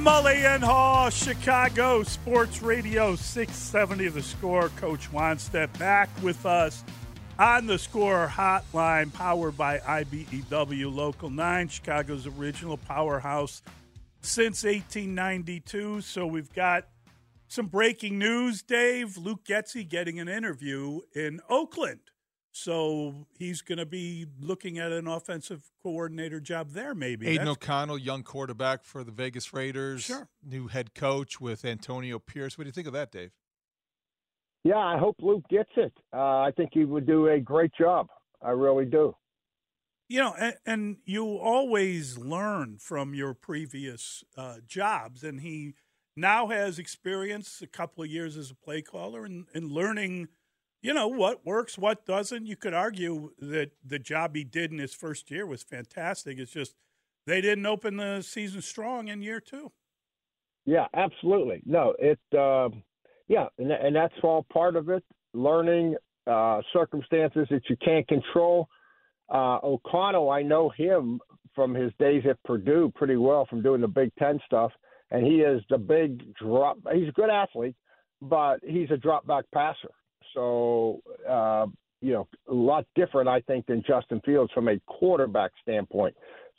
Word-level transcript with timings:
Mully 0.00 0.46
and 0.46 1.12
Chicago 1.12 2.02
Sports 2.02 2.62
Radio 2.62 3.16
670 3.16 4.08
The 4.08 4.22
Score. 4.22 4.70
Coach 4.70 5.12
Wannstedt 5.12 5.78
back 5.78 6.08
with 6.22 6.46
us 6.46 6.82
on 7.38 7.66
the 7.66 7.78
Score 7.78 8.26
Hotline, 8.26 9.12
powered 9.12 9.58
by 9.58 9.78
IBEW 9.80 10.94
Local 10.94 11.28
9, 11.28 11.68
Chicago's 11.68 12.26
original 12.26 12.78
powerhouse 12.78 13.60
since 14.22 14.64
1892. 14.64 16.00
So 16.00 16.26
we've 16.26 16.52
got 16.54 16.88
some 17.48 17.66
breaking 17.66 18.18
news, 18.18 18.62
Dave. 18.62 19.18
Luke 19.18 19.44
Getsy 19.44 19.86
getting 19.86 20.18
an 20.18 20.28
interview 20.28 21.00
in 21.14 21.40
Oakland. 21.50 22.00
So 22.52 23.26
he's 23.38 23.62
going 23.62 23.78
to 23.78 23.86
be 23.86 24.26
looking 24.40 24.78
at 24.78 24.90
an 24.90 25.06
offensive 25.06 25.70
coordinator 25.82 26.40
job 26.40 26.70
there, 26.72 26.94
maybe. 26.94 27.26
Aidan 27.28 27.46
That's- 27.46 27.56
O'Connell, 27.56 27.98
young 27.98 28.22
quarterback 28.22 28.84
for 28.84 29.04
the 29.04 29.12
Vegas 29.12 29.52
Raiders. 29.52 30.02
Sure. 30.02 30.28
New 30.44 30.66
head 30.66 30.94
coach 30.94 31.40
with 31.40 31.64
Antonio 31.64 32.18
Pierce. 32.18 32.58
What 32.58 32.64
do 32.64 32.68
you 32.68 32.72
think 32.72 32.88
of 32.88 32.92
that, 32.92 33.12
Dave? 33.12 33.30
Yeah, 34.64 34.78
I 34.78 34.98
hope 34.98 35.16
Luke 35.20 35.44
gets 35.48 35.70
it. 35.76 35.92
Uh, 36.12 36.40
I 36.40 36.50
think 36.56 36.70
he 36.74 36.84
would 36.84 37.06
do 37.06 37.28
a 37.28 37.40
great 37.40 37.72
job. 37.78 38.08
I 38.42 38.50
really 38.50 38.84
do. 38.84 39.14
You 40.08 40.18
know, 40.20 40.34
and, 40.38 40.54
and 40.66 40.96
you 41.04 41.24
always 41.38 42.18
learn 42.18 42.78
from 42.78 43.14
your 43.14 43.32
previous 43.32 44.24
uh, 44.36 44.56
jobs, 44.66 45.22
and 45.22 45.40
he 45.40 45.74
now 46.16 46.48
has 46.48 46.78
experience 46.78 47.60
a 47.62 47.66
couple 47.66 48.02
of 48.02 48.10
years 48.10 48.36
as 48.36 48.50
a 48.50 48.54
play 48.54 48.82
caller 48.82 49.24
and, 49.24 49.46
and 49.54 49.70
learning, 49.70 50.28
you 50.82 50.94
know, 50.94 51.08
what 51.08 51.44
works, 51.44 51.76
what 51.76 52.06
doesn't. 52.06 52.46
You 52.46 52.56
could 52.56 52.74
argue 52.74 53.32
that 53.38 53.72
the 53.84 53.98
job 53.98 54.34
he 54.34 54.44
did 54.44 54.72
in 54.72 54.78
his 54.78 54.94
first 54.94 55.30
year 55.30 55.46
was 55.46 55.62
fantastic. 55.62 56.38
It's 56.38 56.52
just 56.52 56.74
they 57.26 57.40
didn't 57.40 57.66
open 57.66 57.96
the 57.98 58.22
season 58.22 58.62
strong 58.62 59.08
in 59.08 59.22
year 59.22 59.40
two. 59.40 59.72
Yeah, 60.64 60.86
absolutely. 60.94 61.62
No, 61.66 61.94
it. 61.98 62.18
Uh, 62.36 62.68
yeah, 63.28 63.46
and, 63.58 63.70
and 63.70 63.94
that's 63.94 64.14
all 64.22 64.46
part 64.52 64.76
of 64.76 64.88
it. 64.88 65.04
Learning 65.34 65.96
uh, 66.26 66.60
circumstances 66.72 67.46
that 67.50 67.62
you 67.68 67.76
can't 67.84 68.06
control. 68.08 68.68
Uh, 69.32 69.58
O'Connell, 69.62 70.30
I 70.30 70.42
know 70.42 70.70
him 70.76 71.20
from 71.54 71.74
his 71.74 71.92
days 71.98 72.24
at 72.28 72.42
Purdue 72.44 72.92
pretty 72.94 73.16
well 73.16 73.46
from 73.48 73.62
doing 73.62 73.80
the 73.80 73.88
Big 73.88 74.10
Ten 74.18 74.40
stuff, 74.46 74.72
and 75.10 75.24
he 75.24 75.40
is 75.40 75.62
the 75.70 75.78
big 75.78 76.34
drop. 76.34 76.78
He's 76.92 77.08
a 77.08 77.12
good 77.12 77.30
athlete, 77.30 77.76
but 78.20 78.58
he's 78.66 78.90
a 78.90 78.96
drop 78.96 79.26
back 79.26 79.44
passer. 79.54 79.90
So 80.34 81.00
uh, 81.28 81.66
you 82.00 82.12
know, 82.12 82.26
a 82.48 82.54
lot 82.54 82.86
different, 82.94 83.28
I 83.28 83.40
think, 83.40 83.66
than 83.66 83.82
Justin 83.86 84.20
Fields 84.24 84.52
from 84.52 84.68
a 84.68 84.78
quarterback 84.86 85.52
standpoint. 85.62 86.14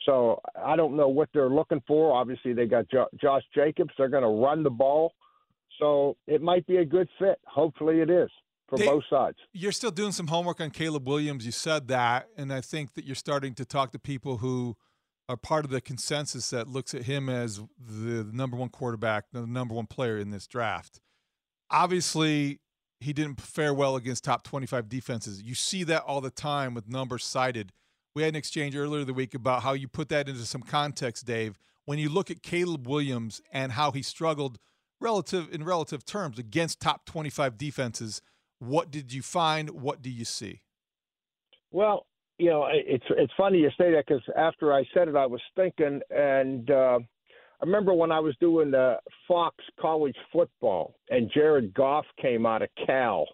So 0.06 0.40
I 0.60 0.76
don't 0.76 0.96
know 0.96 1.08
what 1.08 1.28
they're 1.32 1.50
looking 1.50 1.82
for. 1.86 2.12
Obviously, 2.12 2.52
they 2.52 2.66
got 2.66 2.88
jo- 2.90 3.08
Josh 3.20 3.42
Jacobs. 3.54 3.90
They're 3.96 4.08
going 4.08 4.22
to 4.22 4.28
run 4.28 4.62
the 4.62 4.70
ball. 4.70 5.12
So 5.78 6.16
it 6.26 6.42
might 6.42 6.66
be 6.66 6.76
a 6.76 6.84
good 6.84 7.08
fit. 7.18 7.40
Hopefully, 7.46 8.00
it 8.00 8.10
is 8.10 8.28
for 8.68 8.78
Dave- 8.78 8.86
both 8.86 9.04
sides. 9.10 9.36
You're 9.52 9.72
still 9.72 9.90
doing 9.90 10.12
some 10.12 10.28
homework 10.28 10.60
on 10.60 10.70
Caleb 10.70 11.06
Williams. 11.06 11.46
You 11.46 11.52
said 11.52 11.88
that, 11.88 12.28
and 12.36 12.52
I 12.52 12.60
think 12.60 12.94
that 12.94 13.04
you're 13.04 13.14
starting 13.14 13.54
to 13.54 13.64
talk 13.64 13.92
to 13.92 13.98
people 13.98 14.38
who 14.38 14.76
are 15.28 15.36
part 15.36 15.64
of 15.64 15.70
the 15.70 15.80
consensus 15.80 16.50
that 16.50 16.68
looks 16.68 16.94
at 16.94 17.04
him 17.04 17.28
as 17.28 17.60
the 17.78 18.28
number 18.32 18.56
one 18.56 18.68
quarterback, 18.68 19.26
the 19.32 19.46
number 19.46 19.74
one 19.74 19.86
player 19.86 20.18
in 20.18 20.30
this 20.30 20.46
draft. 20.46 21.00
Obviously, 21.70 22.60
he 23.02 23.12
didn't 23.12 23.40
fare 23.40 23.74
well 23.74 23.96
against 23.96 24.24
top 24.24 24.42
25 24.42 24.88
defenses. 24.88 25.42
You 25.42 25.54
see 25.54 25.84
that 25.84 26.02
all 26.02 26.20
the 26.20 26.30
time 26.30 26.74
with 26.74 26.88
numbers 26.88 27.24
cited. 27.24 27.72
We 28.14 28.22
had 28.22 28.30
an 28.30 28.36
exchange 28.36 28.76
earlier 28.76 29.04
the 29.04 29.14
week 29.14 29.34
about 29.34 29.62
how 29.62 29.72
you 29.72 29.88
put 29.88 30.08
that 30.10 30.28
into 30.28 30.44
some 30.44 30.62
context, 30.62 31.26
Dave. 31.26 31.58
When 31.84 31.98
you 31.98 32.08
look 32.08 32.30
at 32.30 32.42
Caleb 32.42 32.86
Williams 32.86 33.40
and 33.52 33.72
how 33.72 33.90
he 33.90 34.02
struggled 34.02 34.58
relative 35.00 35.52
in 35.52 35.64
relative 35.64 36.04
terms 36.04 36.38
against 36.38 36.80
top 36.80 37.04
25 37.06 37.58
defenses, 37.58 38.22
what 38.58 38.90
did 38.90 39.12
you 39.12 39.22
find? 39.22 39.70
What 39.70 40.02
do 40.02 40.10
you 40.10 40.24
see? 40.24 40.62
Well, 41.70 42.06
you 42.38 42.50
know, 42.50 42.68
it's 42.70 43.04
it's 43.10 43.32
funny 43.36 43.58
you 43.58 43.70
say 43.78 43.92
that 43.92 44.04
because 44.06 44.22
after 44.36 44.72
I 44.72 44.84
said 44.94 45.08
it, 45.08 45.16
I 45.16 45.26
was 45.26 45.40
thinking, 45.56 46.00
and 46.10 46.70
uh, 46.70 46.98
I 47.62 47.66
remember 47.66 47.94
when 47.94 48.10
I 48.10 48.18
was 48.18 48.34
doing 48.40 48.72
the 48.72 48.96
Fox 49.28 49.54
college 49.80 50.16
football, 50.32 50.96
and 51.10 51.30
Jared 51.32 51.72
Goff 51.72 52.04
came 52.20 52.44
out 52.44 52.62
of 52.62 52.68
Cal, 52.86 53.24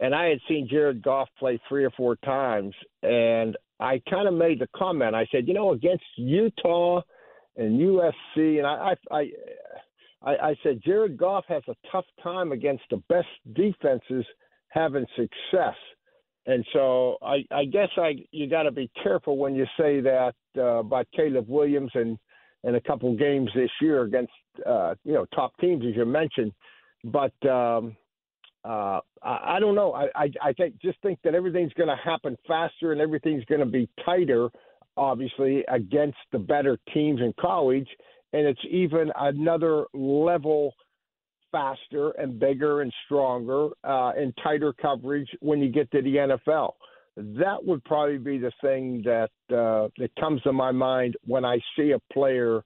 and 0.00 0.12
I 0.12 0.28
had 0.28 0.40
seen 0.48 0.66
Jared 0.68 1.02
Goff 1.02 1.28
play 1.38 1.60
three 1.68 1.84
or 1.84 1.90
four 1.90 2.16
times, 2.16 2.74
and 3.04 3.56
I 3.78 4.02
kind 4.10 4.26
of 4.26 4.34
made 4.34 4.58
the 4.58 4.66
comment. 4.74 5.14
I 5.14 5.24
said, 5.30 5.46
you 5.46 5.54
know, 5.54 5.72
against 5.72 6.02
Utah 6.16 7.00
and 7.56 7.80
USC, 7.80 8.58
and 8.58 8.66
I, 8.66 8.94
I, 9.12 9.16
I, 9.16 9.30
I, 10.22 10.48
I 10.48 10.54
said 10.64 10.82
Jared 10.84 11.16
Goff 11.16 11.44
has 11.48 11.62
a 11.68 11.76
tough 11.92 12.06
time 12.20 12.50
against 12.50 12.82
the 12.90 13.00
best 13.08 13.28
defenses 13.52 14.26
having 14.70 15.06
success. 15.14 15.76
And 16.46 16.64
so 16.72 17.18
I, 17.22 17.44
I 17.52 17.66
guess 17.66 17.90
I 17.96 18.16
you 18.32 18.48
got 18.48 18.64
to 18.64 18.72
be 18.72 18.90
careful 19.00 19.36
when 19.36 19.54
you 19.54 19.66
say 19.78 20.00
that 20.00 20.34
uh, 20.56 20.78
about 20.80 21.06
Caleb 21.14 21.48
Williams 21.48 21.90
and 21.94 22.18
and 22.64 22.76
a 22.76 22.80
couple 22.80 23.14
games 23.16 23.50
this 23.54 23.70
year 23.80 24.02
against 24.02 24.32
uh, 24.66 24.94
you 25.04 25.12
know 25.12 25.26
top 25.34 25.52
teams 25.60 25.84
as 25.88 25.96
you 25.96 26.04
mentioned. 26.04 26.52
But 27.04 27.32
um, 27.48 27.96
uh, 28.64 29.00
I, 29.22 29.56
I 29.56 29.60
don't 29.60 29.74
know. 29.74 29.92
I, 29.92 30.08
I 30.14 30.30
I 30.42 30.52
think 30.52 30.80
just 30.80 31.00
think 31.02 31.18
that 31.24 31.34
everything's 31.34 31.72
going 31.74 31.88
to 31.88 31.96
happen 32.02 32.36
faster 32.46 32.92
and 32.92 33.00
everything's 33.00 33.44
going 33.46 33.60
to 33.60 33.66
be 33.66 33.88
tighter, 34.04 34.48
obviously 34.96 35.64
against 35.68 36.18
the 36.32 36.38
better 36.38 36.78
teams 36.92 37.20
in 37.20 37.32
college, 37.40 37.88
and 38.32 38.46
it's 38.46 38.60
even 38.70 39.10
another 39.16 39.84
level 39.94 40.74
faster 41.52 42.10
and 42.10 42.38
bigger 42.38 42.82
and 42.82 42.92
stronger 43.06 43.68
uh, 43.84 44.12
and 44.16 44.32
tighter 44.42 44.72
coverage 44.72 45.28
when 45.40 45.60
you 45.60 45.68
get 45.68 45.90
to 45.90 46.02
the 46.02 46.16
NFL. 46.16 46.72
That 47.38 47.64
would 47.64 47.84
probably 47.84 48.18
be 48.18 48.38
the 48.38 48.52
thing 48.60 49.02
that 49.04 49.30
uh, 49.54 49.88
that 49.98 50.10
comes 50.18 50.42
to 50.42 50.52
my 50.52 50.72
mind 50.72 51.16
when 51.24 51.44
I 51.44 51.58
see 51.76 51.92
a 51.92 52.12
player 52.12 52.62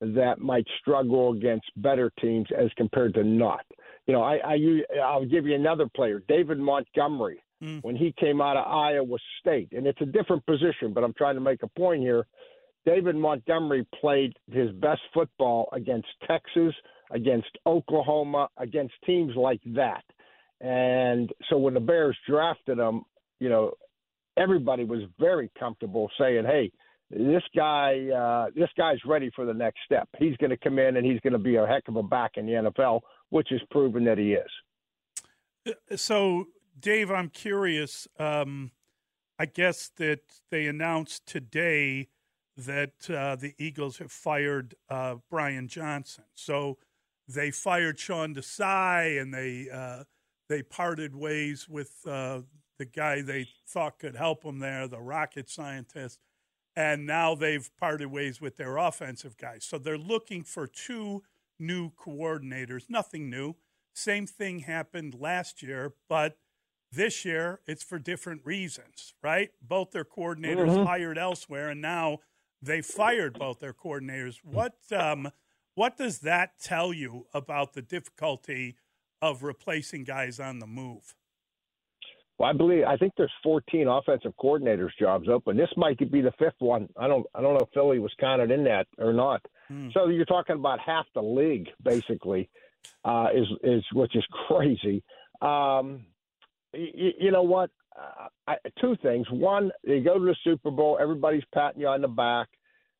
that 0.00 0.38
might 0.38 0.66
struggle 0.80 1.32
against 1.32 1.66
better 1.76 2.12
teams 2.20 2.46
as 2.56 2.70
compared 2.76 3.14
to 3.14 3.24
not. 3.24 3.64
You 4.06 4.12
know, 4.12 4.22
I, 4.22 4.38
I 4.44 4.58
I'll 5.02 5.24
give 5.24 5.46
you 5.46 5.54
another 5.54 5.88
player, 5.94 6.22
David 6.28 6.58
Montgomery, 6.58 7.42
when 7.80 7.96
he 7.96 8.12
came 8.20 8.40
out 8.40 8.56
of 8.56 8.66
Iowa 8.66 9.16
State, 9.40 9.68
and 9.72 9.86
it's 9.86 10.00
a 10.02 10.06
different 10.06 10.44
position, 10.44 10.92
but 10.92 11.04
I'm 11.04 11.14
trying 11.14 11.36
to 11.36 11.40
make 11.40 11.62
a 11.62 11.68
point 11.68 12.02
here. 12.02 12.26
David 12.84 13.16
Montgomery 13.16 13.86
played 13.98 14.34
his 14.50 14.70
best 14.72 15.00
football 15.14 15.70
against 15.72 16.08
Texas, 16.26 16.74
against 17.10 17.48
Oklahoma, 17.66 18.48
against 18.58 18.92
teams 19.06 19.34
like 19.36 19.60
that. 19.74 20.04
And 20.60 21.30
so 21.48 21.56
when 21.56 21.72
the 21.72 21.80
Bears 21.80 22.16
drafted 22.28 22.78
him, 22.78 23.02
you 23.40 23.48
know, 23.48 23.72
everybody 24.36 24.84
was 24.84 25.02
very 25.18 25.50
comfortable 25.58 26.10
saying, 26.18 26.44
"Hey, 26.44 26.70
this 27.10 27.42
guy, 27.54 28.08
uh, 28.10 28.50
this 28.54 28.70
guy's 28.76 28.98
ready 29.04 29.30
for 29.34 29.44
the 29.44 29.54
next 29.54 29.80
step. 29.84 30.08
He's 30.18 30.36
going 30.38 30.50
to 30.50 30.56
come 30.56 30.78
in 30.78 30.96
and 30.96 31.06
he's 31.06 31.20
going 31.20 31.32
to 31.32 31.38
be 31.38 31.56
a 31.56 31.66
heck 31.66 31.86
of 31.88 31.96
a 31.96 32.02
back 32.02 32.32
in 32.36 32.46
the 32.46 32.52
NFL, 32.52 33.00
which 33.30 33.52
is 33.52 33.60
proven 33.70 34.04
that 34.04 34.18
he 34.18 34.34
is." 34.34 35.76
So 35.96 36.48
Dave, 36.78 37.10
I'm 37.10 37.30
curious. 37.30 38.08
Um, 38.18 38.72
I 39.38 39.46
guess 39.46 39.90
that 39.96 40.20
they 40.50 40.66
announced 40.66 41.26
today 41.26 42.08
that 42.56 43.10
uh, 43.10 43.36
the 43.36 43.54
Eagles 43.58 43.98
have 43.98 44.12
fired 44.12 44.74
uh, 44.88 45.16
Brian 45.30 45.66
Johnson. 45.66 46.24
So 46.34 46.78
they 47.26 47.50
fired 47.50 47.98
Sean 47.98 48.34
Desai 48.34 49.20
and 49.20 49.34
they 49.34 49.68
uh, 49.72 50.04
they 50.48 50.62
parted 50.62 51.16
ways 51.16 51.68
with 51.68 52.06
uh, 52.06 52.42
the 52.78 52.84
guy 52.84 53.22
they 53.22 53.48
thought 53.66 53.98
could 53.98 54.16
help 54.16 54.42
them 54.42 54.58
there, 54.58 54.86
the 54.88 55.00
rocket 55.00 55.48
scientist. 55.48 56.18
And 56.76 57.06
now 57.06 57.34
they've 57.34 57.70
parted 57.78 58.08
ways 58.08 58.40
with 58.40 58.56
their 58.56 58.76
offensive 58.76 59.36
guys. 59.36 59.64
So 59.64 59.78
they're 59.78 59.96
looking 59.96 60.42
for 60.42 60.66
two 60.66 61.22
new 61.58 61.90
coordinators. 61.90 62.90
Nothing 62.90 63.30
new. 63.30 63.54
Same 63.94 64.26
thing 64.26 64.60
happened 64.60 65.14
last 65.14 65.62
year, 65.62 65.94
but 66.08 66.36
this 66.90 67.24
year 67.24 67.60
it's 67.66 67.84
for 67.84 67.98
different 67.98 68.42
reasons, 68.44 69.14
right? 69.22 69.50
Both 69.62 69.92
their 69.92 70.04
coordinators 70.04 70.70
mm-hmm. 70.70 70.84
hired 70.84 71.18
elsewhere, 71.18 71.70
and 71.70 71.80
now 71.80 72.18
they 72.60 72.82
fired 72.82 73.38
both 73.38 73.60
their 73.60 73.72
coordinators. 73.72 74.38
What 74.42 74.74
um, 74.90 75.30
what 75.74 75.96
does 75.96 76.20
that 76.20 76.58
tell 76.60 76.92
you 76.92 77.26
about 77.32 77.74
the 77.74 77.82
difficulty 77.82 78.76
of 79.20 79.42
replacing 79.42 80.04
guys 80.04 80.40
on 80.40 80.58
the 80.58 80.66
move? 80.66 81.14
Well, 82.38 82.50
I 82.50 82.52
believe 82.52 82.84
I 82.84 82.96
think 82.96 83.12
there's 83.16 83.32
14 83.42 83.86
offensive 83.86 84.32
coordinators 84.42 84.90
jobs 84.98 85.28
open. 85.28 85.56
This 85.56 85.70
might 85.76 85.98
be 86.10 86.20
the 86.20 86.32
fifth 86.38 86.58
one. 86.58 86.88
I 86.98 87.06
don't 87.06 87.24
I 87.34 87.40
don't 87.40 87.54
know 87.54 87.60
if 87.60 87.68
Philly 87.72 88.00
was 88.00 88.12
counted 88.18 88.50
in 88.50 88.64
that 88.64 88.86
or 88.98 89.12
not. 89.12 89.40
Hmm. 89.68 89.90
So 89.94 90.08
you're 90.08 90.24
talking 90.24 90.56
about 90.56 90.80
half 90.80 91.06
the 91.14 91.22
league 91.22 91.68
basically, 91.82 92.48
uh, 93.04 93.28
is 93.34 93.46
is 93.62 93.84
which 93.92 94.16
is 94.16 94.24
crazy. 94.48 95.02
Um, 95.40 96.04
you, 96.72 97.12
you 97.20 97.30
know 97.30 97.42
what? 97.42 97.70
Uh, 97.96 98.26
I, 98.48 98.56
two 98.80 98.96
things. 99.00 99.26
One, 99.30 99.70
you 99.84 100.02
go 100.02 100.18
to 100.18 100.24
the 100.24 100.36
Super 100.42 100.72
Bowl, 100.72 100.98
everybody's 101.00 101.44
patting 101.54 101.82
you 101.82 101.86
on 101.86 102.00
the 102.00 102.08
back. 102.08 102.48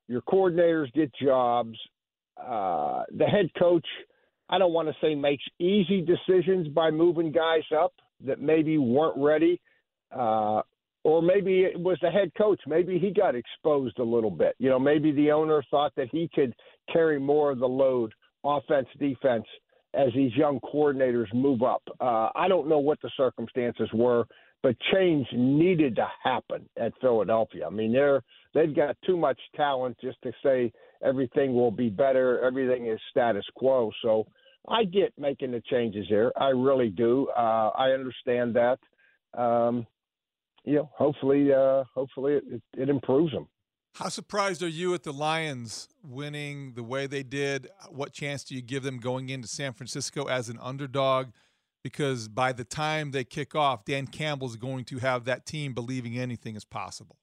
Your 0.07 0.23
coordinators 0.23 0.93
get 0.93 1.11
jobs. 1.21 1.77
Uh, 2.37 3.03
the 3.17 3.25
head 3.25 3.51
coach, 3.59 3.87
I 4.49 4.59
don't 4.59 4.73
want 4.73 4.89
to 4.89 4.95
say 5.01 5.17
makes 5.17 5.43
easy 5.59 6.03
decisions 6.03 6.69
by 6.69 6.91
moving 6.91 7.33
guys 7.33 7.65
up 7.77 7.95
that 8.25 8.41
maybe 8.41 8.79
weren't 8.79 9.17
ready. 9.17 9.61
Uh, 10.15 10.63
or 11.05 11.21
maybe 11.21 11.61
it 11.61 11.79
was 11.79 11.99
the 12.01 12.11
head 12.11 12.31
coach. 12.37 12.61
Maybe 12.67 12.99
he 12.99 13.11
got 13.11 13.35
exposed 13.35 13.99
a 13.99 14.05
little 14.05 14.31
bit. 14.31 14.55
You 14.59 14.71
know, 14.71 14.79
maybe 14.79 15.13
the 15.13 15.31
owner 15.33 15.63
thought 15.71 15.93
that 15.97 16.09
he 16.11 16.31
could 16.35 16.55
carry 16.91 17.21
more 17.21 17.51
of 17.51 17.59
the 17.59 17.67
load, 17.69 18.13
offense, 18.43 18.89
defense, 18.99 19.45
as 19.93 20.09
these 20.15 20.35
young 20.35 20.61
coordinators 20.61 21.33
move 21.35 21.63
up. 21.63 21.83
Uh, 22.01 22.31
I 22.35 22.49
don't 22.49 22.69
know 22.69 22.79
what 22.79 23.01
the 23.03 23.11
circumstances 23.17 23.89
were, 23.93 24.25
but 24.63 24.77
change 24.93 25.27
needed 25.35 25.95
to 25.97 26.07
happen 26.23 26.69
at 26.79 26.93
Philadelphia. 27.01 27.67
I 27.67 27.71
mean, 27.71 27.93
they're 27.93 28.23
they've 28.55 28.75
got 28.75 28.97
too 29.07 29.17
much 29.17 29.39
talent 29.57 29.99
just 30.01 30.17
to 30.23 30.33
say 30.43 30.73
everything 31.05 31.55
will 31.55 31.71
be 31.71 31.91
better, 31.91 32.43
everything 32.43 32.87
is 32.87 32.99
status 33.11 33.45
quo. 33.55 33.91
So 34.03 34.27
I 34.69 34.85
get 34.85 35.13
making 35.19 35.53
the 35.53 35.63
changes 35.71 36.07
there. 36.09 36.33
I 36.41 36.49
really 36.49 36.89
do. 36.89 37.29
Uh, 37.37 37.71
I 37.77 37.91
understand 37.91 38.57
that. 38.57 38.79
Um, 39.39 39.87
you 40.65 40.77
know, 40.77 40.91
hopefully, 40.97 41.53
uh, 41.53 41.85
hopefully 41.95 42.35
it, 42.35 42.63
it 42.77 42.89
improves 42.89 43.33
them. 43.33 43.47
How 43.95 44.09
surprised 44.09 44.63
are 44.63 44.69
you 44.69 44.93
at 44.95 45.05
the 45.05 45.13
Lions 45.13 45.89
winning 46.03 46.73
the 46.75 46.83
way 46.83 47.07
they 47.07 47.23
did? 47.23 47.69
What 47.91 48.13
chance 48.13 48.43
do 48.43 48.55
you 48.55 48.63
give 48.63 48.83
them 48.83 48.99
going 48.99 49.29
into 49.29 49.47
San 49.47 49.73
Francisco 49.73 50.25
as 50.25 50.49
an 50.49 50.59
underdog? 50.61 51.29
Because 51.85 52.27
by 52.27 52.53
the 52.53 52.65
time 52.65 53.13
they 53.13 53.25
kick 53.25 53.55
off, 53.55 53.85
Dan 53.85 54.07
Campbell's 54.07 54.57
going 54.57 54.85
to 54.87 54.99
have 54.99 55.27
that 55.27 55.47
team 55.47 55.75
believing 55.75 56.19
anything 56.19 56.57
is 56.57 56.65
possible. 56.65 57.19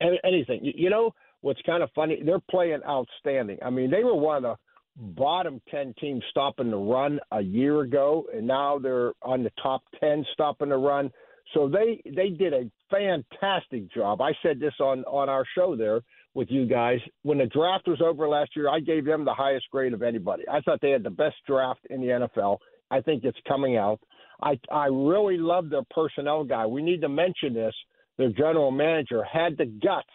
Anything. 0.00 0.60
You 0.62 0.90
know 0.90 1.14
what's 1.40 1.62
kind 1.62 1.82
of 1.82 1.88
funny? 1.94 2.20
They're 2.22 2.40
playing 2.50 2.80
outstanding. 2.86 3.58
I 3.64 3.70
mean, 3.70 3.90
they 3.90 4.04
were 4.04 4.14
one 4.14 4.36
of 4.38 4.42
the 4.42 4.56
bottom 4.96 5.60
10 5.70 5.94
teams 6.00 6.22
stopping 6.30 6.70
the 6.70 6.76
run 6.76 7.20
a 7.32 7.40
year 7.40 7.80
ago, 7.80 8.26
and 8.34 8.46
now 8.46 8.78
they're 8.78 9.12
on 9.22 9.42
the 9.42 9.52
top 9.62 9.82
10 10.00 10.24
stopping 10.32 10.70
the 10.70 10.76
run. 10.76 11.10
So 11.54 11.68
they 11.68 12.02
they 12.04 12.30
did 12.30 12.52
a 12.52 12.70
fantastic 12.90 13.92
job. 13.92 14.20
I 14.20 14.32
said 14.42 14.58
this 14.58 14.74
on 14.80 15.04
on 15.04 15.28
our 15.28 15.44
show 15.54 15.76
there 15.76 16.00
with 16.34 16.48
you 16.50 16.66
guys 16.66 16.98
when 17.22 17.38
the 17.38 17.46
draft 17.46 17.86
was 17.86 18.00
over 18.02 18.28
last 18.28 18.50
year. 18.56 18.68
I 18.68 18.80
gave 18.80 19.04
them 19.04 19.24
the 19.24 19.34
highest 19.34 19.66
grade 19.70 19.92
of 19.92 20.02
anybody. 20.02 20.42
I 20.50 20.60
thought 20.60 20.80
they 20.82 20.90
had 20.90 21.04
the 21.04 21.10
best 21.10 21.36
draft 21.46 21.80
in 21.88 22.00
the 22.00 22.08
NFL. 22.08 22.58
I 22.90 23.00
think 23.00 23.24
it's 23.24 23.38
coming 23.46 23.76
out. 23.76 24.00
I 24.42 24.58
I 24.72 24.86
really 24.86 25.38
love 25.38 25.70
their 25.70 25.84
personnel 25.90 26.42
guy. 26.42 26.66
We 26.66 26.82
need 26.82 27.00
to 27.02 27.08
mention 27.08 27.54
this. 27.54 27.74
Their 28.18 28.30
general 28.30 28.70
manager 28.70 29.22
had 29.22 29.56
the 29.56 29.66
guts 29.66 30.08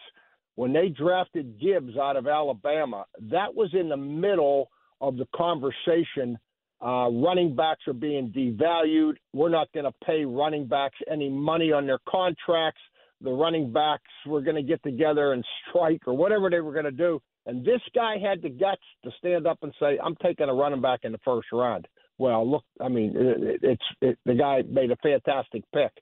when 0.54 0.72
they 0.72 0.88
drafted 0.88 1.60
Gibbs 1.60 1.96
out 1.96 2.16
of 2.16 2.26
Alabama, 2.26 3.06
that 3.30 3.54
was 3.54 3.70
in 3.72 3.88
the 3.88 3.96
middle 3.96 4.68
of 5.02 5.16
the 5.16 5.26
conversation. 5.34 6.38
Uh, 6.80 7.10
running 7.10 7.54
backs 7.54 7.82
are 7.86 7.92
being 7.92 8.30
devalued. 8.30 9.14
We're 9.32 9.50
not 9.50 9.70
going 9.72 9.84
to 9.84 9.92
pay 10.04 10.24
running 10.24 10.66
backs 10.66 10.96
any 11.10 11.28
money 11.28 11.72
on 11.72 11.86
their 11.86 12.00
contracts. 12.08 12.80
The 13.20 13.30
running 13.30 13.72
backs 13.72 14.10
were 14.26 14.40
going 14.40 14.56
to 14.56 14.62
get 14.62 14.82
together 14.82 15.32
and 15.32 15.44
strike 15.68 16.02
or 16.06 16.16
whatever 16.16 16.50
they 16.50 16.60
were 16.60 16.72
going 16.72 16.86
to 16.86 16.90
do. 16.90 17.20
And 17.46 17.64
this 17.64 17.80
guy 17.94 18.16
had 18.18 18.42
the 18.42 18.48
guts 18.48 18.82
to 19.04 19.10
stand 19.18 19.46
up 19.46 19.58
and 19.62 19.72
say, 19.78 19.98
"I'm 20.02 20.16
taking 20.22 20.48
a 20.48 20.54
running 20.54 20.80
back 20.80 21.00
in 21.02 21.12
the 21.12 21.18
first 21.24 21.48
round." 21.52 21.86
Well, 22.18 22.48
look, 22.48 22.64
I 22.80 22.88
mean, 22.88 23.14
it, 23.16 23.60
it's 23.62 23.82
it, 24.00 24.18
the 24.24 24.34
guy 24.34 24.62
made 24.68 24.90
a 24.90 24.96
fantastic 24.96 25.64
pick. 25.72 25.92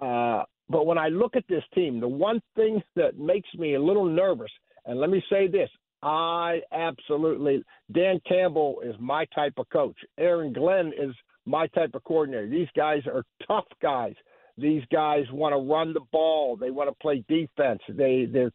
Uh, 0.00 0.42
but 0.68 0.86
when 0.86 0.98
I 0.98 1.08
look 1.08 1.36
at 1.36 1.44
this 1.48 1.62
team, 1.74 2.00
the 2.00 2.08
one 2.08 2.40
thing 2.56 2.82
that 2.96 3.18
makes 3.18 3.48
me 3.56 3.74
a 3.74 3.82
little 3.82 4.06
nervous, 4.06 4.50
and 4.86 4.98
let 4.98 5.10
me 5.10 5.22
say 5.30 5.46
this 5.46 5.70
I 6.02 6.60
absolutely, 6.72 7.64
Dan 7.92 8.20
Campbell 8.26 8.80
is 8.84 8.94
my 8.98 9.24
type 9.34 9.54
of 9.56 9.68
coach. 9.70 9.96
Aaron 10.18 10.52
Glenn 10.52 10.92
is 10.98 11.14
my 11.46 11.66
type 11.68 11.90
of 11.94 12.04
coordinator. 12.04 12.48
These 12.48 12.68
guys 12.76 13.02
are 13.06 13.24
tough 13.46 13.66
guys. 13.80 14.14
These 14.58 14.82
guys 14.92 15.24
want 15.32 15.54
to 15.54 15.72
run 15.72 15.92
the 15.94 16.02
ball. 16.12 16.56
They 16.56 16.70
want 16.70 16.90
to 16.90 16.96
play 17.00 17.24
defense. 17.28 17.80
They 17.88 18.26
they're 18.30 18.52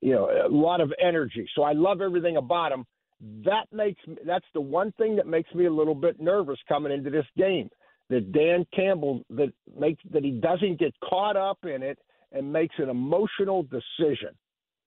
you 0.00 0.12
know 0.12 0.28
a 0.28 0.48
lot 0.48 0.80
of 0.80 0.92
energy. 1.00 1.48
So 1.54 1.62
I 1.62 1.72
love 1.72 2.00
everything 2.00 2.36
about 2.36 2.70
them. 2.70 2.84
That 3.44 3.66
makes 3.72 4.00
that's 4.26 4.46
the 4.52 4.60
one 4.60 4.92
thing 4.98 5.14
that 5.16 5.26
makes 5.26 5.52
me 5.54 5.66
a 5.66 5.72
little 5.72 5.94
bit 5.94 6.20
nervous 6.20 6.58
coming 6.68 6.92
into 6.92 7.10
this 7.10 7.26
game 7.36 7.68
that 8.10 8.32
Dan 8.32 8.66
Campbell 8.74 9.22
that 9.30 9.52
makes 9.78 10.02
that 10.10 10.24
he 10.24 10.32
doesn't 10.32 10.78
get 10.78 10.94
caught 11.08 11.36
up 11.36 11.58
in 11.64 11.82
it 11.82 11.98
and 12.32 12.52
makes 12.52 12.74
an 12.78 12.88
emotional 12.88 13.62
decision, 13.62 14.34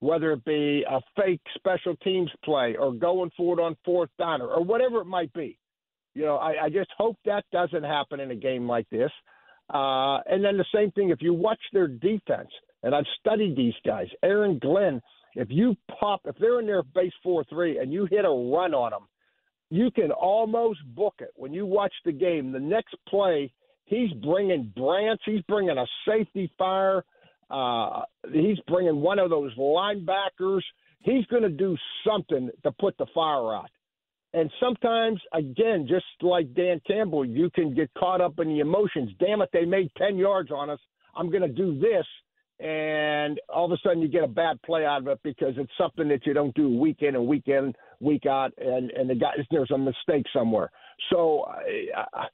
whether 0.02 0.32
it 0.34 0.44
be 0.44 0.84
a 0.90 1.00
fake 1.16 1.42
special 1.56 1.96
teams 1.98 2.30
play 2.44 2.76
or 2.78 2.92
going 2.92 3.32
for 3.38 3.58
it 3.58 3.62
on 3.62 3.78
fourth 3.86 4.10
down 4.18 4.42
or, 4.42 4.64
whatever 4.64 5.00
it 5.00 5.06
might 5.06 5.32
be. 5.32 5.58
You 6.16 6.24
know, 6.24 6.36
I, 6.38 6.66
I 6.66 6.70
just 6.70 6.90
hope 6.98 7.18
that 7.26 7.46
doesn't 7.54 7.84
happen 7.84 8.20
in 8.20 8.32
a 8.32 8.36
game 8.36 8.68
like 8.68 8.90
this. 8.90 9.12
Uh, 9.72 10.18
and 10.26 10.44
then 10.44 10.58
the 10.58 10.66
same 10.76 10.92
thing 10.92 11.12
if 11.12 11.22
you 11.22 11.34
watch 11.34 11.62
their 11.72 11.88
defense, 11.88 12.50
and 12.84 12.96
I've 12.96 13.06
studied 13.20 13.56
these 13.56 13.76
guys. 13.86 14.08
Aaron 14.24 14.58
Glenn, 14.60 15.02
if 15.36 15.48
you 15.52 15.78
pop, 16.00 16.22
if 16.26 16.36
they're 16.40 16.60
in 16.60 16.66
their 16.66 16.84
base 16.84 17.14
four 17.24 17.46
three 17.46 17.78
and 17.78 17.94
you 17.94 18.08
hit 18.10 18.26
a 18.26 18.28
run 18.28 18.74
on 18.74 18.92
them, 18.92 19.08
you 19.70 19.92
can 19.92 20.12
almost 20.12 20.80
book 20.96 21.14
it 21.20 21.30
when 21.36 21.54
you 21.54 21.66
watch 21.68 21.94
the 22.04 22.12
game. 22.12 22.52
The 22.52 22.60
next 22.60 22.96
play, 23.08 23.54
he's 23.86 24.12
bringing 24.14 24.74
Branch, 24.76 25.22
he's 25.26 25.44
bringing 25.48 25.78
a 25.78 25.86
safety 26.08 26.52
fire, 26.58 27.06
uh, 27.52 28.02
he's 28.32 28.58
bringing 28.68 29.02
one 29.02 29.20
of 29.20 29.30
those 29.30 29.56
linebackers. 29.58 30.62
He's 31.02 31.26
going 31.26 31.44
to 31.44 31.50
do 31.50 31.76
something 32.08 32.50
to 32.64 32.72
put 32.72 32.98
the 32.98 33.08
fire 33.14 33.56
out. 33.56 33.70
And 34.34 34.50
sometimes, 34.62 35.20
again, 35.34 35.88
just 35.90 36.06
like 36.22 36.54
Dan 36.54 36.80
Campbell, 36.88 37.26
you 37.26 37.50
can 37.50 37.74
get 37.74 37.90
caught 37.98 38.22
up 38.22 38.40
in 38.40 38.48
the 38.48 38.60
emotions. 38.60 39.12
Damn 39.20 39.42
it, 39.42 39.50
they 39.52 39.66
made 39.66 39.92
10 39.98 40.18
yards 40.18 40.52
on 40.52 40.70
us. 40.70 40.80
I'm 41.16 41.30
going 41.30 41.42
to 41.42 41.50
do 41.50 41.78
this 41.80 42.06
and 42.62 43.40
all 43.50 43.66
of 43.66 43.72
a 43.72 43.78
sudden 43.84 44.02
you 44.02 44.08
get 44.08 44.24
a 44.24 44.28
bad 44.28 44.62
play 44.62 44.86
out 44.86 45.02
of 45.02 45.08
it 45.08 45.20
because 45.24 45.54
it's 45.58 45.72
something 45.78 46.08
that 46.10 46.26
you 46.28 46.34
don't 46.34 46.54
do 46.54 46.70
week 46.78 46.98
in 47.02 47.16
and 47.16 47.26
week 47.26 47.48
in, 47.48 47.74
week 48.00 48.26
out, 48.28 48.54
and 48.58 48.92
and 48.92 49.10
the 49.10 49.16
guy 49.16 49.32
there's 49.50 49.72
a 49.72 49.78
mistake 49.78 50.26
somewhere. 50.32 50.70
So 51.12 51.42
uh, 51.98 52.26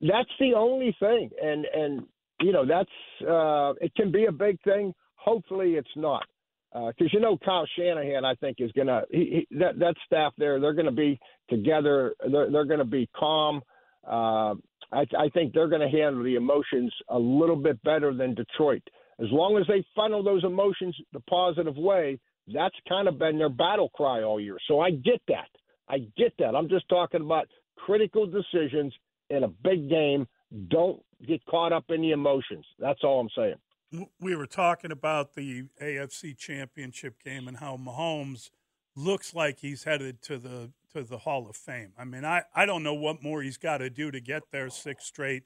that's 0.00 0.30
the 0.40 0.54
only 0.56 0.96
thing, 0.98 1.30
and 1.40 1.64
and 1.72 2.06
you 2.40 2.52
know 2.52 2.66
that's 2.66 2.90
uh, 3.28 3.74
it 3.80 3.94
can 3.94 4.10
be 4.12 4.26
a 4.26 4.32
big 4.32 4.60
thing. 4.62 4.94
Hopefully, 5.16 5.74
it's 5.74 5.88
not 5.96 6.24
because 6.72 6.94
uh, 7.00 7.12
you 7.12 7.20
know 7.20 7.38
Kyle 7.44 7.66
Shanahan, 7.76 8.24
I 8.24 8.34
think, 8.36 8.56
is 8.60 8.72
gonna 8.72 9.02
he, 9.10 9.46
he, 9.48 9.58
that 9.58 9.78
that 9.78 9.94
staff 10.06 10.32
there. 10.38 10.60
They're 10.60 10.74
gonna 10.74 10.92
be 10.92 11.18
together. 11.50 12.14
They're 12.30 12.50
they're 12.50 12.64
gonna 12.64 12.84
be 12.84 13.08
calm. 13.16 13.62
Uh, 14.06 14.54
I, 14.90 15.04
I 15.18 15.28
think 15.34 15.52
they're 15.52 15.68
going 15.68 15.82
to 15.82 15.94
handle 15.94 16.22
the 16.24 16.36
emotions 16.36 16.90
a 17.10 17.18
little 17.18 17.56
bit 17.56 17.82
better 17.82 18.14
than 18.14 18.34
Detroit 18.34 18.80
as 19.20 19.28
long 19.30 19.58
as 19.58 19.66
they 19.66 19.84
funnel 19.96 20.22
those 20.22 20.44
emotions 20.44 20.96
the 21.12 21.20
positive 21.20 21.76
way, 21.76 22.18
that's 22.52 22.74
kind 22.88 23.08
of 23.08 23.18
been 23.18 23.38
their 23.38 23.48
battle 23.48 23.90
cry 23.90 24.22
all 24.22 24.40
year. 24.40 24.56
So 24.68 24.80
I 24.80 24.90
get 24.90 25.20
that. 25.28 25.48
I 25.88 25.98
get 26.16 26.32
that. 26.38 26.54
I'm 26.54 26.68
just 26.68 26.88
talking 26.88 27.20
about 27.20 27.48
critical 27.76 28.26
decisions 28.26 28.94
in 29.30 29.44
a 29.44 29.48
big 29.48 29.88
game. 29.88 30.26
Don't 30.68 31.02
get 31.26 31.44
caught 31.46 31.72
up 31.72 31.84
in 31.88 32.02
the 32.02 32.12
emotions. 32.12 32.64
That's 32.78 33.00
all 33.02 33.20
I'm 33.20 33.30
saying. 33.36 34.06
We 34.20 34.36
were 34.36 34.46
talking 34.46 34.92
about 34.92 35.34
the 35.34 35.64
AFC 35.80 36.36
Championship 36.36 37.22
game 37.24 37.48
and 37.48 37.56
how 37.56 37.76
Mahomes 37.76 38.50
looks 38.94 39.34
like 39.34 39.60
he's 39.60 39.84
headed 39.84 40.20
to 40.22 40.38
the 40.38 40.70
to 40.92 41.02
the 41.02 41.18
Hall 41.18 41.48
of 41.48 41.56
Fame. 41.56 41.92
I 41.98 42.04
mean, 42.04 42.24
I, 42.24 42.42
I 42.54 42.66
don't 42.66 42.82
know 42.82 42.94
what 42.94 43.22
more 43.22 43.42
he's 43.42 43.58
got 43.58 43.78
to 43.78 43.90
do 43.90 44.10
to 44.10 44.20
get 44.20 44.42
there. 44.50 44.70
Six 44.70 45.04
straight 45.04 45.44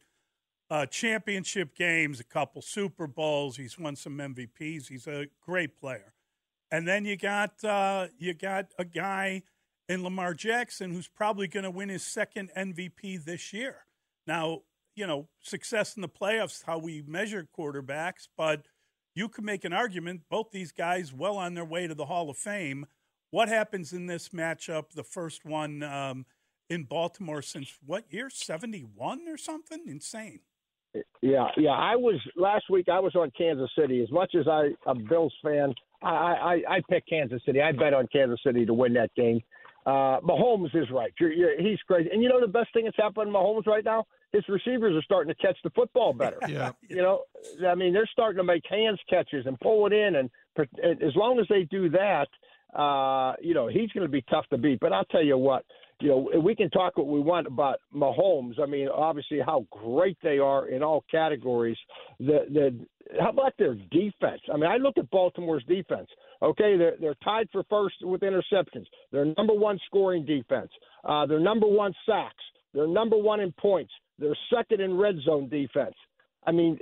uh, 0.71 0.87
championship 0.87 1.77
games, 1.77 2.21
a 2.21 2.25
couple 2.25 2.63
Super 2.63 3.07
Bowls. 3.07 3.57
He's 3.57 3.79
won 3.79 3.97
some 3.97 4.19
MVPs. 4.19 4.89
He's 4.89 5.07
a 5.07 5.27
great 5.45 5.79
player. 5.79 6.15
And 6.71 6.89
then 6.89 7.05
you 7.05 7.17
got 7.17 7.63
uh, 7.63 8.09
you 8.19 8.35
got 8.35 8.67
a 8.79 8.85
guy 8.85 9.43
in 9.89 10.03
Lamar 10.03 10.35
Jackson 10.35 10.91
who's 10.91 11.09
probably 11.09 11.47
going 11.47 11.65
to 11.65 11.71
win 11.71 11.91
his 11.91 12.05
second 12.05 12.51
MVP 12.57 13.25
this 13.25 13.53
year. 13.53 13.87
Now, 14.27 14.63
you 14.95 15.07
know, 15.07 15.29
success 15.41 15.97
in 15.97 16.03
the 16.03 16.09
playoffs 16.09 16.65
how 16.67 16.79
we 16.79 17.03
measure 17.07 17.47
quarterbacks, 17.57 18.29
but 18.37 18.63
you 19.15 19.29
can 19.29 19.45
make 19.45 19.65
an 19.65 19.73
argument 19.73 20.23
both 20.31 20.51
these 20.53 20.73
guys 20.73 21.13
well 21.13 21.37
on 21.37 21.55
their 21.55 21.65
way 21.65 21.87
to 21.87 21.95
the 21.95 22.07
Hall 22.07 22.31
of 22.31 22.37
Fame. 22.37 22.87
What 23.31 23.49
happens 23.49 23.93
in 23.93 24.07
this 24.07 24.31
matchup, 24.31 24.93
the 24.95 25.03
first 25.03 25.45
one 25.45 25.83
um, 25.83 26.27
in 26.69 26.85
Baltimore 26.85 27.43
since 27.43 27.79
what 27.85 28.05
year? 28.11 28.31
71 28.31 29.29
or 29.29 29.37
something? 29.37 29.83
Insane. 29.87 30.41
Yeah, 31.23 31.49
yeah. 31.57 31.71
I 31.71 31.97
was 31.97 32.21
last 32.37 32.65
week. 32.69 32.89
I 32.91 33.01
was 33.01 33.15
on 33.15 33.31
Kansas 33.37 33.71
City. 33.79 34.03
As 34.03 34.11
much 34.11 34.35
as 34.39 34.47
I, 34.47 34.71
a 34.87 34.95
Bills 34.95 35.33
fan, 35.43 35.75
I, 36.03 36.09
I 36.69 36.75
I 36.77 36.81
picked 36.91 37.09
Kansas 37.09 37.41
City. 37.47 37.63
I 37.63 37.73
bet 37.73 37.95
on 37.95 38.07
Kansas 38.13 38.41
City 38.45 38.67
to 38.67 38.75
win 38.75 38.93
that 38.95 39.11
game. 39.15 39.41
Uh, 39.85 40.21
Mahomes 40.21 40.75
is 40.77 40.89
right. 40.91 41.13
You're, 41.19 41.33
you're, 41.33 41.61
he's 41.61 41.79
crazy. 41.87 42.09
And 42.13 42.23
you 42.23 42.29
know 42.29 42.41
the 42.41 42.47
best 42.47 42.73
thing 42.73 42.85
that's 42.85 42.97
happening 42.97 43.33
to 43.33 43.39
Mahomes 43.39 43.67
right 43.67 43.85
now? 43.85 44.05
His 44.33 44.45
receivers 44.49 44.95
are 44.95 45.03
starting 45.03 45.35
to 45.35 45.43
catch 45.43 45.59
the 45.65 45.71
football 45.71 46.13
better. 46.13 46.39
yeah. 46.49 46.73
You 46.89 47.03
know, 47.03 47.23
I 47.67 47.75
mean, 47.75 47.93
they're 47.93 48.09
starting 48.11 48.39
to 48.39 48.45
make 48.45 48.63
hands 48.69 49.01
catches 49.11 49.47
and 49.47 49.59
pull 49.61 49.87
it 49.87 49.93
in. 49.93 50.17
And 50.17 50.31
as 51.03 51.15
long 51.17 51.41
as 51.41 51.47
they 51.49 51.65
do 51.65 51.91
that, 51.91 52.29
uh, 52.79 53.35
you 53.43 53.55
know, 53.55 53.67
he's 53.67 53.91
going 53.91 54.07
to 54.07 54.11
be 54.11 54.23
tough 54.31 54.47
to 54.51 54.59
beat. 54.59 54.81
But 54.81 54.93
I'll 54.93 55.05
tell 55.07 55.25
you 55.25 55.37
what, 55.37 55.65
you 56.03 56.09
know, 56.09 56.41
we 56.41 56.57
can 56.57 56.69
talk 56.71 56.97
what 56.97 57.07
we 57.07 57.21
want 57.21 57.47
about 57.47 57.79
Mahomes. 57.95 58.61
I 58.61 58.67
mean, 58.67 58.89
obviously 58.89 59.39
how 59.39 59.67
great 59.71 60.19
they 60.23 60.39
are 60.39 60.69
in 60.69 60.83
all 60.83 61.05
categories. 61.11 61.77
The 62.19 62.41
the 62.53 62.87
how 63.21 63.31
about 63.31 63.53
their 63.59 63.75
defense? 63.75 64.41
I 64.53 64.57
mean, 64.57 64.71
I 64.71 64.79
look 64.79 64.99
at 64.99 65.11
Baltimore's 65.11 65.65
defense. 65.65 66.09
Okay, 66.43 66.77
they're 66.77 66.97
they're 67.01 67.17
tied 67.23 67.49
for 67.53 67.63
first 67.71 67.97
with 68.03 68.23
interceptions. 68.23 68.87
They're 69.13 69.33
number 69.37 69.55
one 69.55 69.79
scoring 69.87 70.27
defense. 70.27 70.71
Uh, 71.05 71.25
they're 71.27 71.39
number 71.39 71.69
one 71.69 71.95
sacks. 72.05 72.43
They're 72.75 72.89
number 72.89 73.17
one 73.17 73.39
in 73.39 73.53
points. 73.53 73.93
They're 74.19 74.37
second 74.53 74.81
in 74.81 74.97
red 74.97 75.17
zone 75.25 75.49
defense. 75.49 75.95
I 76.45 76.51
mean, 76.51 76.79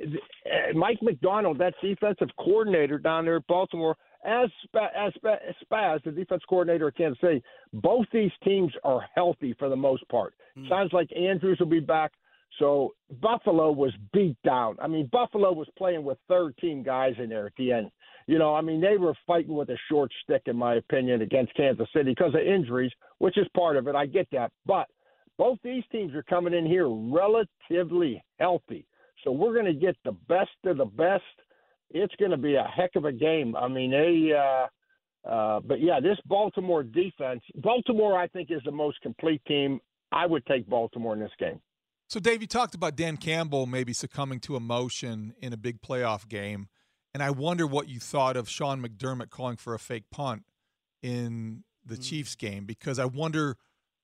Mike 0.75 1.03
Macdonald, 1.03 1.59
that 1.59 1.75
defensive 1.83 2.29
coordinator 2.39 2.99
down 2.99 3.27
there 3.27 3.37
at 3.37 3.47
Baltimore, 3.47 3.97
as 4.25 4.51
as 4.75 5.13
as 5.25 5.55
Spags, 5.65 6.05
the 6.05 6.11
defense 6.11 6.43
coordinator 6.49 6.89
at 6.89 6.97
Kansas 6.97 7.21
City, 7.21 7.43
both 7.73 8.07
these 8.13 8.33
teams 8.45 8.73
are 8.85 9.07
healthy 9.15 9.55
for 9.59 9.69
the 9.69 9.77
most 9.77 10.07
part. 10.09 10.35
Mm. 10.57 10.69
Sounds 10.69 10.93
like 10.93 11.09
Andrews 11.17 11.59
will 11.59 11.67
be 11.67 11.81
back. 11.81 12.13
So 12.59 12.95
Buffalo 13.23 13.71
was 13.71 13.93
beat 14.13 14.37
down. 14.45 14.77
I 14.81 14.89
mean, 14.89 15.09
Buffalo 15.11 15.53
was 15.53 15.69
playing 15.79 16.05
with 16.05 16.19
third 16.29 16.57
team 16.59 16.83
guys 16.83 17.15
in 17.19 17.29
there 17.29 17.47
at 17.47 17.53
the 17.57 17.73
end. 17.73 17.91
You 18.27 18.39
know, 18.39 18.55
I 18.55 18.61
mean, 18.61 18.81
they 18.81 18.97
were 18.97 19.15
fighting 19.27 19.55
with 19.55 19.71
a 19.71 19.79
short 19.89 20.13
stick, 20.23 20.43
in 20.47 20.57
my 20.57 20.75
opinion, 20.75 21.23
against 21.23 21.55
Kansas 21.55 21.89
City 21.95 22.11
because 22.11 22.35
of 22.35 22.41
injuries, 22.41 22.93
which 23.19 23.39
is 23.39 23.47
part 23.57 23.77
of 23.77 23.89
it. 23.89 23.95
I 23.95 24.07
get 24.07 24.29
that. 24.33 24.53
But 24.67 24.87
both 25.39 25.59
these 25.65 25.85
teams 25.91 26.15
are 26.15 26.23
coming 26.25 26.53
in 26.53 26.67
here 26.67 26.89
relatively 26.89 28.23
healthy. 28.39 28.87
So 29.25 29.33
we're 29.33 29.55
going 29.55 29.67
to 29.67 29.73
get 29.73 29.97
the 30.05 30.13
best 30.29 30.51
of 30.65 30.77
the 30.77 30.85
best 30.85 31.23
it's 31.91 32.15
going 32.17 32.31
to 32.31 32.37
be 32.37 32.55
a 32.55 32.65
heck 32.65 32.97
of 32.97 33.05
a 33.05 33.13
game. 33.13 33.57
I 33.57 33.69
mean, 33.69 33.91
they. 33.91 34.33
Uh, 34.33 34.67
uh, 35.29 35.61
but 35.61 35.81
yeah, 35.81 36.01
this 36.01 36.17
Baltimore 36.25 36.83
defense, 36.83 37.43
Baltimore, 37.57 38.19
I 38.19 38.27
think, 38.29 38.51
is 38.51 38.63
the 38.65 38.73
most 38.73 39.01
complete 39.03 39.43
team. 39.47 39.81
I 40.13 40.27
would 40.27 40.47
take 40.47 40.67
Baltimore 40.69 41.13
in 41.13 41.21
this 41.21 41.31
game. 41.39 41.61
So, 42.09 42.19
Dave, 42.19 42.41
you 42.41 42.49
talked 42.49 42.75
about 42.75 42.97
Dan 42.97 43.17
Campbell 43.17 43.67
maybe 43.67 43.93
succumbing 43.93 44.41
to 44.41 44.57
emotion 44.57 45.35
in 45.41 45.53
a 45.53 45.57
big 45.57 45.81
playoff 45.83 46.27
game. 46.27 46.69
And 47.13 47.23
I 47.23 47.31
wonder 47.31 47.67
what 47.67 47.89
you 47.89 48.01
thought 48.01 48.37
of 48.37 48.49
Sean 48.49 48.83
McDermott 48.83 49.31
calling 49.31 49.57
for 49.57 49.75
a 49.75 49.79
fake 49.79 50.11
punt 50.11 50.45
in 51.03 51.65
the 51.85 51.97
mm. 51.97 52.03
Chiefs 52.03 52.35
game 52.35 52.65
because 52.65 52.99
I 52.99 53.05
wonder 53.05 53.57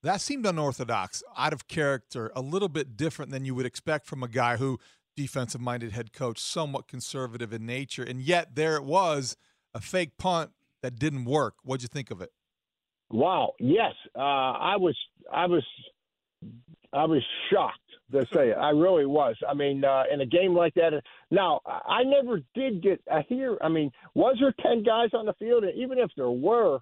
that 0.03 0.21
seemed 0.21 0.47
unorthodox, 0.47 1.23
out 1.37 1.53
of 1.53 1.67
character, 1.67 2.31
a 2.37 2.41
little 2.41 2.69
bit 2.69 2.97
different 2.97 3.33
than 3.33 3.45
you 3.45 3.55
would 3.55 3.67
expect 3.67 4.07
from 4.07 4.23
a 4.23 4.29
guy 4.29 4.57
who 4.57 4.79
defensive 5.17 5.61
minded 5.61 5.93
head 5.93 6.13
coach, 6.13 6.39
somewhat 6.39 6.89
conservative 6.89 7.53
in 7.53 7.67
nature. 7.67 8.03
And 8.03 8.21
yet 8.21 8.55
there 8.55 8.77
it 8.77 8.85
was, 8.85 9.37
a 9.75 9.81
fake 9.81 10.17
punt 10.19 10.51
that 10.83 10.99
didn't 10.99 11.25
work. 11.25 11.55
What'd 11.63 11.83
you 11.83 11.89
think 11.89 12.11
of 12.11 12.21
it? 12.21 12.31
Wow. 13.11 13.53
Yes. 13.59 13.95
Uh, 14.15 14.21
I 14.21 14.77
was, 14.77 14.97
I 15.33 15.47
was, 15.47 15.65
I 16.93 17.05
was 17.05 17.23
shocked 17.51 17.79
to 18.13 18.27
say 18.33 18.51
it. 18.51 18.57
I 18.57 18.71
really 18.71 19.07
was. 19.07 19.37
I 19.49 19.55
mean, 19.55 19.85
uh, 19.85 20.05
in 20.13 20.21
a 20.21 20.27
game 20.27 20.55
like 20.55 20.75
that. 20.75 20.93
Now, 21.31 21.61
I 21.67 22.03
never 22.05 22.41
did 22.55 22.83
get 22.83 23.01
a 23.11 23.23
hear. 23.23 23.59
I 23.61 23.69
mean, 23.69 23.91
was 24.15 24.37
there 24.41 24.55
10 24.63 24.83
guys 24.83 25.11
on 25.13 25.27
the 25.27 25.35
field? 25.35 25.65
And 25.65 25.77
even 25.77 25.99
if 25.99 26.11
there 26.17 26.31
were, 26.31 26.81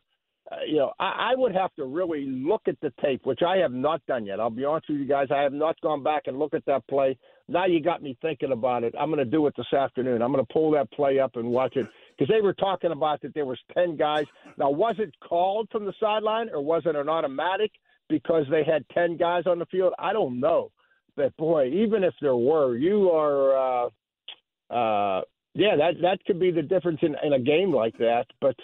uh, 0.52 0.56
you 0.66 0.76
know, 0.76 0.92
I, 1.00 1.32
I 1.32 1.34
would 1.36 1.54
have 1.54 1.74
to 1.76 1.84
really 1.86 2.26
look 2.26 2.62
at 2.66 2.78
the 2.80 2.92
tape, 3.02 3.24
which 3.24 3.40
I 3.42 3.56
have 3.58 3.72
not 3.72 4.04
done 4.06 4.26
yet. 4.26 4.40
I'll 4.40 4.50
be 4.50 4.64
honest 4.64 4.90
with 4.90 4.98
you 4.98 5.06
guys. 5.06 5.28
I 5.30 5.40
have 5.40 5.54
not 5.54 5.80
gone 5.80 6.02
back 6.02 6.24
and 6.26 6.38
looked 6.38 6.54
at 6.54 6.66
that 6.66 6.86
play. 6.86 7.16
Now 7.48 7.64
you 7.64 7.80
got 7.80 8.02
me 8.02 8.16
thinking 8.20 8.52
about 8.52 8.84
it. 8.84 8.94
I'm 8.98 9.08
going 9.08 9.24
to 9.24 9.30
do 9.30 9.46
it 9.46 9.54
this 9.56 9.72
afternoon. 9.72 10.20
I'm 10.20 10.32
going 10.32 10.44
to 10.44 10.52
pull 10.52 10.70
that 10.72 10.90
play 10.92 11.18
up 11.18 11.36
and 11.36 11.48
watch 11.48 11.76
it 11.76 11.86
because 12.16 12.32
they 12.32 12.42
were 12.42 12.52
talking 12.52 12.92
about 12.92 13.22
that 13.22 13.32
there 13.34 13.46
was 13.46 13.58
10 13.74 13.96
guys. 13.96 14.26
Now, 14.58 14.70
was 14.70 14.96
it 14.98 15.14
called 15.26 15.68
from 15.72 15.86
the 15.86 15.94
sideline 15.98 16.50
or 16.50 16.62
was 16.62 16.82
it 16.84 16.94
an 16.94 17.08
automatic 17.08 17.70
because 18.10 18.44
they 18.50 18.64
had 18.64 18.84
10 18.94 19.16
guys 19.16 19.44
on 19.46 19.58
the 19.58 19.66
field? 19.66 19.94
I 19.98 20.12
don't 20.12 20.40
know. 20.40 20.70
But 21.16 21.34
boy, 21.36 21.68
even 21.68 22.04
if 22.04 22.14
there 22.20 22.36
were, 22.36 22.76
you 22.76 23.10
are, 23.10 23.86
uh, 23.86 24.74
uh, 24.74 25.22
yeah, 25.54 25.76
that 25.76 26.00
that 26.02 26.18
could 26.26 26.40
be 26.40 26.50
the 26.50 26.62
difference 26.62 26.98
in, 27.02 27.14
in 27.22 27.34
a 27.34 27.38
game 27.38 27.72
like 27.72 27.96
that. 27.98 28.26
But 28.40 28.56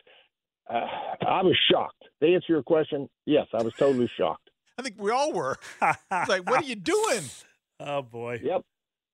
uh, 0.71 0.87
I 1.27 1.43
was 1.43 1.57
shocked. 1.71 2.05
To 2.23 2.33
answer 2.33 2.47
your 2.49 2.63
question, 2.63 3.09
yes, 3.27 3.47
I 3.53 3.63
was 3.63 3.73
totally 3.79 4.11
shocked. 4.17 4.51
I 4.79 4.83
think 4.83 4.97
we 4.99 5.11
all 5.11 5.33
were. 5.33 5.59
It's 5.83 5.99
like, 6.29 6.49
what 6.49 6.63
are 6.63 6.67
you 6.67 6.77
doing? 6.77 7.23
Oh 7.83 8.03
boy. 8.03 8.39
Yep. 8.43 8.61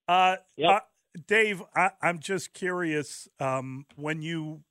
Uh, 0.08 0.36
yep. 0.56 0.70
Uh, 0.70 0.80
Dave, 1.28 1.62
I, 1.76 1.90
am 2.02 2.18
just 2.18 2.52
curious 2.52 3.28
um, 3.38 3.86
when 3.94 4.22
you 4.22 4.64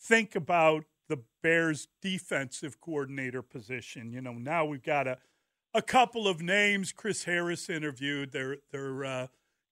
think 0.00 0.34
about 0.34 0.86
the 1.08 1.20
Bears' 1.40 1.86
defensive 2.02 2.80
coordinator 2.80 3.42
position. 3.42 4.10
You 4.10 4.20
know, 4.22 4.32
now 4.32 4.64
we've 4.64 4.82
got 4.82 5.06
a 5.06 5.18
a 5.72 5.82
couple 5.82 6.26
of 6.26 6.40
names. 6.42 6.90
Chris 6.90 7.24
Harris 7.24 7.70
interviewed. 7.70 8.32
They're 8.32 8.56
they're 8.72 9.04
uh, 9.04 9.26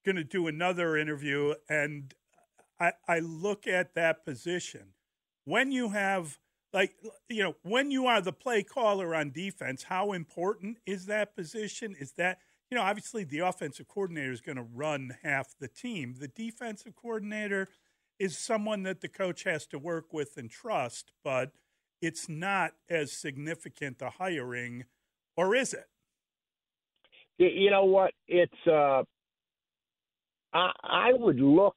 going 0.05 0.17
to 0.17 0.25
do 0.25 0.47
another 0.47 0.97
interview, 0.97 1.55
and 1.69 2.15
I, 2.79 2.93
I 3.09 3.19
look 3.19 3.67
at 3.67 3.95
that 3.95 4.25
position 4.25 4.93
when 5.45 5.73
you 5.73 5.91
have 5.91 6.39
like 6.77 6.95
you 7.31 7.43
know 7.43 7.57
when 7.63 7.91
you 7.91 8.07
are 8.07 8.21
the 8.21 8.35
play 8.35 8.63
caller 8.63 9.15
on 9.15 9.31
defense. 9.31 9.85
How 9.85 10.13
important 10.13 10.77
is 10.85 11.07
that 11.07 11.35
position? 11.35 11.97
Is 11.99 12.13
that 12.13 12.39
you 12.71 12.77
know, 12.77 12.83
obviously 12.83 13.25
the 13.25 13.39
offensive 13.39 13.89
coordinator 13.89 14.33
is 14.33 14.41
going 14.41 14.57
to 14.57 14.67
run 14.75 15.17
half 15.23 15.55
the 15.59 15.69
team. 15.69 16.17
The 16.19 16.29
defensive 16.29 16.95
coordinator 16.95 17.69
is 18.19 18.37
someone 18.37 18.83
that 18.83 19.01
the 19.01 19.09
coach 19.09 19.45
has 19.45 19.67
to 19.69 19.79
work 19.79 20.13
with 20.13 20.37
and 20.37 20.51
trust, 20.51 21.13
but 21.25 21.53
it's 22.03 22.29
not 22.29 22.73
as 22.91 23.13
significant 23.13 24.03
a 24.03 24.11
hiring, 24.11 24.85
or 25.37 25.55
is 25.55 25.73
it? 25.73 25.89
You 27.39 27.71
know 27.71 27.85
what? 27.85 28.13
It's 28.29 28.53
uh, 28.67 29.03
I, 30.53 30.73
I 30.83 31.13
would 31.13 31.41
look 31.41 31.77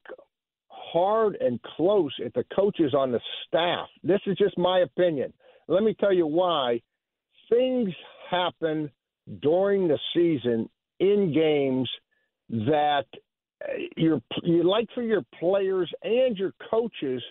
hard 0.92 1.38
and 1.40 1.62
close 1.76 2.14
at 2.26 2.34
the 2.34 2.44
coaches 2.56 2.94
on 2.94 3.12
the 3.12 3.20
staff. 3.48 3.88
This 4.04 4.22
is 4.26 4.38
just 4.38 4.58
my 4.58 4.80
opinion. 4.80 5.34
Let 5.68 5.84
me 5.84 5.96
tell 6.00 6.14
you 6.14 6.26
why. 6.26 6.82
Things 7.50 7.90
happen 8.30 8.90
during 9.42 9.88
the 9.88 10.00
season 10.14 10.70
in 11.00 11.34
games 11.34 11.90
that 12.50 13.06
uh, 13.64 13.74
you're 13.96 14.22
you 14.44 14.64
like 14.64 14.88
for 14.94 15.04
your 15.04 15.24
players 15.40 15.92
and 16.04 16.38
your 16.38 16.54
coaches 16.70 17.22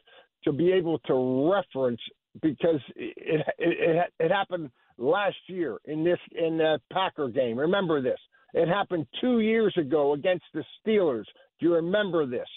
to 0.45 0.53
be 0.53 0.73
able 0.73 0.99
to 1.01 1.51
reference 1.53 2.01
because 2.43 2.81
it 2.97 3.45
it, 3.59 4.13
it 4.19 4.31
happened 4.31 4.71
last 4.99 5.37
year 5.47 5.79
in 5.87 6.05
this 6.05 6.19
in 6.33 6.59
the 6.59 6.79
Packer 6.93 7.29
game. 7.29 7.59
Remember 7.59 8.01
this? 8.01 8.19
It 8.55 8.69
happened 8.69 9.07
two 9.21 9.41
years 9.41 9.75
ago 9.77 10.15
against 10.15 10.45
the 10.55 10.65
Steelers. 10.81 11.25
Do 11.59 11.67
you 11.67 11.75
remember 11.75 12.27
this? 12.27 12.49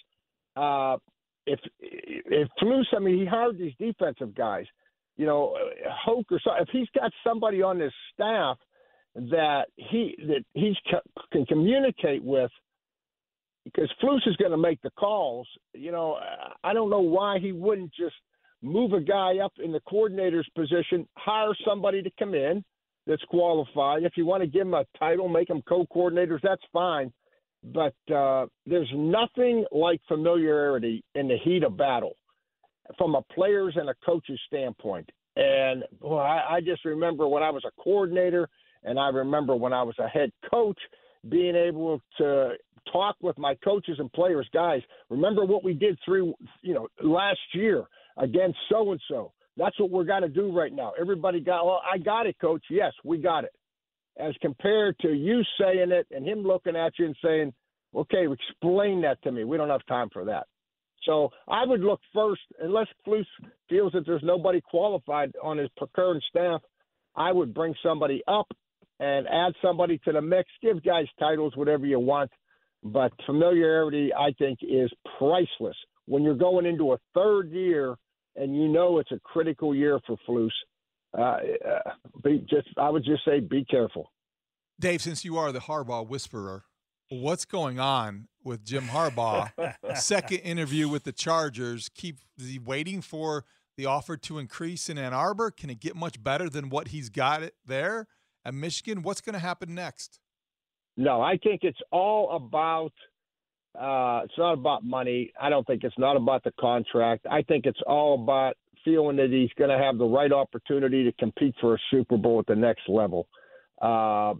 Uh, 0.55 0.97
if 1.45 1.59
if 1.79 2.47
Flus, 2.61 2.85
I 2.95 2.99
mean, 2.99 3.19
he 3.19 3.25
hired 3.25 3.57
these 3.57 3.73
defensive 3.79 4.35
guys. 4.35 4.65
You 5.17 5.25
know, 5.25 5.55
Hoke 6.05 6.31
or 6.31 6.39
so. 6.43 6.51
If 6.59 6.69
he's 6.71 6.87
got 6.95 7.11
somebody 7.23 7.61
on 7.61 7.79
his 7.79 7.93
staff 8.13 8.57
that 9.15 9.65
he 9.75 10.15
that 10.27 10.43
he 10.53 10.75
can 11.31 11.45
communicate 11.45 12.23
with 12.23 12.51
because 13.63 13.91
Flus 14.01 14.27
is 14.27 14.35
going 14.37 14.51
to 14.51 14.57
make 14.57 14.81
the 14.81 14.91
calls. 14.91 15.47
You 15.73 15.91
know, 15.91 16.17
I 16.63 16.73
don't 16.73 16.89
know 16.89 17.01
why 17.01 17.39
he 17.39 17.51
wouldn't 17.51 17.93
just 17.93 18.15
move 18.61 18.93
a 18.93 19.01
guy 19.01 19.37
up 19.43 19.53
in 19.63 19.71
the 19.71 19.79
coordinator's 19.81 20.49
position, 20.55 21.07
hire 21.17 21.53
somebody 21.65 22.01
to 22.01 22.11
come 22.19 22.33
in 22.35 22.63
that's 23.07 23.23
qualified. 23.23 24.03
If 24.03 24.13
you 24.15 24.25
want 24.25 24.41
to 24.43 24.47
give 24.47 24.63
him 24.63 24.73
a 24.73 24.85
title, 24.97 25.27
make 25.27 25.49
him 25.49 25.61
co-coordinators, 25.67 26.41
that's 26.43 26.61
fine. 26.71 27.11
But 27.63 27.95
uh, 28.13 28.47
there's 28.65 28.91
nothing 28.93 29.65
like 29.71 30.01
familiarity 30.07 31.03
in 31.15 31.27
the 31.27 31.37
heat 31.43 31.63
of 31.63 31.77
battle 31.77 32.15
from 32.97 33.15
a 33.15 33.21
player's 33.33 33.75
and 33.77 33.89
a 33.89 33.95
coach's 34.05 34.39
standpoint. 34.47 35.09
And 35.35 35.83
boy, 35.99 36.17
I, 36.17 36.55
I 36.55 36.61
just 36.61 36.83
remember 36.85 37.27
when 37.27 37.43
I 37.43 37.51
was 37.51 37.63
a 37.65 37.81
coordinator, 37.81 38.49
and 38.83 38.99
I 38.99 39.09
remember 39.09 39.55
when 39.55 39.73
I 39.73 39.83
was 39.83 39.95
a 39.99 40.07
head 40.07 40.31
coach, 40.49 40.79
being 41.29 41.55
able 41.55 42.01
to 42.17 42.53
talk 42.91 43.15
with 43.21 43.37
my 43.37 43.55
coaches 43.63 43.97
and 43.99 44.11
players, 44.11 44.47
guys. 44.53 44.81
Remember 45.09 45.45
what 45.45 45.63
we 45.63 45.73
did 45.73 45.97
through, 46.03 46.33
you 46.63 46.73
know, 46.73 46.87
last 47.01 47.39
year 47.53 47.83
against 48.17 48.57
so 48.69 48.91
and 48.91 49.01
so. 49.07 49.31
That's 49.57 49.79
what 49.79 49.91
we're 49.91 50.05
going 50.05 50.23
to 50.23 50.29
do 50.29 50.51
right 50.51 50.73
now. 50.73 50.93
Everybody 50.99 51.39
got, 51.39 51.65
well, 51.65 51.81
I 51.89 51.97
got 51.97 52.25
it, 52.25 52.37
coach. 52.39 52.63
Yes, 52.69 52.93
we 53.03 53.17
got 53.17 53.43
it. 53.43 53.51
As 54.19 54.33
compared 54.41 54.97
to 54.99 55.13
you 55.13 55.41
saying 55.59 55.91
it 55.91 56.07
and 56.11 56.25
him 56.25 56.43
looking 56.43 56.75
at 56.75 56.93
you 56.99 57.05
and 57.05 57.15
saying, 57.23 57.53
okay, 57.95 58.25
explain 58.31 59.01
that 59.01 59.21
to 59.23 59.31
me. 59.31 59.43
We 59.43 59.57
don't 59.57 59.69
have 59.69 59.85
time 59.87 60.09
for 60.11 60.25
that. 60.25 60.47
So 61.03 61.29
I 61.47 61.65
would 61.65 61.81
look 61.81 61.99
first, 62.13 62.41
unless 62.59 62.87
Flus 63.07 63.25
feels 63.69 63.93
that 63.93 64.05
there's 64.05 64.23
nobody 64.23 64.61
qualified 64.61 65.31
on 65.41 65.57
his 65.57 65.69
current 65.95 66.23
staff, 66.29 66.61
I 67.15 67.31
would 67.31 67.53
bring 67.53 67.73
somebody 67.83 68.21
up 68.27 68.47
and 68.99 69.27
add 69.27 69.53
somebody 69.61 69.97
to 70.05 70.11
the 70.11 70.21
mix. 70.21 70.49
Give 70.61 70.83
guys 70.83 71.07
titles, 71.19 71.55
whatever 71.55 71.85
you 71.85 71.99
want. 71.99 72.29
But 72.83 73.11
familiarity, 73.25 74.11
I 74.13 74.31
think, 74.37 74.59
is 74.61 74.91
priceless. 75.17 75.75
When 76.05 76.23
you're 76.23 76.35
going 76.35 76.65
into 76.65 76.93
a 76.93 76.97
third 77.13 77.51
year 77.51 77.95
and 78.35 78.55
you 78.55 78.67
know 78.67 78.99
it's 78.99 79.11
a 79.11 79.19
critical 79.19 79.75
year 79.75 79.99
for 80.05 80.17
Flus, 80.27 80.51
uh, 81.17 81.21
uh, 81.21 81.39
be 82.23 82.45
just 82.49 82.67
I 82.77 82.89
would 82.89 83.03
just 83.03 83.25
say 83.25 83.39
be 83.39 83.65
careful. 83.65 84.11
Dave, 84.79 85.01
since 85.01 85.23
you 85.23 85.37
are 85.37 85.51
the 85.51 85.59
Harbaugh 85.59 86.07
whisperer, 86.07 86.63
what's 87.09 87.45
going 87.45 87.79
on 87.79 88.27
with 88.43 88.65
Jim 88.65 88.85
Harbaugh? 88.85 89.51
Second 89.95 90.39
interview 90.39 90.87
with 90.87 91.03
the 91.03 91.11
Chargers. 91.11 91.89
Keep 91.93 92.17
is 92.37 92.49
he 92.49 92.59
waiting 92.59 93.01
for 93.01 93.45
the 93.77 93.85
offer 93.85 94.17
to 94.17 94.39
increase 94.39 94.89
in 94.89 94.97
Ann 94.97 95.13
Arbor? 95.13 95.51
Can 95.51 95.69
it 95.69 95.79
get 95.79 95.95
much 95.95 96.21
better 96.23 96.49
than 96.49 96.69
what 96.69 96.89
he's 96.89 97.09
got 97.09 97.43
it 97.43 97.55
there 97.65 98.07
at 98.45 98.53
Michigan? 98.53 99.03
What's 99.03 99.21
going 99.21 99.33
to 99.33 99.39
happen 99.39 99.75
next? 99.75 100.19
No, 100.97 101.21
I 101.21 101.37
think 101.37 101.61
it's 101.63 101.79
all 101.91 102.35
about. 102.35 102.93
Uh, 103.73 104.25
it's 104.25 104.33
not 104.37 104.53
about 104.53 104.83
money. 104.83 105.31
I 105.39 105.49
don't 105.49 105.65
think 105.65 105.85
it's 105.85 105.97
not 105.97 106.17
about 106.17 106.43
the 106.43 106.51
contract. 106.59 107.25
I 107.29 107.41
think 107.41 107.65
it's 107.65 107.79
all 107.87 108.21
about 108.21 108.57
feeling 108.83 109.17
that 109.17 109.29
he's 109.29 109.51
going 109.57 109.69
to 109.69 109.83
have 109.83 109.97
the 109.97 110.05
right 110.05 110.31
opportunity 110.31 111.03
to 111.03 111.11
compete 111.13 111.55
for 111.59 111.75
a 111.75 111.77
Super 111.89 112.17
Bowl 112.17 112.39
at 112.39 112.47
the 112.47 112.55
next 112.55 112.87
level. 112.87 113.27
Uh, 113.81 114.33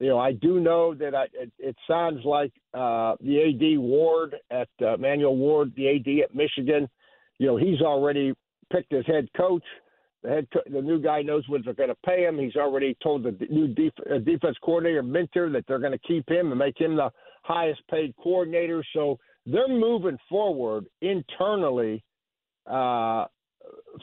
you 0.00 0.08
know, 0.08 0.18
I 0.18 0.32
do 0.32 0.60
know 0.60 0.94
that 0.94 1.14
I, 1.14 1.24
it, 1.32 1.52
it 1.58 1.76
sounds 1.88 2.24
like 2.24 2.52
uh, 2.72 3.16
the 3.20 3.42
AD 3.48 3.78
Warde 3.80 4.36
at 4.50 4.68
uh, 4.84 4.96
Manuel 4.96 5.36
Warde, 5.36 5.74
the 5.76 5.88
AD 5.88 6.24
at 6.24 6.34
Michigan. 6.34 6.88
You 7.38 7.48
know, 7.48 7.56
he's 7.56 7.80
already 7.80 8.32
picked 8.72 8.92
his 8.92 9.06
head 9.06 9.28
coach. 9.36 9.64
The 10.22 10.28
head, 10.30 10.48
co- 10.52 10.70
the 10.70 10.82
new 10.82 11.00
guy 11.00 11.22
knows 11.22 11.44
what 11.48 11.64
they're 11.64 11.74
going 11.74 11.88
to 11.88 11.96
pay 12.06 12.24
him. 12.24 12.38
He's 12.38 12.56
already 12.56 12.96
told 13.02 13.24
the 13.24 13.36
new 13.50 13.68
def- 13.68 13.92
uh, 14.10 14.18
defense 14.18 14.56
coordinator 14.62 15.02
Minter 15.02 15.50
that 15.50 15.64
they're 15.66 15.78
going 15.78 15.92
to 15.92 15.98
keep 15.98 16.28
him 16.28 16.50
and 16.50 16.58
make 16.58 16.80
him 16.80 16.96
the 16.96 17.10
highest 17.42 17.80
paid 17.90 18.14
coordinator. 18.22 18.84
So 18.92 19.18
they're 19.46 19.68
moving 19.68 20.18
forward 20.28 20.86
internally 21.00 22.04
uh, 22.66 23.26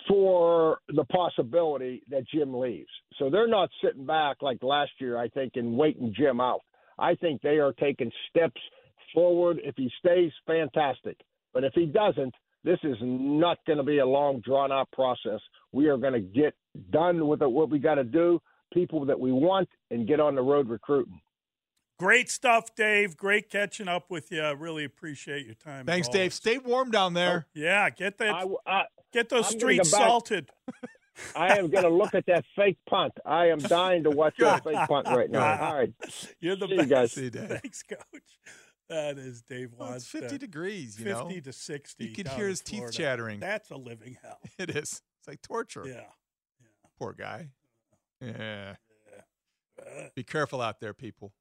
for 0.08 0.80
the 0.90 1.06
possibility 1.06 2.02
that 2.10 2.28
Jim 2.34 2.54
leaves. 2.54 2.90
So 3.18 3.30
they're 3.30 3.48
not 3.48 3.70
sitting 3.84 4.06
back 4.06 4.42
like 4.42 4.62
last 4.64 4.92
year, 5.00 5.18
I 5.18 5.30
think, 5.30 5.54
and 5.56 5.78
waiting 5.78 6.14
Jim 6.16 6.42
out. 6.42 6.62
I 6.98 7.16
think 7.16 7.42
they 7.42 7.58
are 7.58 7.74
taking 7.74 8.12
steps 8.30 8.62
forward. 9.14 9.60
If 9.64 9.76
he 9.78 9.90
stays, 10.00 10.32
fantastic. 10.48 11.18
But 11.54 11.64
if 11.64 11.74
he 11.74 11.86
doesn't, 11.86 12.34
this 12.64 12.80
is 12.84 12.98
not 13.02 13.58
going 13.68 13.78
to 13.78 13.84
be 13.84 14.00
a 14.00 14.06
long, 14.06 14.42
drawn 14.44 14.72
out 14.72 14.90
process. 14.92 15.40
We 15.72 15.88
are 15.88 15.98
going 15.98 16.14
to 16.14 16.20
get 16.20 16.54
done 16.92 17.28
with 17.28 17.42
what 17.42 17.70
we 17.70 17.80
got 17.80 17.96
to 17.96 18.04
do, 18.04 18.42
people 18.74 19.06
that 19.06 19.20
we 19.20 19.32
want, 19.32 19.70
and 19.92 20.08
get 20.08 20.20
on 20.20 20.36
the 20.36 20.42
road 20.42 20.68
recruiting. 20.68 21.22
Great 21.98 22.30
stuff, 22.30 22.76
Dave. 22.76 23.16
Great 23.16 23.50
catching 23.50 23.88
up 23.88 24.12
with 24.12 24.30
you. 24.32 24.42
I 24.42 24.52
really 24.52 24.84
appreciate 24.84 25.46
your 25.46 25.56
time. 25.56 25.86
Thanks, 25.86 26.10
Dave. 26.10 26.34
Stay 26.34 26.58
warm 26.58 26.92
down 26.92 27.14
there. 27.14 27.46
Oh, 27.48 27.52
yeah, 27.54 27.90
get 27.90 28.18
that. 28.18 28.34
I, 28.34 28.46
I, 28.68 28.84
get 29.14 29.30
those 29.30 29.46
I'm 29.52 29.60
streets 29.60 29.92
gonna 29.92 30.04
go 30.04 30.06
back. 30.06 30.10
salted. 30.10 30.50
I 31.36 31.58
am 31.58 31.70
going 31.70 31.86
to 31.86 31.90
look 31.90 32.14
at 32.14 32.26
that 32.26 32.44
fake 32.58 32.78
punt. 32.90 33.14
I 33.26 33.46
am 33.48 33.60
dying 33.60 34.04
to 34.04 34.10
watch 34.10 34.36
that 34.40 34.66
fake 34.66 34.76
punt 34.90 35.08
right 35.08 35.30
now. 35.32 35.66
All 35.66 35.76
right. 35.76 35.94
You're 36.42 36.58
the 36.58 36.68
See 36.68 36.76
you 36.76 36.86
guys. 36.86 37.12
See 37.14 37.24
you, 37.24 37.30
Dave. 37.30 37.48
Thanks, 37.62 37.84
Coach. 37.84 38.00
That 38.90 39.18
is 39.18 39.42
Dave 39.42 39.72
Well, 39.78 39.94
it's 39.94 40.06
50 40.08 40.38
degrees, 40.38 41.00
you 41.00 41.06
50 41.06 41.36
know. 41.36 41.40
to 41.40 41.54
60. 41.54 42.06
You 42.06 42.12
could 42.14 42.28
hear 42.28 42.44
in 42.44 42.50
his 42.50 42.60
teeth 42.62 42.92
chattering. 42.92 43.40
That's 43.40 43.72
a 43.72 43.78
living 43.78 44.18
hell. 44.22 44.40
It 44.60 44.72
is. 44.72 45.02
It's 45.20 45.28
like 45.28 45.42
torture. 45.42 45.86
Yeah. 45.88 46.02
Poor 47.00 47.14
guy. 47.14 47.50
Yeah. 48.22 48.76
Be 50.16 50.24
careful 50.24 50.62
out 50.62 50.80
there, 50.82 50.94
people. 50.94 51.34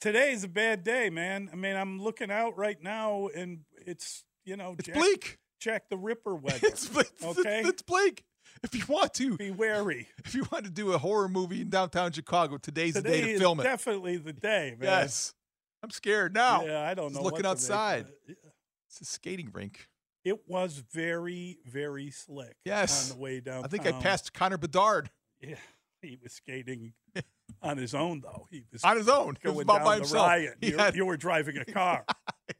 Today's 0.00 0.44
a 0.44 0.48
bad 0.48 0.82
day, 0.82 1.10
man. 1.10 1.50
I 1.52 1.56
mean, 1.56 1.76
I'm 1.76 2.00
looking 2.00 2.30
out 2.30 2.56
right 2.56 2.82
now, 2.82 3.28
and 3.34 3.60
it's 3.86 4.24
you 4.44 4.56
know, 4.56 4.74
It's 4.78 4.86
Jack, 4.86 4.96
bleak. 4.96 5.38
Check 5.60 5.88
the 5.88 5.96
Ripper 5.96 6.34
weather. 6.36 6.58
It's, 6.66 6.88
it's, 6.96 7.24
okay, 7.24 7.62
it's 7.64 7.82
bleak. 7.82 8.24
If 8.64 8.74
you 8.74 8.82
want 8.88 9.14
to, 9.14 9.36
be 9.36 9.50
wary. 9.50 10.08
if 10.24 10.34
you 10.34 10.44
want 10.50 10.64
to 10.64 10.70
do 10.70 10.92
a 10.92 10.98
horror 10.98 11.28
movie 11.28 11.60
in 11.62 11.70
downtown 11.70 12.10
Chicago, 12.12 12.56
today's 12.58 12.94
the 12.94 13.02
day 13.02 13.34
to 13.34 13.38
film 13.38 13.60
it. 13.60 13.62
definitely 13.64 14.16
the 14.16 14.32
day, 14.32 14.74
man. 14.78 14.88
Yes. 14.88 15.34
I'm 15.82 15.90
scared 15.90 16.34
now. 16.34 16.64
Yeah, 16.64 16.82
I 16.82 16.94
don't 16.94 17.10
Just 17.10 17.20
know. 17.20 17.24
looking 17.24 17.38
to 17.38 17.42
make 17.44 17.50
outside. 17.52 18.06
It's 18.26 19.00
a 19.00 19.04
skating 19.04 19.50
rink. 19.52 19.86
It 20.24 20.40
was 20.46 20.82
very, 20.92 21.58
very 21.64 22.10
slick. 22.10 22.56
Yes. 22.64 23.10
on 23.10 23.16
the 23.16 23.22
way 23.22 23.40
down. 23.40 23.64
I 23.64 23.68
think 23.68 23.86
I 23.86 23.92
passed 23.92 24.34
Connor 24.34 24.58
Bedard 24.58 25.10
Yeah, 25.40 25.54
he 26.02 26.18
was 26.22 26.32
skating 26.34 26.92
on 27.62 27.78
his 27.78 27.94
own, 27.94 28.20
though. 28.20 28.46
He 28.50 28.64
was 28.72 28.84
on 28.84 28.96
his 28.98 29.08
own. 29.08 29.38
Going 29.42 29.62
about 29.62 29.76
down 29.78 29.84
by 29.84 29.94
the 29.94 30.00
himself. 30.00 30.26
riot. 30.26 30.54
You, 30.60 30.76
had- 30.76 30.96
you 30.96 31.06
were 31.06 31.16
driving 31.16 31.56
a 31.56 31.64
car. 31.64 32.04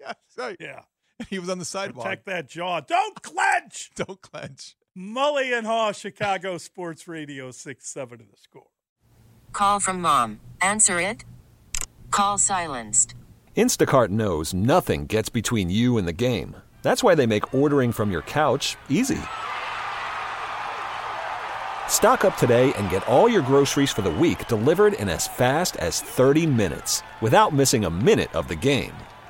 yeah, 0.00 0.12
right. 0.38 0.56
yeah, 0.58 0.80
He 1.28 1.38
was 1.38 1.48
on 1.48 1.58
the 1.58 1.64
sidewalk. 1.64 2.04
protect 2.06 2.26
that 2.26 2.48
jaw. 2.48 2.80
Don't 2.80 3.22
clench. 3.22 3.90
Don't 3.96 4.20
clench. 4.20 4.76
Mully 4.96 5.56
and 5.56 5.66
Haugh, 5.66 5.94
Chicago 5.94 6.58
Sports 6.58 7.06
Radio, 7.06 7.50
six 7.50 7.86
seven 7.88 8.20
of 8.20 8.30
the 8.30 8.36
score. 8.36 8.66
Call 9.52 9.80
from 9.80 10.00
mom. 10.00 10.40
Answer 10.60 11.00
it. 11.00 11.24
Call 12.10 12.38
silenced. 12.38 13.14
Instacart 13.56 14.08
knows 14.08 14.54
nothing 14.54 15.06
gets 15.06 15.28
between 15.28 15.70
you 15.70 15.98
and 15.98 16.08
the 16.08 16.12
game. 16.12 16.56
That's 16.82 17.04
why 17.04 17.14
they 17.14 17.26
make 17.26 17.52
ordering 17.54 17.92
from 17.92 18.10
your 18.10 18.22
couch 18.22 18.76
easy. 18.88 19.20
Stock 21.88 22.24
up 22.24 22.36
today 22.38 22.72
and 22.74 22.88
get 22.88 23.06
all 23.06 23.28
your 23.28 23.42
groceries 23.42 23.90
for 23.92 24.00
the 24.02 24.10
week 24.10 24.46
delivered 24.48 24.94
in 24.94 25.08
as 25.08 25.28
fast 25.28 25.76
as 25.76 26.00
30 26.00 26.46
minutes 26.46 27.02
without 27.20 27.52
missing 27.52 27.84
a 27.84 27.90
minute 27.90 28.34
of 28.34 28.48
the 28.48 28.56
game. 28.56 28.94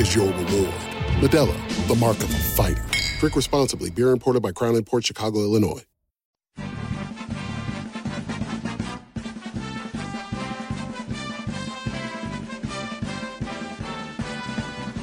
is 0.00 0.14
your 0.14 0.26
reward. 0.26 0.74
Modelo, 1.20 1.88
the 1.88 1.94
mark 1.96 2.16
of 2.18 2.30
a 2.30 2.38
fighter. 2.38 2.84
Drink 3.18 3.34
responsibly. 3.34 3.90
Beer 3.90 4.10
imported 4.10 4.40
by 4.42 4.52
Crown 4.52 4.82
Port 4.84 5.04
Chicago, 5.04 5.40
Illinois. 5.40 5.84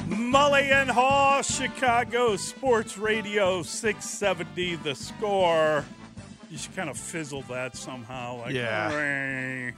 Mully 0.08 0.72
and 0.72 0.90
Haugh, 0.90 1.42
Chicago 1.44 2.36
Sports 2.36 2.98
Radio 2.98 3.64
670, 3.64 4.76
the 4.78 4.96
score. 4.96 5.86
You 6.50 6.58
should 6.58 6.76
kind 6.76 6.90
of 6.90 6.98
fizzle 6.98 7.42
that 7.44 7.76
somehow. 7.76 8.42
Like, 8.42 8.54
Yeah. 8.54 8.94
"Ring." 8.96 9.74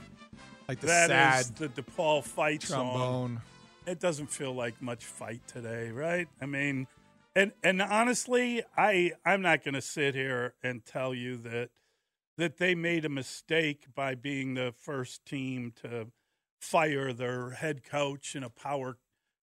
Like 0.68 0.80
the 0.80 0.86
That 0.88 1.10
is 1.40 1.46
sad 1.46 1.56
the 1.56 1.68
DePaul 1.68 2.22
fight 2.22 2.62
song. 2.62 3.40
It 3.88 4.00
doesn't 4.00 4.26
feel 4.26 4.52
like 4.52 4.82
much 4.82 5.06
fight 5.06 5.40
today, 5.46 5.90
right? 5.90 6.28
I 6.42 6.46
mean, 6.46 6.86
and 7.34 7.52
and 7.64 7.80
honestly, 7.80 8.62
I 8.76 9.12
I'm 9.24 9.40
not 9.40 9.64
going 9.64 9.74
to 9.74 9.80
sit 9.80 10.14
here 10.14 10.54
and 10.62 10.84
tell 10.84 11.14
you 11.14 11.38
that 11.38 11.70
that 12.36 12.58
they 12.58 12.74
made 12.74 13.06
a 13.06 13.08
mistake 13.08 13.86
by 13.94 14.14
being 14.14 14.54
the 14.54 14.74
first 14.76 15.24
team 15.24 15.72
to 15.82 16.08
fire 16.60 17.14
their 17.14 17.50
head 17.50 17.82
coach 17.82 18.36
in 18.36 18.42
a 18.42 18.50
power 18.50 18.98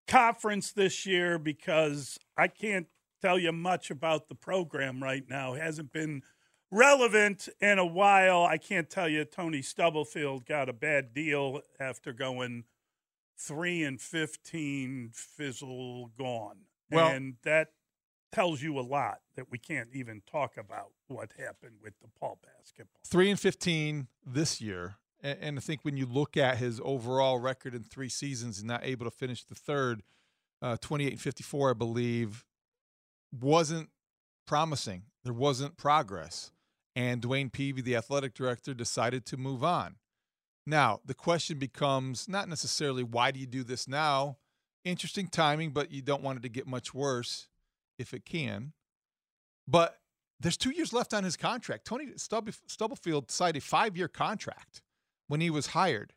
conference 0.07 0.73
this 0.73 1.07
year 1.07 1.39
because 1.39 2.19
I 2.37 2.49
can't 2.49 2.87
tell 3.23 3.39
you 3.39 3.51
much 3.51 3.91
about 3.91 4.29
the 4.29 4.35
program 4.35 5.03
right 5.03 5.25
now. 5.27 5.55
It 5.55 5.63
hasn't 5.63 5.93
been 5.93 6.23
relevant 6.71 7.49
in 7.61 7.79
a 7.79 7.87
while. 7.87 8.45
I 8.45 8.59
can't 8.59 8.91
tell 8.91 9.09
you 9.09 9.25
Tony 9.25 9.63
Stubblefield 9.63 10.45
got 10.45 10.69
a 10.69 10.75
bad 10.75 11.15
deal 11.15 11.63
after 11.81 12.13
going 12.13 12.65
three 13.37 13.83
and 13.83 14.01
fifteen, 14.01 15.11
fizzle 15.13 16.11
gone. 16.19 16.67
Well- 16.91 17.09
and 17.09 17.37
that 17.43 17.73
tells 18.33 18.63
you 18.63 18.79
a 18.79 18.83
lot 18.83 19.21
that 19.37 19.51
we 19.51 19.59
can't 19.59 19.91
even 19.93 20.21
talk 20.31 20.57
about 20.57 20.93
what 21.07 21.31
happened 21.39 21.77
with 21.81 21.95
the 22.01 22.09
Paul 22.19 22.41
basketball. 22.43 23.01
three 23.07 23.31
and 23.31 23.39
fifteen 23.39 24.09
this 24.27 24.61
year, 24.61 24.97
and, 25.23 25.57
I 25.59 25.61
think 25.61 25.85
when 25.85 25.97
you 25.97 26.05
look 26.07 26.37
at 26.37 26.59
his 26.59 26.81
overall 26.85 27.39
record 27.39 27.75
in 27.75 27.85
three 27.85 28.09
seasons 28.09 28.59
and 28.59 28.67
not 28.67 28.85
able 28.85 29.05
to 29.05 29.11
finish 29.11 29.45
the 29.45 29.55
third, 29.55 30.03
uh, 30.61 30.77
twenty 30.81 31.07
eight 31.07 31.13
and 31.13 31.21
fifty 31.21 31.45
four, 31.45 31.71
I 31.71 31.75
believe, 31.75 32.45
wasn't 33.33 33.91
promising. 34.47 35.05
There 35.23 35.33
wasn't 35.33 35.77
progress, 35.77 36.51
and 36.97 37.23
DeWayne 37.23 37.53
Peevy, 37.53 37.83
the 37.85 37.97
athletic 37.97 38.35
director, 38.35 38.75
decided 38.75 39.25
to 39.27 39.37
move 39.37 39.63
on. 39.63 39.97
Now 40.67 41.01
the 41.05 41.15
question 41.15 41.59
becomes 41.59 42.29
not 42.29 42.49
necessarily 42.49 43.03
why 43.03 43.31
do 43.31 43.41
you 43.41 43.47
do 43.47 43.65
this 43.65 43.89
now. 43.89 44.39
Interesting 44.85 45.29
timing, 45.29 45.71
but 45.71 45.91
you 45.91 46.03
don't 46.03 46.23
want 46.23 46.39
it 46.39 46.43
to 46.43 46.49
get 46.49 46.67
much 46.67 46.93
worse 46.93 47.49
if 47.99 48.13
it 48.13 48.25
can. 48.25 48.73
But 49.67 49.99
there's 50.41 50.57
two 50.57 50.71
years 50.71 50.93
left 50.93 51.15
on 51.15 51.25
his 51.25 51.37
contract. 51.37 51.87
Tony 51.87 52.09
Stubblefield 52.17 53.31
signed 53.31 53.57
a 53.57 53.61
five 53.61 53.97
year 53.97 54.09
contract 54.09 54.83
when 55.29 55.41
he 55.41 55.49
was 55.49 55.69
hired. 55.69 56.13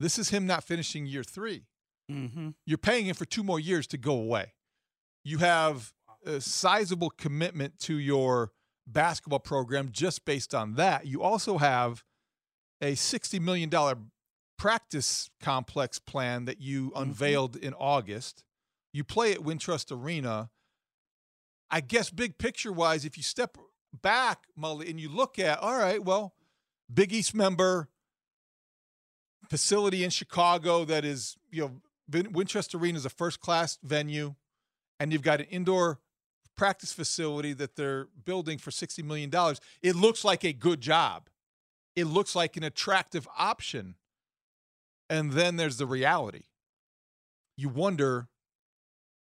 This 0.00 0.18
is 0.18 0.30
him 0.30 0.46
not 0.46 0.64
finishing 0.64 1.06
year 1.06 1.22
3 1.22 1.64
Mm-hmm. 2.10 2.50
You're 2.66 2.78
paying 2.78 3.06
him 3.06 3.14
for 3.14 3.24
two 3.24 3.42
more 3.42 3.60
years 3.60 3.86
to 3.88 3.98
go 3.98 4.12
away. 4.12 4.52
You 5.24 5.38
have 5.38 5.92
a 6.26 6.40
sizable 6.40 7.10
commitment 7.10 7.78
to 7.80 7.98
your 7.98 8.52
basketball 8.86 9.38
program 9.38 9.88
just 9.90 10.24
based 10.24 10.54
on 10.54 10.74
that. 10.74 11.06
You 11.06 11.22
also 11.22 11.58
have 11.58 12.04
a 12.84 12.92
$60 12.92 13.40
million 13.40 13.70
practice 14.58 15.30
complex 15.40 15.98
plan 15.98 16.44
that 16.44 16.60
you 16.60 16.90
mm-hmm. 16.90 17.02
unveiled 17.02 17.56
in 17.56 17.72
August. 17.74 18.44
You 18.92 19.04
play 19.04 19.32
at 19.32 19.38
Wintrust 19.38 19.90
Arena. 19.90 20.50
I 21.70 21.80
guess 21.80 22.10
big 22.10 22.38
picture 22.38 22.72
wise, 22.72 23.04
if 23.04 23.16
you 23.16 23.22
step 23.22 23.56
back, 24.02 24.44
Mully, 24.58 24.88
and 24.88 25.00
you 25.00 25.08
look 25.08 25.38
at, 25.38 25.58
all 25.60 25.76
right, 25.76 26.04
well, 26.04 26.34
Big 26.92 27.12
East 27.12 27.34
member, 27.34 27.88
facility 29.48 30.04
in 30.04 30.10
Chicago 30.10 30.84
that 30.84 31.04
is, 31.04 31.36
you 31.50 31.62
know, 31.62 31.80
Wintrust 32.10 32.78
Arena 32.78 32.98
is 32.98 33.06
a 33.06 33.10
first 33.10 33.40
class 33.40 33.78
venue, 33.82 34.34
and 35.00 35.10
you've 35.10 35.22
got 35.22 35.40
an 35.40 35.46
indoor 35.46 36.00
practice 36.54 36.92
facility 36.92 37.54
that 37.54 37.76
they're 37.76 38.08
building 38.24 38.58
for 38.58 38.70
$60 38.70 39.02
million. 39.02 39.30
It 39.82 39.96
looks 39.96 40.22
like 40.22 40.44
a 40.44 40.52
good 40.52 40.80
job. 40.82 41.28
It 41.96 42.04
looks 42.04 42.34
like 42.34 42.56
an 42.56 42.64
attractive 42.64 43.28
option. 43.38 43.96
And 45.08 45.32
then 45.32 45.56
there's 45.56 45.76
the 45.76 45.86
reality. 45.86 46.44
You 47.56 47.68
wonder 47.68 48.28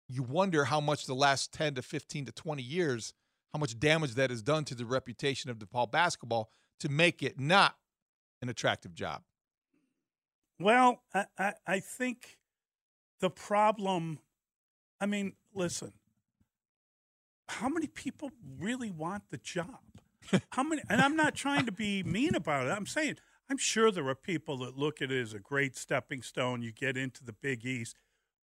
you 0.10 0.24
wonder 0.24 0.65
how 0.65 0.80
much 0.80 1.06
the 1.06 1.13
last 1.13 1.52
10 1.52 1.76
to 1.76 1.82
15 1.82 2.26
to 2.26 2.32
20 2.32 2.63
years 2.63 3.13
how 3.54 3.60
much 3.60 3.80
damage 3.80 4.15
that 4.15 4.30
has 4.30 4.41
done 4.41 4.63
to 4.65 4.76
the 4.76 4.86
reputation 4.86 5.50
of 5.50 5.58
DePaul 5.60 5.91
basketball 5.91 6.50
to 6.80 6.89
make 6.89 7.24
it 7.24 7.39
not 7.39 7.76
an 8.41 8.50
attractive 8.50 8.93
job. 8.93 9.24
Well, 10.60 11.02
I, 11.13 11.26
I, 11.38 11.54
I 11.65 11.80
think 11.80 12.38
the 13.20 13.30
problem, 13.30 14.20
I 15.00 15.06
mean, 15.06 15.34
listen, 15.54 15.93
how 17.50 17.70
many 17.70 17.88
people 17.88 18.32
really 18.60 18.91
want 18.91 19.24
the 19.32 19.38
job? 19.38 19.80
How 20.52 20.63
many, 20.63 20.82
and 20.90 21.02
I'm 21.02 21.16
not 21.16 21.36
trying 21.36 21.66
to 21.66 21.72
be 21.72 22.04
mean 22.04 22.36
about 22.36 22.68
it. 22.68 22.72
I'm 22.72 22.86
saying, 22.86 23.18
I'm 23.50 23.58
sure 23.58 23.92
there 23.92 24.08
are 24.08 24.16
people 24.16 24.58
that 24.60 24.78
look 24.78 25.02
at 25.02 25.12
it 25.12 25.22
as 25.22 25.34
a 25.34 25.40
great 25.40 25.76
stepping 25.76 26.22
stone. 26.22 26.62
You 26.62 26.72
get 26.72 26.98
into 26.98 27.24
the 27.24 27.34
Big 27.34 27.66
East, 27.66 27.96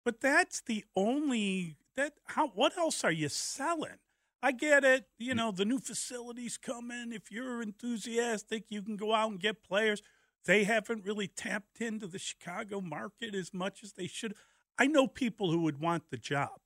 but 0.06 0.22
that's 0.22 0.62
the 0.62 0.86
only, 0.96 1.78
that, 1.96 2.14
how, 2.26 2.48
what 2.48 2.78
else 2.78 3.04
are 3.04 3.12
you 3.12 3.30
selling? 3.30 4.00
I 4.42 4.52
get 4.52 4.84
it. 4.84 5.06
You 5.18 5.36
know, 5.36 5.52
the 5.52 5.66
new 5.66 5.80
facilities 5.80 6.58
coming. 6.58 7.14
If 7.14 7.32
you're 7.32 7.62
enthusiastic, 7.62 8.66
you 8.70 8.82
can 8.82 8.98
go 8.98 9.14
out 9.14 9.32
and 9.32 9.40
get 9.40 9.64
players. 9.64 10.02
They 10.46 10.66
haven't 10.66 11.06
really 11.06 11.28
tapped 11.28 11.80
into 11.80 12.08
the 12.08 12.20
Chicago 12.20 12.82
market 12.82 13.34
as 13.34 13.54
much 13.54 13.84
as 13.84 13.94
they 13.94 14.08
should. 14.08 14.36
I 14.78 14.88
know 14.88 15.08
people 15.08 15.52
who 15.52 15.62
would 15.62 15.80
want 15.80 16.10
the 16.10 16.18
job, 16.18 16.60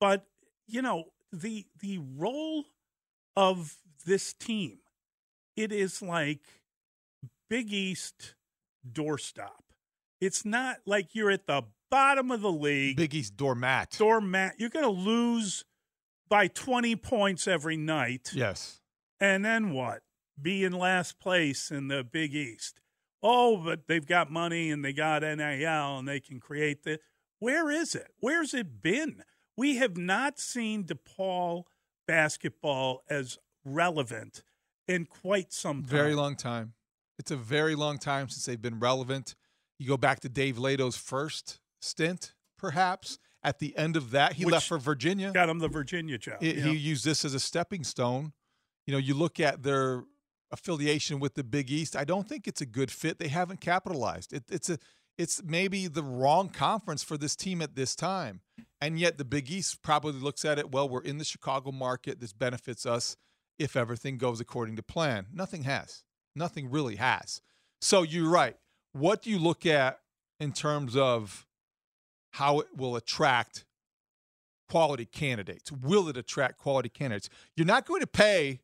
but 0.00 0.26
you 0.66 0.82
know 0.82 1.12
the 1.32 1.66
the 1.80 1.98
role 1.98 2.64
of 3.36 3.76
this 4.02 4.32
team, 4.32 4.78
it 5.56 5.72
is 5.72 6.02
like 6.02 6.40
Big 7.48 7.72
East 7.72 8.34
doorstop. 8.90 9.62
It's 10.20 10.44
not 10.44 10.78
like 10.86 11.14
you're 11.14 11.30
at 11.30 11.46
the 11.46 11.62
bottom 11.90 12.30
of 12.30 12.40
the 12.40 12.52
league. 12.52 12.96
Big 12.96 13.14
East 13.14 13.36
doormat. 13.36 13.96
Doormat. 13.98 14.54
You're 14.58 14.70
going 14.70 14.84
to 14.84 14.90
lose 14.90 15.64
by 16.28 16.46
20 16.46 16.96
points 16.96 17.46
every 17.46 17.76
night. 17.76 18.30
Yes. 18.32 18.80
And 19.20 19.44
then 19.44 19.72
what? 19.72 20.02
Be 20.40 20.64
in 20.64 20.72
last 20.72 21.20
place 21.20 21.70
in 21.70 21.88
the 21.88 22.02
Big 22.02 22.34
East. 22.34 22.80
Oh, 23.22 23.58
but 23.58 23.86
they've 23.86 24.06
got 24.06 24.30
money 24.30 24.70
and 24.70 24.84
they 24.84 24.92
got 24.92 25.22
NIL 25.22 25.98
and 25.98 26.08
they 26.08 26.20
can 26.20 26.40
create 26.40 26.82
the. 26.82 26.98
Where 27.38 27.70
is 27.70 27.94
it? 27.94 28.08
Where's 28.20 28.54
it 28.54 28.82
been? 28.82 29.22
We 29.56 29.76
have 29.76 29.96
not 29.96 30.38
seen 30.38 30.84
DePaul 30.84 31.64
basketball 32.06 33.02
as 33.10 33.38
relevant 33.64 34.42
in 34.88 35.06
quite 35.06 35.52
some 35.52 35.82
time. 35.82 35.90
Very 35.90 36.14
long 36.14 36.36
time. 36.36 36.74
It's 37.18 37.30
a 37.30 37.36
very 37.36 37.74
long 37.74 37.98
time 37.98 38.28
since 38.28 38.44
they've 38.44 38.60
been 38.60 38.80
relevant. 38.80 39.34
You 39.78 39.88
go 39.88 39.96
back 39.96 40.20
to 40.20 40.28
Dave 40.28 40.58
Leitao's 40.58 40.96
first 40.96 41.60
stint, 41.80 42.34
perhaps. 42.58 43.18
At 43.44 43.58
the 43.58 43.76
end 43.76 43.96
of 43.96 44.12
that, 44.12 44.34
he 44.34 44.44
Which 44.44 44.52
left 44.52 44.68
for 44.68 44.78
Virginia. 44.78 45.32
Got 45.32 45.48
him 45.48 45.58
the 45.58 45.68
Virginia 45.68 46.16
job. 46.16 46.36
He, 46.40 46.54
yeah. 46.54 46.64
he 46.64 46.76
used 46.76 47.04
this 47.04 47.24
as 47.24 47.34
a 47.34 47.40
stepping 47.40 47.82
stone. 47.82 48.32
You 48.86 48.92
know, 48.92 48.98
you 48.98 49.14
look 49.14 49.40
at 49.40 49.64
their 49.64 50.04
affiliation 50.52 51.18
with 51.18 51.34
the 51.34 51.42
Big 51.42 51.70
East. 51.70 51.96
I 51.96 52.04
don't 52.04 52.28
think 52.28 52.46
it's 52.46 52.60
a 52.60 52.66
good 52.66 52.90
fit. 52.90 53.18
They 53.18 53.28
haven't 53.28 53.60
capitalized. 53.60 54.32
It, 54.32 54.44
it's 54.48 54.70
a 54.70 54.78
it's 55.18 55.42
maybe 55.44 55.88
the 55.88 56.02
wrong 56.02 56.48
conference 56.48 57.02
for 57.02 57.18
this 57.18 57.36
team 57.36 57.60
at 57.60 57.74
this 57.74 57.94
time. 57.94 58.40
And 58.80 58.98
yet 58.98 59.18
the 59.18 59.24
Big 59.24 59.50
East 59.50 59.82
probably 59.82 60.12
looks 60.12 60.44
at 60.44 60.58
it, 60.58 60.70
well, 60.70 60.88
we're 60.88 61.02
in 61.02 61.18
the 61.18 61.24
Chicago 61.24 61.70
market. 61.70 62.20
This 62.20 62.32
benefits 62.32 62.86
us 62.86 63.16
if 63.58 63.76
everything 63.76 64.18
goes 64.18 64.40
according 64.40 64.76
to 64.76 64.82
plan. 64.82 65.26
Nothing 65.32 65.62
has. 65.64 66.04
Nothing 66.34 66.70
really 66.70 66.96
has. 66.96 67.40
So 67.80 68.02
you're 68.02 68.28
right. 68.28 68.56
What 68.92 69.22
do 69.22 69.30
you 69.30 69.38
look 69.38 69.66
at 69.66 70.00
in 70.40 70.52
terms 70.52 70.96
of 70.96 71.46
how 72.32 72.60
it 72.60 72.68
will 72.76 72.96
attract 72.96 73.64
quality 74.68 75.04
candidates? 75.04 75.70
Will 75.70 76.08
it 76.08 76.16
attract 76.16 76.58
quality 76.58 76.88
candidates? 76.88 77.28
You're 77.56 77.66
not 77.66 77.86
going 77.86 78.00
to 78.00 78.06
pay 78.06 78.60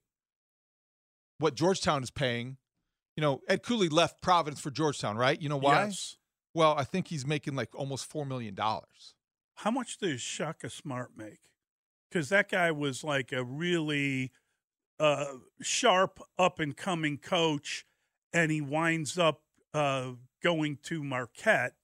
what 1.38 1.54
Georgetown 1.54 2.02
is 2.02 2.10
paying. 2.10 2.56
You 3.16 3.20
know, 3.22 3.42
Ed 3.48 3.62
Cooley 3.62 3.88
left 3.88 4.22
Providence 4.22 4.60
for 4.60 4.70
Georgetown, 4.70 5.16
right? 5.16 5.40
You 5.40 5.48
know 5.48 5.56
why? 5.56 5.86
Yes. 5.86 6.16
Well, 6.54 6.74
I 6.76 6.84
think 6.84 7.08
he's 7.08 7.26
making 7.26 7.54
like 7.54 7.74
almost 7.74 8.10
$4 8.12 8.26
million. 8.26 8.56
How 9.56 9.70
much 9.70 9.98
does 9.98 10.20
Shaka 10.20 10.70
Smart 10.70 11.10
make? 11.16 11.40
Because 12.08 12.28
that 12.30 12.48
guy 12.48 12.70
was 12.70 13.04
like 13.04 13.32
a 13.32 13.44
really 13.44 14.30
uh, 14.98 15.34
sharp, 15.60 16.20
up 16.38 16.58
and 16.60 16.76
coming 16.76 17.18
coach, 17.18 17.86
and 18.32 18.50
he 18.50 18.60
winds 18.60 19.18
up 19.18 19.42
uh, 19.74 20.12
going 20.42 20.78
to 20.84 21.02
Marquette 21.02 21.74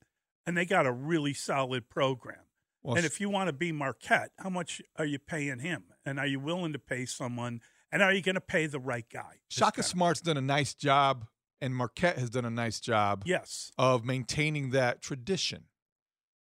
and 0.46 0.56
they 0.56 0.64
got 0.64 0.86
a 0.86 0.92
really 0.92 1.34
solid 1.34 1.88
program. 1.88 2.40
Well, 2.82 2.96
and 2.96 3.06
if 3.06 3.20
you 3.20 3.30
want 3.30 3.48
to 3.48 3.52
be 3.52 3.72
Marquette, 3.72 4.30
how 4.38 4.50
much 4.50 4.82
are 4.98 5.06
you 5.06 5.18
paying 5.18 5.60
him? 5.60 5.84
And 6.04 6.18
are 6.18 6.26
you 6.26 6.38
willing 6.38 6.72
to 6.74 6.78
pay 6.78 7.06
someone? 7.06 7.60
And 7.90 8.02
are 8.02 8.12
you 8.12 8.20
going 8.20 8.34
to 8.34 8.40
pay 8.40 8.66
the 8.66 8.80
right 8.80 9.06
guy? 9.10 9.40
Shaka 9.48 9.82
Smart's 9.82 10.20
done 10.20 10.36
a 10.36 10.42
nice 10.42 10.74
job, 10.74 11.26
and 11.62 11.74
Marquette 11.74 12.18
has 12.18 12.28
done 12.28 12.44
a 12.44 12.50
nice 12.50 12.80
job. 12.80 13.22
Yes. 13.24 13.72
Of 13.78 14.04
maintaining 14.04 14.70
that 14.70 15.00
tradition. 15.00 15.64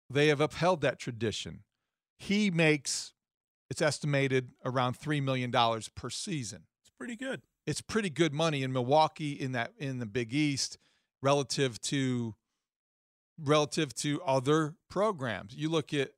They 0.10 0.28
have 0.28 0.42
upheld 0.42 0.82
that 0.82 0.98
tradition. 0.98 1.60
He 2.18 2.50
makes, 2.50 3.14
it's 3.72 3.82
estimated 3.82 4.52
around 4.66 4.98
three 4.98 5.22
million 5.22 5.50
dollars 5.50 5.88
per 5.88 6.10
season. 6.10 6.64
It's 6.82 6.92
pretty 6.98 7.16
good. 7.16 7.42
It's 7.66 7.80
pretty 7.80 8.10
good 8.10 8.34
money 8.34 8.64
in 8.64 8.74
Milwaukee 8.74 9.32
in 9.32 9.54
that 9.54 9.72
in 9.78 10.00
the 10.00 10.06
Big 10.06 10.34
East 10.34 10.78
relative 11.22 11.80
to 11.84 12.36
relative 13.40 13.94
to 13.96 14.22
other 14.24 14.76
programs. 14.90 15.56
You 15.56 15.70
look 15.70 15.94
at 15.94 16.12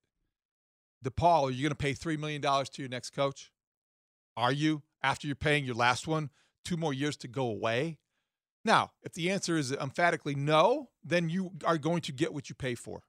DePaul, 1.05 1.49
are 1.49 1.51
you 1.51 1.61
going 1.61 1.69
to 1.69 1.75
pay 1.75 1.93
$3 1.93 2.17
million 2.17 2.41
to 2.41 2.81
your 2.81 2.89
next 2.89 3.11
coach? 3.11 3.51
Are 4.35 4.51
you? 4.51 4.81
After 5.03 5.27
you're 5.27 5.35
paying 5.35 5.63
your 5.63 5.75
last 5.75 6.07
one, 6.07 6.31
two 6.65 6.75
more 6.75 6.93
years 6.93 7.15
to 7.17 7.27
go 7.27 7.45
away? 7.45 7.99
Now, 8.65 8.93
if 9.03 9.13
the 9.13 9.29
answer 9.29 9.57
is 9.57 9.71
emphatically 9.71 10.33
no, 10.33 10.89
then 11.03 11.29
you 11.29 11.51
are 11.65 11.77
going 11.77 12.01
to 12.01 12.11
get 12.11 12.33
what 12.33 12.49
you 12.49 12.55
pay 12.55 12.73
for. 12.73 13.03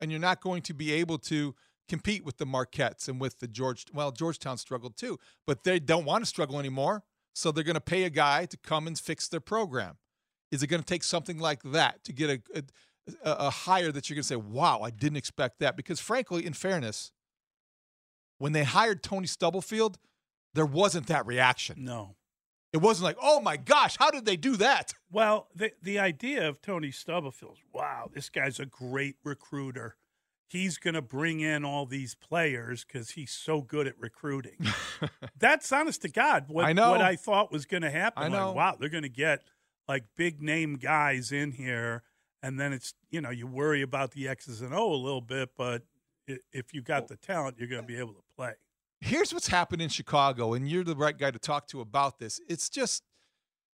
And 0.00 0.10
you're 0.10 0.20
not 0.20 0.40
going 0.40 0.62
to 0.62 0.72
be 0.72 0.92
able 0.92 1.18
to 1.18 1.54
compete 1.88 2.24
with 2.24 2.38
the 2.38 2.46
Marquettes 2.46 3.08
and 3.08 3.20
with 3.20 3.38
the 3.40 3.48
George. 3.48 3.86
Well, 3.92 4.12
Georgetown 4.12 4.58
struggled 4.58 4.96
too, 4.96 5.18
but 5.46 5.64
they 5.64 5.78
don't 5.78 6.04
want 6.04 6.22
to 6.22 6.26
struggle 6.26 6.58
anymore. 6.58 7.02
So 7.34 7.50
they're 7.50 7.64
going 7.64 7.74
to 7.74 7.80
pay 7.80 8.04
a 8.04 8.10
guy 8.10 8.44
to 8.46 8.56
come 8.58 8.86
and 8.86 8.98
fix 8.98 9.28
their 9.28 9.40
program. 9.40 9.96
Is 10.50 10.62
it 10.62 10.66
going 10.66 10.82
to 10.82 10.86
take 10.86 11.02
something 11.02 11.38
like 11.38 11.62
that 11.62 12.04
to 12.04 12.12
get 12.12 12.30
a, 12.54 12.58
a, 12.58 13.30
a 13.46 13.50
hire 13.50 13.90
that 13.90 14.08
you're 14.08 14.16
going 14.16 14.22
to 14.22 14.28
say, 14.28 14.36
wow, 14.36 14.80
I 14.82 14.90
didn't 14.90 15.16
expect 15.16 15.60
that? 15.60 15.76
Because 15.76 15.98
frankly, 15.98 16.44
in 16.44 16.52
fairness, 16.52 17.10
when 18.38 18.52
they 18.52 18.64
hired 18.64 19.02
Tony 19.02 19.26
Stubblefield, 19.26 19.98
there 20.54 20.66
wasn't 20.66 21.06
that 21.06 21.26
reaction. 21.26 21.84
No. 21.84 22.16
It 22.72 22.78
wasn't 22.78 23.04
like, 23.04 23.18
oh 23.20 23.40
my 23.40 23.56
gosh, 23.56 23.96
how 23.98 24.10
did 24.10 24.24
they 24.24 24.36
do 24.36 24.56
that? 24.56 24.94
Well, 25.10 25.48
the 25.54 25.72
the 25.82 25.98
idea 25.98 26.48
of 26.48 26.62
Tony 26.62 26.90
Stubblefield, 26.90 27.58
wow, 27.72 28.10
this 28.12 28.30
guy's 28.30 28.58
a 28.58 28.66
great 28.66 29.16
recruiter. 29.24 29.96
He's 30.52 30.76
going 30.76 30.92
to 30.92 31.00
bring 31.00 31.40
in 31.40 31.64
all 31.64 31.86
these 31.86 32.14
players 32.14 32.84
because 32.84 33.12
he's 33.12 33.30
so 33.30 33.62
good 33.62 33.86
at 33.86 33.98
recruiting. 33.98 34.58
That's 35.38 35.72
honest 35.72 36.02
to 36.02 36.10
God 36.10 36.44
what 36.48 36.66
I 36.66 36.74
know. 36.74 36.90
what 36.90 37.00
I 37.00 37.16
thought 37.16 37.50
was 37.50 37.64
going 37.64 37.82
to 37.82 37.90
happen. 37.90 38.22
I 38.22 38.28
know. 38.28 38.48
Like, 38.48 38.56
wow, 38.56 38.76
they're 38.78 38.90
going 38.90 39.02
to 39.02 39.08
get 39.08 39.44
like 39.88 40.04
big 40.14 40.42
name 40.42 40.76
guys 40.76 41.32
in 41.32 41.52
here, 41.52 42.02
and 42.42 42.60
then 42.60 42.74
it's 42.74 42.92
you 43.10 43.22
know 43.22 43.30
you 43.30 43.46
worry 43.46 43.80
about 43.80 44.10
the 44.10 44.28
X's 44.28 44.60
and 44.60 44.74
O 44.74 44.92
a 44.92 44.94
little 44.94 45.22
bit, 45.22 45.52
but 45.56 45.84
if 46.52 46.74
you 46.74 46.82
got 46.82 47.08
the 47.08 47.16
talent, 47.16 47.56
you're 47.58 47.68
going 47.68 47.80
to 47.80 47.88
be 47.88 47.98
able 47.98 48.12
to 48.12 48.22
play. 48.36 48.52
Here's 49.00 49.32
what's 49.32 49.48
happened 49.48 49.80
in 49.80 49.88
Chicago, 49.88 50.52
and 50.52 50.68
you're 50.68 50.84
the 50.84 50.94
right 50.94 51.16
guy 51.16 51.30
to 51.30 51.38
talk 51.38 51.66
to 51.68 51.80
about 51.80 52.18
this. 52.18 52.42
It's 52.46 52.68
just 52.68 53.04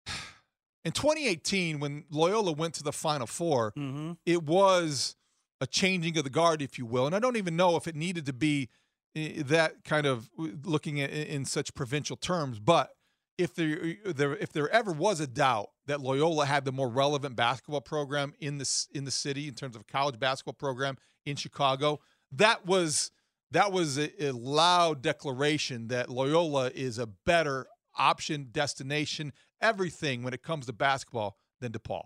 in 0.86 0.92
2018, 0.92 1.80
when 1.80 2.04
Loyola 2.10 2.52
went 2.52 2.72
to 2.74 2.82
the 2.82 2.92
Final 2.92 3.26
4 3.26 3.72
mm-hmm. 3.72 4.12
it 4.24 4.42
was 4.42 5.16
a 5.62 5.66
changing 5.66 6.18
of 6.18 6.24
the 6.24 6.30
guard, 6.30 6.60
if 6.60 6.76
you 6.76 6.84
will. 6.84 7.06
And 7.06 7.14
I 7.14 7.20
don't 7.20 7.36
even 7.36 7.54
know 7.54 7.76
if 7.76 7.86
it 7.86 7.94
needed 7.94 8.26
to 8.26 8.32
be 8.32 8.68
eh, 9.14 9.42
that 9.46 9.84
kind 9.84 10.06
of 10.06 10.28
looking 10.36 11.00
at 11.00 11.10
in 11.10 11.44
such 11.44 11.72
provincial 11.72 12.16
terms, 12.16 12.58
but 12.58 12.90
if 13.38 13.54
there, 13.54 13.94
there 14.04 14.36
if 14.36 14.52
there 14.52 14.68
ever 14.70 14.92
was 14.92 15.20
a 15.20 15.26
doubt 15.26 15.70
that 15.86 16.00
Loyola 16.00 16.46
had 16.46 16.64
the 16.64 16.72
more 16.72 16.88
relevant 16.88 17.36
basketball 17.36 17.80
program 17.80 18.34
in 18.40 18.58
this 18.58 18.88
in 18.92 19.04
the 19.04 19.12
city 19.12 19.46
in 19.46 19.54
terms 19.54 19.76
of 19.76 19.86
college 19.86 20.18
basketball 20.18 20.54
program 20.54 20.98
in 21.24 21.36
Chicago, 21.36 22.00
that 22.32 22.66
was 22.66 23.12
that 23.52 23.70
was 23.70 23.98
a, 23.98 24.26
a 24.26 24.32
loud 24.32 25.00
declaration 25.00 25.88
that 25.88 26.10
Loyola 26.10 26.72
is 26.74 26.98
a 26.98 27.06
better 27.06 27.66
option, 27.96 28.48
destination, 28.50 29.32
everything 29.60 30.24
when 30.24 30.34
it 30.34 30.42
comes 30.42 30.66
to 30.66 30.72
basketball 30.72 31.36
than 31.60 31.70
DePaul. 31.70 32.04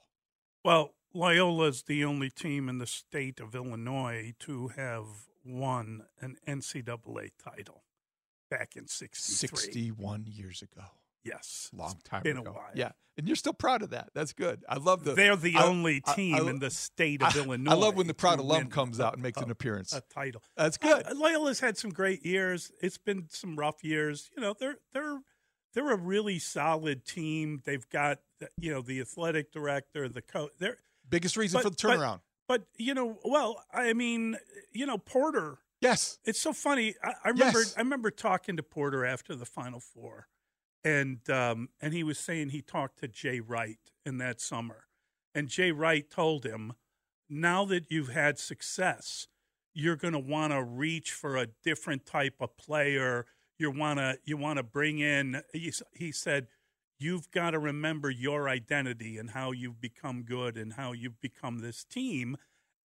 Well, 0.63 0.93
Loyola's 1.17 1.83
the 1.85 2.05
only 2.05 2.31
team 2.31 2.69
in 2.69 2.79
the 2.79 2.87
state 2.87 3.41
of 3.41 3.55
Illinois 3.55 4.35
to 4.41 4.69
have 4.69 5.05
won 5.45 6.03
an 6.21 6.37
NCAA 6.47 7.31
title 7.43 7.83
back 8.51 8.77
in 8.77 8.87
63. 8.87 9.57
61 9.59 10.27
years 10.27 10.63
ago. 10.63 10.85
Yes. 11.25 11.71
Long 11.73 11.99
time 12.05 12.23
been 12.23 12.37
a 12.37 12.43
ago. 12.43 12.53
while. 12.53 12.71
Yeah. 12.75 12.93
And 13.17 13.27
you're 13.27 13.35
still 13.37 13.55
proud 13.55 13.83
of 13.83 13.91
that. 13.91 14.11
That's 14.15 14.33
good. 14.35 14.63
I 14.69 14.77
love 14.77 15.03
the 15.05 15.15
They're 15.15 15.35
the 15.37 15.57
I- 15.57 15.65
only 15.67 16.03
I- 16.07 16.15
team 16.15 16.35
I- 16.35 16.51
in 16.51 16.59
the 16.59 16.71
state 16.71 17.23
of 17.23 17.35
I- 17.35 17.39
Illinois. 17.41 17.73
I 17.73 17.75
love 17.75 17.97
when 17.97 18.07
the 18.07 18.15
proud 18.15 18.39
alum 18.39 18.69
comes 18.69 19.01
a- 19.01 19.07
out 19.07 19.15
and 19.15 19.23
makes 19.23 19.41
an 19.41 19.51
appearance. 19.51 19.93
A 19.95 20.03
title. 20.03 20.43
That's 20.57 20.77
good. 20.77 21.07
Uh, 21.07 21.15
Loyola's 21.15 21.61
had 21.61 21.79
some 21.79 21.91
great 21.91 22.25
years. 22.25 22.71
It's 22.81 22.99
been 22.99 23.29
some 23.31 23.57
rough 23.57 23.83
years. 23.83 24.31
You 24.37 24.43
know, 24.43 24.55
they're 24.59 24.77
they're 24.93 25.21
they're 25.73 25.91
a 25.91 25.97
really 25.97 26.39
solid 26.39 27.05
team. 27.07 27.63
They've 27.65 27.89
got 27.89 28.19
you 28.61 28.71
know 28.73 28.83
the 28.83 29.01
athletic 29.01 29.51
director, 29.51 30.09
the 30.09 30.23
coach. 30.23 30.53
They're 30.59 30.77
Biggest 31.09 31.37
reason 31.37 31.61
for 31.61 31.71
the 31.71 31.77
turnaround. 31.77 32.21
But, 32.49 32.65
you 32.77 32.95
know, 32.95 33.19
well, 33.25 33.65
I 33.73 33.93
mean, 33.93 34.37
you 34.73 34.87
know, 34.87 34.99
Porter. 34.99 35.59
Yes, 35.81 36.19
it's 36.25 36.41
so 36.41 36.53
funny. 36.53 36.95
I, 37.05 37.13
I 37.25 37.29
remember 37.29 37.59
Yes. 37.59 37.75
I 37.77 37.81
remember 37.81 38.11
talking 38.11 38.57
to 38.57 38.63
Porter 38.63 39.05
after 39.05 39.35
the 39.35 39.45
Final 39.45 39.79
Four, 39.79 40.29
and 40.83 41.19
um, 41.29 41.69
and 41.83 41.93
he 41.93 42.03
was 42.03 42.19
saying 42.19 42.49
he 42.49 42.63
talked 42.63 42.99
to 43.01 43.09
Jay 43.09 43.41
Wright 43.41 43.79
in 44.05 44.17
that 44.19 44.41
summer, 44.41 44.85
and 45.35 45.49
Jay 45.49 45.73
Wright 45.73 46.09
told 46.09 46.45
him, 46.45 46.73
now 47.29 47.67
that 47.67 47.91
you've 47.91 48.09
had 48.09 48.39
success, 48.39 49.27
you're 49.75 49.97
going 49.97 50.15
to 50.15 50.19
want 50.19 50.53
to 50.55 50.63
reach 50.63 51.13
for 51.13 51.37
a 51.37 51.49
different 51.63 52.07
type 52.07 52.37
of 52.41 52.57
player. 52.57 53.27
You 53.59 53.71
want 53.71 53.99
to 53.99 54.19
you 54.25 54.39
want 54.39 54.57
to 54.57 54.63
bring 54.63 54.99
in. 54.99 55.43
He, 55.53 55.73
he 55.95 56.11
said, 56.11 56.47
you've 56.99 57.31
got 57.31 57.51
to 57.51 57.59
remember 57.59 58.11
your 58.11 58.49
identity 58.49 59.19
and 59.19 59.31
how 59.31 59.53
you've 59.53 59.81
become 59.81 60.23
good 60.23 60.57
and 60.57 60.75
how 60.75 60.93
you've 60.93 61.21
become 61.21 61.59
this 61.59 61.85
team, 61.85 62.37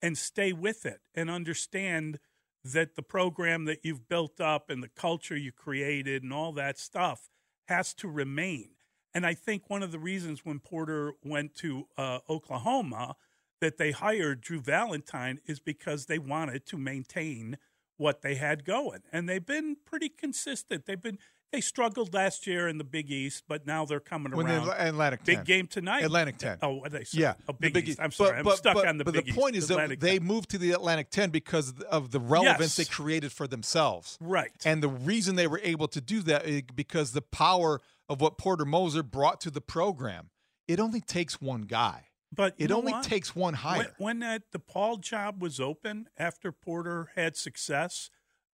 and 0.02 0.16
stay 0.16 0.52
with 0.52 0.86
it 0.86 1.00
and 1.14 1.30
understand 1.30 2.18
that 2.64 2.94
the 2.94 3.02
program 3.02 3.64
that 3.66 3.80
you've 3.84 4.08
built 4.08 4.40
up 4.40 4.70
and 4.70 4.82
the 4.82 4.88
culture 4.88 5.36
you 5.36 5.52
created 5.52 6.22
and 6.22 6.32
all 6.32 6.52
that 6.52 6.78
stuff 6.78 7.30
has 7.68 7.94
to 7.94 8.08
remain. 8.08 8.70
And 9.14 9.26
I 9.26 9.34
think 9.34 9.68
one 9.68 9.82
of 9.82 9.92
the 9.92 9.98
reasons 9.98 10.44
when 10.44 10.60
Porter 10.60 11.14
went 11.24 11.54
to 11.56 11.86
uh, 11.96 12.20
Oklahoma 12.28 13.16
that 13.60 13.76
they 13.76 13.90
hired 13.90 14.40
Drew 14.40 14.60
Valentine 14.60 15.40
is 15.46 15.60
because 15.60 16.06
they 16.06 16.18
wanted 16.18 16.66
to 16.66 16.78
maintain 16.78 17.58
what 17.96 18.22
they 18.22 18.36
had 18.36 18.64
going. 18.64 19.02
And 19.12 19.28
they've 19.28 19.44
been 19.44 19.76
pretty 19.84 20.08
consistent. 20.08 20.86
They've 20.86 21.00
been 21.00 21.18
they 21.52 21.60
struggled 21.60 22.14
last 22.14 22.46
year 22.46 22.68
in 22.68 22.78
the 22.78 22.84
Big 22.84 23.10
East, 23.10 23.44
but 23.48 23.66
now 23.66 23.84
they're 23.84 23.98
coming 24.00 24.34
When 24.36 24.46
the 24.46 24.54
around. 24.56 24.68
Atl- 24.68 24.88
Atlantic 24.88 25.24
Big 25.24 25.36
10. 25.38 25.44
game 25.44 25.66
tonight. 25.66 26.04
Atlantic 26.04 26.38
10. 26.38 26.58
Oh, 26.62 26.74
what 26.74 26.92
did 26.92 27.06
say? 27.08 27.18
Yeah, 27.20 27.34
oh, 27.48 27.56
the 27.58 27.70
Big, 27.70 27.88
East. 27.88 27.98
I'm 28.00 28.10
But- 28.10 28.14
sorry, 28.14 28.38
I'm 28.38 28.48
stuck 28.56 28.74
but- 28.74 28.86
on 28.88 28.98
the 28.98 29.04
But 29.04 29.14
Big 29.14 29.24
the 29.24 29.30
East. 29.30 29.38
point 29.38 29.56
is 29.56 29.68
that 29.68 29.74
Atlantic 29.74 30.00
they 30.00 30.18
10. 30.18 30.26
moved 30.26 30.50
to 30.50 30.58
the 30.58 30.70
Atlantic 30.72 31.10
10 31.10 31.30
because 31.30 31.72
of 31.90 32.10
the 32.12 32.20
relevance 32.20 32.76
Yes. 32.78 32.88
they 32.88 32.92
created 32.92 33.32
for 33.32 33.46
themselves. 33.46 34.16
Right. 34.20 34.52
And 34.64 34.82
the 34.82 34.88
reason 34.88 35.36
they 35.36 35.46
were 35.48 35.60
able 35.62 35.88
to 35.88 36.00
do 36.00 36.22
that 36.22 36.46
is 36.46 36.62
because 36.74 37.12
the 37.12 37.22
power 37.22 37.80
of 38.08 38.20
what 38.20 38.38
Porter 38.38 38.64
Moser 38.64 39.02
brought 39.02 39.40
to 39.42 39.50
the 39.50 39.60
program. 39.60 40.30
It 40.68 40.78
only 40.80 41.00
takes 41.00 41.40
one 41.40 41.62
guy. 41.62 42.06
But 42.32 42.54
it 42.58 42.70
only 42.70 42.92
what? 42.92 43.02
takes 43.02 43.34
one 43.34 43.54
hire. 43.54 43.92
When, 43.98 44.18
when 44.18 44.18
that 44.20 44.52
DePaul 44.52 45.00
job 45.00 45.42
was 45.42 45.58
open 45.58 46.08
after 46.16 46.52
Porter 46.52 47.10
had 47.16 47.36
success, 47.36 48.08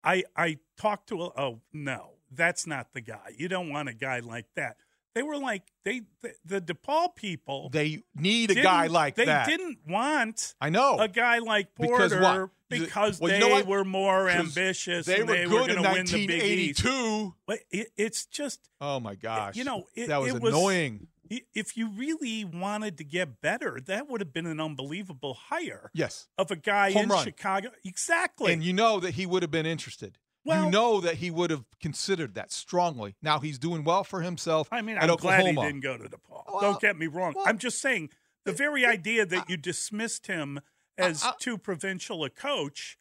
I 0.04 0.24
I 0.36 0.58
talked 0.78 1.08
to 1.10 1.22
a, 1.24 1.32
oh 1.40 1.62
no, 1.72 2.16
that's 2.32 2.66
not 2.66 2.94
the 2.94 3.02
guy. 3.02 3.32
You 3.38 3.48
don't 3.48 3.70
want 3.70 3.90
a 3.90 3.94
guy 3.94 4.20
like 4.20 4.46
that. 4.56 4.78
They 5.14 5.24
were 5.24 5.38
like 5.38 5.64
they 5.84 6.04
the, 6.22 6.34
the 6.46 6.62
DePaul 6.62 7.14
people. 7.16 7.70
They 7.72 8.02
need 8.16 8.52
a 8.52 8.56
guy 8.56 8.88
like 8.88 9.16
they 9.16 9.26
that. 9.26 9.46
didn't 9.46 9.80
want 9.86 10.56
I 10.62 10.70
know. 10.70 10.98
a 11.00 11.10
guy 11.10 11.40
like 11.40 11.68
Because 11.78 12.12
Porter 12.14 12.22
what? 12.44 12.50
because 12.70 13.20
Well, 13.20 13.34
you 13.34 13.40
they 13.40 13.46
know 13.46 13.54
what? 13.56 13.68
were 13.68 13.84
more 13.84 14.30
ambitious. 14.30 15.06
they 15.06 15.20
and 15.20 15.28
were 15.28 15.36
they 15.36 15.44
good 15.44 15.52
were 15.54 15.76
in 15.76 15.82
going 15.84 15.84
to 15.84 15.92
win 15.92 16.06
the 16.06 16.28
Big 16.28 16.42
1982. 16.78 17.36
But 17.46 17.60
it, 17.72 17.88
it's 17.98 18.26
just 18.26 18.70
Oh 18.80 19.02
my 19.02 19.16
gosh. 19.16 19.58
you 19.58 19.66
know, 19.66 19.88
it, 19.96 20.08
that 20.08 20.22
was 20.22 20.34
it 20.34 20.42
annoying. 20.44 21.08
If 21.54 21.76
you 21.78 21.88
really 21.90 22.44
wanted 22.46 22.98
to 22.98 23.04
get 23.06 23.40
better, 23.42 23.80
that 23.88 24.10
would 24.10 24.20
have 24.22 24.34
been 24.34 24.46
an 24.48 24.60
unbelievable 24.62 25.34
hire 25.50 25.90
Yes. 25.94 26.28
of 26.38 26.52
a 26.52 26.58
guy 26.58 26.92
Home 26.94 27.04
in 27.04 27.10
run. 27.10 27.24
Chicago. 27.26 27.70
Exactly. 27.86 28.52
And 28.54 28.62
you 28.64 28.72
know 28.74 29.00
that 29.02 29.16
he 29.16 29.26
would 29.26 29.42
have 29.42 29.52
been 29.52 29.66
interested. 29.66 30.18
Well- 30.44 30.66
you 30.66 30.72
know 30.72 31.02
that 31.02 31.16
he 31.16 31.30
would 31.32 31.50
have 31.52 31.66
considered 31.80 32.34
that 32.36 32.52
strongly. 32.52 33.16
Now 33.22 33.40
he's 33.40 33.60
doing 33.60 33.84
well 33.84 34.04
for 34.04 34.22
himself 34.22 34.68
I 34.72 34.82
mean, 34.82 34.98
I'm 34.98 35.10
Oklahoma. 35.10 35.54
glad 35.54 35.64
he 35.66 35.68
didn't 35.68 35.84
go 35.84 35.98
to 35.98 36.04
DePaul. 36.10 36.44
Well, 36.48 36.62
Don't 36.62 36.82
get 36.82 36.98
me 36.98 37.08
wrong. 37.08 37.34
well, 37.36 37.46
I'm 37.48 37.58
just 37.58 37.80
saying 37.82 38.10
the 38.46 38.52
very 38.54 38.86
idea 38.86 39.26
that 39.26 39.50
you 39.50 39.58
dismissed 39.58 40.28
him 40.28 40.60
as 40.98 41.24
I- 41.24 41.34
too 41.40 41.58
provincial 41.58 42.24
a 42.24 42.30
coach, 42.30 42.98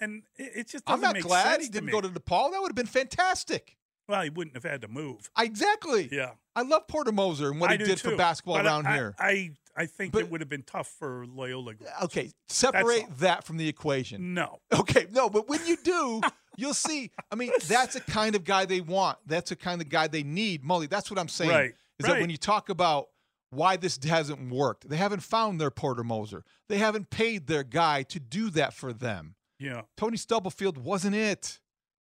and 0.00 0.22
it, 0.36 0.68
just 0.68 0.84
I'm 0.86 1.00
make 1.00 1.22
glad 1.22 1.60
he 1.60 1.68
didn't 1.68 1.86
me. 1.86 1.92
go 1.92 2.00
to 2.00 2.08
DePaul. 2.08 2.52
That 2.52 2.60
would 2.60 2.68
have 2.70 2.76
been 2.76 2.86
fantastic. 2.86 3.76
Well, 4.08 4.22
he 4.22 4.28
wouldn't 4.30 4.54
have 4.54 4.64
had 4.64 4.82
to 4.82 4.88
move. 4.88 5.30
Exactly. 5.38 6.08
Yeah. 6.12 6.32
I 6.54 6.62
love 6.62 6.86
Porter 6.88 7.10
Moser 7.12 7.50
and 7.50 7.58
what 7.60 7.70
I 7.70 7.74
he 7.74 7.78
did 7.78 7.98
too. 7.98 8.10
for 8.10 8.16
basketball 8.16 8.56
But 8.56 8.66
around 8.66 8.86
I, 8.86 8.94
here. 8.94 9.14
I 9.18 9.50
I 9.76 9.86
think 9.86 10.14
it 10.14 10.30
would 10.30 10.40
have 10.40 10.48
been 10.48 10.62
tough 10.62 10.86
for 10.98 11.26
Loyola. 11.26 11.72
Okay, 12.04 12.30
separate 12.48 13.06
that 13.18 13.44
from 13.44 13.56
the 13.56 13.66
equation. 13.68 14.32
No. 14.34 14.60
Okay, 14.72 15.06
no, 15.10 15.28
but 15.30 15.48
when 15.48 15.66
you 15.66 15.76
do, 15.82 16.20
you'll 16.56 16.74
see. 16.74 17.10
I 17.30 17.34
mean, 17.34 17.52
that's 17.66 17.94
the 17.94 18.00
kind 18.00 18.34
of 18.34 18.44
guy 18.44 18.64
they 18.64 18.80
want. 18.80 19.18
That's 19.26 19.50
the 19.50 19.56
kind 19.56 19.80
of 19.80 19.88
guy 19.88 20.06
they 20.08 20.22
need. 20.22 20.64
Mully, 20.64 20.88
that's 20.88 21.10
what 21.10 21.18
I'm 21.18 21.28
saying. 21.28 21.50
Right, 21.50 21.74
Is 21.98 22.06
that 22.06 22.20
when 22.20 22.30
you 22.30 22.36
talk 22.36 22.68
about 22.68 23.08
why 23.50 23.76
this 23.76 23.98
hasn't 24.04 24.50
worked, 24.52 24.88
they 24.88 24.96
haven't 24.96 25.20
found 25.22 25.60
their 25.60 25.70
Porter 25.70 26.04
Moser. 26.04 26.44
They 26.68 26.78
haven't 26.78 27.10
paid 27.10 27.46
their 27.46 27.62
guy 27.64 28.02
to 28.04 28.18
do 28.20 28.50
that 28.50 28.74
for 28.74 28.92
them. 28.92 29.34
Yeah. 29.58 29.82
Tony 29.96 30.16
Stubblefield 30.16 30.78
wasn't 30.78 31.14
it. 31.14 31.60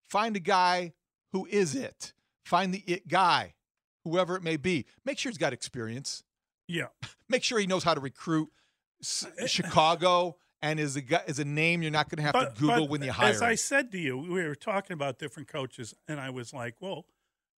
Find 0.09 0.35
a 0.35 0.39
guy 0.39 0.93
who 1.31 1.45
is 1.45 1.75
it. 1.75 2.13
Find 2.45 2.73
the 2.73 2.83
it 2.87 3.07
guy, 3.07 3.53
whoever 4.03 4.35
it 4.35 4.43
may 4.43 4.57
be. 4.57 4.85
Make 5.05 5.17
sure 5.17 5.31
he's 5.31 5.37
got 5.37 5.53
experience. 5.53 6.23
Yeah. 6.67 6.87
Make 7.29 7.43
sure 7.43 7.59
he 7.59 7.67
knows 7.67 7.83
how 7.83 7.93
to 7.93 7.99
recruit 7.99 8.49
S- 9.01 9.25
eh, 9.37 9.43
eh. 9.43 9.47
Chicago 9.47 10.37
and 10.63 10.79
is 10.79 10.95
a 10.95 11.29
is 11.29 11.37
a 11.37 11.45
name 11.45 11.83
you're 11.83 11.91
not 11.91 12.09
going 12.09 12.17
to 12.17 12.23
have 12.23 12.33
But- 12.33 12.55
to 12.55 12.61
Google 12.61 12.87
when 12.87 13.03
you 13.03 13.11
hire. 13.11 13.29
As 13.29 13.41
I 13.41 13.53
said 13.53 13.91
to 13.91 13.99
you, 13.99 14.17
we 14.17 14.43
were 14.43 14.55
talking 14.55 14.93
about 14.93 15.19
different 15.19 15.49
coaches, 15.49 15.93
and 16.07 16.19
I 16.19 16.29
was 16.31 16.53
like, 16.53 16.75
well, 16.79 17.05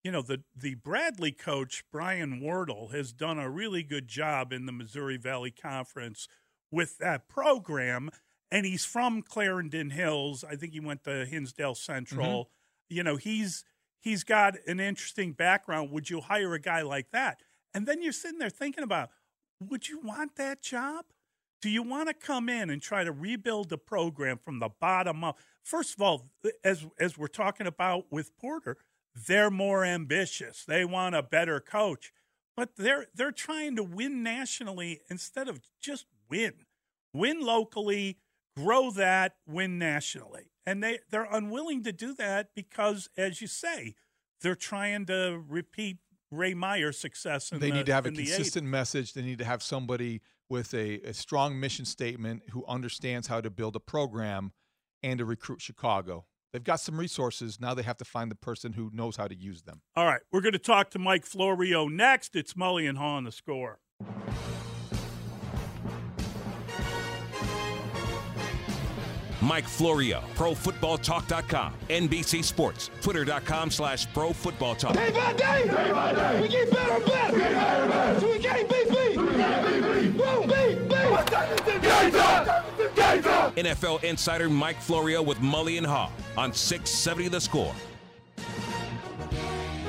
you 0.02 0.10
know, 0.10 0.22
the 0.22 0.42
the 0.56 0.74
Bradley 0.74 1.30
coach 1.30 1.84
Brian 1.92 2.40
Wardle 2.40 2.88
has 2.88 3.12
done 3.12 3.38
a 3.38 3.48
really 3.48 3.82
good 3.82 4.08
job 4.08 4.52
in 4.52 4.66
the 4.66 4.72
Missouri 4.72 5.18
Valley 5.18 5.50
Conference 5.50 6.26
with 6.70 6.98
that 6.98 7.28
program, 7.28 8.10
and 8.50 8.64
he's 8.64 8.86
from 8.86 9.22
Clarendon 9.22 9.90
Hills. 9.90 10.42
I 10.42 10.56
think 10.56 10.72
he 10.72 10.80
went 10.80 11.04
to 11.04 11.26
Hinsdale 11.26 11.74
Central. 11.74 12.44
Mm-hmm. 12.44 12.96
You 12.96 13.02
know, 13.02 13.16
he's 13.16 13.64
he's 14.00 14.24
got 14.24 14.56
an 14.66 14.80
interesting 14.80 15.32
background. 15.32 15.90
Would 15.90 16.08
you 16.08 16.22
hire 16.22 16.54
a 16.54 16.60
guy 16.60 16.80
like 16.80 17.10
that? 17.10 17.40
And 17.74 17.86
then 17.86 18.02
you're 18.02 18.12
sitting 18.12 18.38
there 18.38 18.50
thinking 18.50 18.84
about, 18.84 19.10
would 19.60 19.88
you 19.88 20.00
want 20.00 20.36
that 20.36 20.62
job? 20.62 21.06
Do 21.64 21.70
you 21.70 21.82
want 21.82 22.08
to 22.08 22.14
come 22.14 22.50
in 22.50 22.68
and 22.68 22.82
try 22.82 23.04
to 23.04 23.10
rebuild 23.10 23.70
the 23.70 23.78
program 23.78 24.36
from 24.36 24.58
the 24.58 24.68
bottom 24.68 25.24
up? 25.24 25.38
First 25.62 25.94
of 25.94 26.02
all, 26.02 26.28
as 26.62 26.84
as 27.00 27.16
we're 27.16 27.26
talking 27.26 27.66
about 27.66 28.04
with 28.12 28.36
Porter, 28.36 28.76
they're 29.14 29.50
more 29.50 29.82
ambitious. 29.82 30.66
They 30.66 30.84
want 30.84 31.14
a 31.14 31.22
better 31.22 31.60
coach, 31.60 32.12
but 32.54 32.76
they're 32.76 33.06
they're 33.14 33.32
trying 33.32 33.76
to 33.76 33.82
win 33.82 34.22
nationally 34.22 35.00
instead 35.08 35.48
of 35.48 35.62
just 35.80 36.04
win. 36.28 36.52
Win 37.14 37.40
locally, 37.40 38.18
grow 38.58 38.90
that, 38.90 39.36
win 39.46 39.78
nationally. 39.78 40.50
And 40.66 40.84
they 40.84 40.98
they're 41.10 41.28
unwilling 41.32 41.82
to 41.84 41.92
do 41.92 42.12
that 42.12 42.50
because 42.54 43.08
as 43.16 43.40
you 43.40 43.46
say, 43.46 43.94
they're 44.42 44.54
trying 44.54 45.06
to 45.06 45.42
repeat 45.48 45.96
Ray 46.30 46.52
Meyer's 46.52 46.98
success 46.98 47.52
in 47.52 47.58
they 47.58 47.70
the, 47.70 47.76
need 47.76 47.86
to 47.86 47.94
have 47.94 48.04
a 48.04 48.08
in 48.08 48.14
the 48.14 48.24
80s. 48.24 48.36
consistent 48.36 48.66
message. 48.66 49.14
They 49.14 49.22
need 49.22 49.38
to 49.38 49.46
have 49.46 49.62
somebody 49.62 50.20
with 50.48 50.74
a, 50.74 51.00
a 51.00 51.14
strong 51.14 51.58
mission 51.58 51.84
statement 51.84 52.42
who 52.50 52.64
understands 52.66 53.28
how 53.28 53.40
to 53.40 53.50
build 53.50 53.76
a 53.76 53.80
program 53.80 54.52
and 55.02 55.18
to 55.18 55.24
recruit 55.24 55.60
Chicago. 55.60 56.26
They've 56.52 56.62
got 56.62 56.78
some 56.80 56.98
resources. 56.98 57.60
Now 57.60 57.74
they 57.74 57.82
have 57.82 57.96
to 57.96 58.04
find 58.04 58.30
the 58.30 58.36
person 58.36 58.74
who 58.74 58.90
knows 58.92 59.16
how 59.16 59.26
to 59.26 59.34
use 59.34 59.62
them. 59.62 59.82
All 59.96 60.06
right, 60.06 60.20
we're 60.30 60.40
going 60.40 60.52
to 60.52 60.58
talk 60.58 60.90
to 60.90 60.98
Mike 60.98 61.26
Florio 61.26 61.88
next. 61.88 62.36
It's 62.36 62.54
Mully 62.54 62.88
and 62.88 62.96
Haugh 62.96 63.16
on 63.16 63.24
the 63.24 63.32
score. 63.32 63.80
Mike 69.44 69.68
Florio, 69.68 70.22
ProFootballTalk.com, 70.36 71.74
NBC 71.90 72.42
Sports, 72.42 72.90
Twitter.com 73.02 73.70
slash 73.70 74.10
Pro 74.14 74.32
Football 74.32 74.74
Talk. 74.74 74.94
Day 74.94 75.10
by 75.10 75.32
day, 75.34 75.64
day 75.66 75.90
by 75.92 76.14
day, 76.14 76.40
we 76.40 76.48
get 76.48 76.70
better 76.70 76.92
and 76.92 77.04
better. 77.04 77.32
We 77.34 77.40
get 77.40 77.52
better 77.52 77.82
and 77.82 77.92
better. 77.92 78.20
So 78.20 78.30
we 78.30 78.38
can't 78.38 78.68
beat 78.68 78.88
beat. 78.88 79.13
NFL 83.56 84.04
insider 84.04 84.48
Mike 84.48 84.80
Florio 84.80 85.22
with 85.22 85.38
Mully 85.38 85.78
and 85.78 85.86
Haugh 85.86 86.10
on 86.36 86.52
670 86.52 87.28
The 87.28 87.40
Score. 87.40 87.74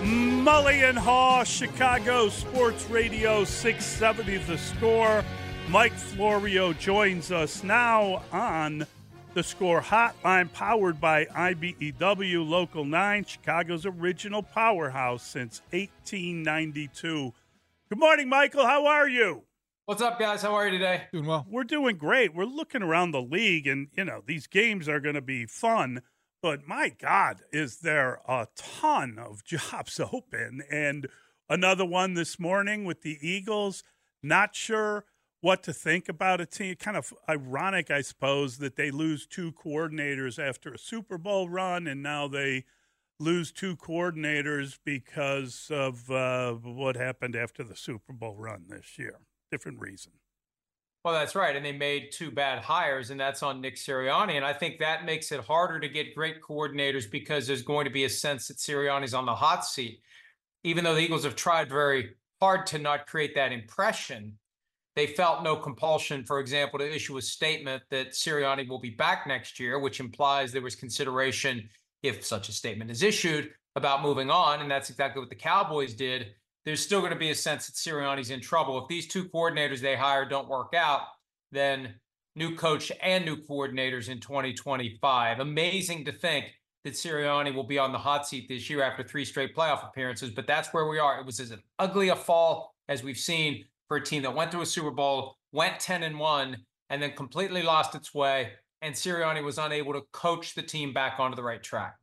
Mully 0.02 0.88
and 0.88 0.98
Haugh, 0.98 1.46
Chicago 1.46 2.30
Sports 2.30 2.88
Radio 2.90 3.44
670 3.44 4.38
The 4.46 4.58
Score. 4.58 5.24
Mike 5.70 5.94
Florio 5.94 6.74
joins 6.74 7.32
us 7.32 7.64
now 7.64 8.22
on 8.32 8.86
the 9.34 9.44
Score 9.44 9.82
Hotline, 9.82 10.54
powered 10.54 11.02
by 11.02 11.26
IBEW 11.26 12.48
Local 12.48 12.86
9, 12.86 13.26
Chicago's 13.26 13.86
original 13.86 14.44
powerhouse 14.44 15.24
since 15.24 15.62
1892. 15.72 17.34
Good 17.96 18.02
morning, 18.02 18.28
Michael. 18.28 18.66
How 18.66 18.88
are 18.88 19.08
you? 19.08 19.44
What's 19.86 20.02
up, 20.02 20.20
guys? 20.20 20.42
How 20.42 20.54
are 20.56 20.66
you 20.66 20.72
today? 20.72 21.04
Doing 21.14 21.28
well. 21.28 21.46
We're 21.50 21.64
doing 21.64 21.96
great. 21.96 22.36
We're 22.36 22.44
looking 22.44 22.84
around 22.84 23.12
the 23.12 23.22
league, 23.22 23.68
and, 23.68 23.88
you 23.96 24.04
know, 24.04 24.22
these 24.28 24.48
games 24.48 24.90
are 24.90 25.00
going 25.00 25.16
to 25.16 25.22
be 25.22 25.46
fun. 25.46 26.02
But 26.42 26.68
my 26.68 26.90
God, 26.90 27.44
is 27.54 27.78
there 27.78 28.20
a 28.28 28.50
ton 28.54 29.18
of 29.18 29.46
jobs 29.46 29.98
open? 29.98 30.62
And 30.70 31.08
another 31.48 31.86
one 31.86 32.16
this 32.16 32.38
morning 32.38 32.84
with 32.84 33.02
the 33.02 33.18
Eagles. 33.22 33.82
Not 34.22 34.58
sure 34.58 35.06
what 35.40 35.64
to 35.64 35.72
think 35.72 36.10
about 36.10 36.42
a 36.42 36.46
team. 36.46 36.76
Kind 36.76 36.98
of 36.98 37.14
ironic, 37.30 37.90
I 37.90 38.02
suppose, 38.02 38.58
that 38.58 38.76
they 38.76 38.92
lose 38.92 39.26
two 39.26 39.54
coordinators 39.54 40.38
after 40.38 40.74
a 40.74 40.78
Super 40.78 41.18
Bowl 41.18 41.48
run, 41.48 41.88
and 41.88 42.04
now 42.04 42.28
they 42.28 42.66
lose 43.20 43.52
two 43.52 43.76
coordinators 43.78 44.78
because 44.84 45.68
of 45.72 46.10
uh, 46.12 46.54
what 46.54 46.96
happened 46.96 47.36
after 47.36 47.64
the 47.64 47.76
Super 47.76 48.14
Bowl 48.14 48.36
run 48.38 48.66
this 48.68 48.98
year. 48.98 49.20
Different 49.52 49.80
reason. 49.80 50.14
Well, 51.04 51.14
that's 51.14 51.36
right. 51.36 51.56
And 51.56 51.64
they 51.64 51.72
made 51.72 52.12
two 52.12 52.32
bad 52.32 52.64
hires, 52.64 53.12
and 53.12 53.20
that's 53.20 53.44
on 53.44 53.62
Nick 53.62 53.76
Sirianni. 53.76 54.34
And 54.34 54.44
I 54.44 54.54
think 54.54 54.80
that 54.80 55.06
makes 55.06 55.32
it 55.32 55.40
harder 55.40 55.80
to 55.80 55.88
get 55.88 56.16
great 56.16 56.42
coordinators 56.42 57.10
because 57.10 57.46
there's 57.46 57.62
going 57.62 57.86
to 57.86 57.92
be 57.92 58.06
a 58.06 58.10
sense 58.10 58.48
that 58.48 58.58
Sirianni's 58.58 59.14
on 59.14 59.28
the 59.28 59.36
hot 59.36 59.66
seat. 59.66 60.02
Even 60.64 60.84
though 60.84 60.96
the 60.96 61.02
Eagles 61.02 61.24
have 61.24 61.36
tried 61.36 61.70
very 61.70 62.16
hard 62.42 62.66
to 62.68 62.80
not 62.80 63.06
create 63.06 63.36
that 63.36 63.52
impression, 63.52 64.36
they 64.96 65.06
felt 65.06 65.44
no 65.44 65.56
compulsion, 65.56 66.24
for 66.24 66.40
example, 66.40 66.80
to 66.80 66.96
issue 66.96 67.18
a 67.18 67.22
statement 67.22 67.84
that 67.92 68.14
Sirianni 68.14 68.68
will 68.68 68.80
be 68.80 68.90
back 68.90 69.28
next 69.28 69.60
year, 69.60 69.78
which 69.78 70.00
implies 70.00 70.52
there 70.52 70.62
was 70.64 70.76
consideration, 70.76 71.70
if 72.08 72.26
such 72.26 72.50
a 72.50 72.52
statement 72.52 72.92
is 72.92 73.04
issued, 73.04 73.52
about 73.76 74.02
moving 74.02 74.30
on. 74.30 74.62
And 74.62 74.72
that's 74.72 74.90
exactly 74.90 75.20
what 75.20 75.30
the 75.30 75.36
Cowboys 75.36 75.94
did. 75.94 76.28
There's 76.64 76.82
still 76.82 77.00
going 77.00 77.12
to 77.12 77.20
be 77.20 77.30
a 77.30 77.36
sense 77.36 77.68
that 77.68 77.76
Sirianni's 77.76 78.32
in 78.32 78.42
trouble. 78.42 78.82
If 78.82 78.88
these 78.88 79.08
two 79.08 79.26
coordinators 79.26 79.82
they 79.82 79.96
hire 79.96 80.26
don't 80.26 80.48
work 80.48 80.74
out, 80.76 81.02
then 81.52 81.96
new 82.36 82.56
coach 82.56 82.92
and 83.02 83.24
new 83.26 83.38
coordinators 83.38 84.10
in 84.10 84.20
2025. 84.20 85.40
Amazing 85.40 86.06
to 86.06 86.12
think 86.12 86.54
that 86.84 86.94
Sirianni 86.94 87.54
will 87.54 87.64
be 87.64 87.80
on 87.80 87.92
the 87.92 87.98
hot 87.98 88.28
seat 88.28 88.48
this 88.48 88.70
year 88.70 88.84
after 88.84 89.04
three 89.04 89.26
straight 89.26 89.56
playoff 89.56 89.88
appearances, 89.88 90.32
but 90.32 90.48
that's 90.48 90.74
where 90.74 90.88
we 90.88 91.00
are. 91.00 91.20
It 91.20 91.26
was 91.26 91.40
as 91.40 91.54
ugly 91.80 92.10
a 92.10 92.16
fall 92.16 92.74
as 92.88 93.04
we've 93.04 93.18
seen 93.18 93.66
for 93.88 93.98
a 93.98 94.04
team 94.04 94.22
that 94.24 94.36
went 94.36 94.52
to 94.52 94.62
a 94.62 94.66
Super 94.66 94.92
Bowl, 94.92 95.36
went 95.52 95.80
10 95.80 96.04
and 96.04 96.20
1, 96.20 96.58
and 96.90 97.02
then 97.02 97.12
completely 97.12 97.64
lost 97.64 97.96
its 97.96 98.14
way. 98.14 98.52
And 98.86 98.94
Sirianni 98.94 99.44
was 99.44 99.58
unable 99.58 99.94
to 99.94 100.02
coach 100.12 100.54
the 100.54 100.62
team 100.62 100.94
back 100.94 101.20
onto 101.20 101.36
the 101.36 101.42
right 101.42 101.64
track. 101.64 101.96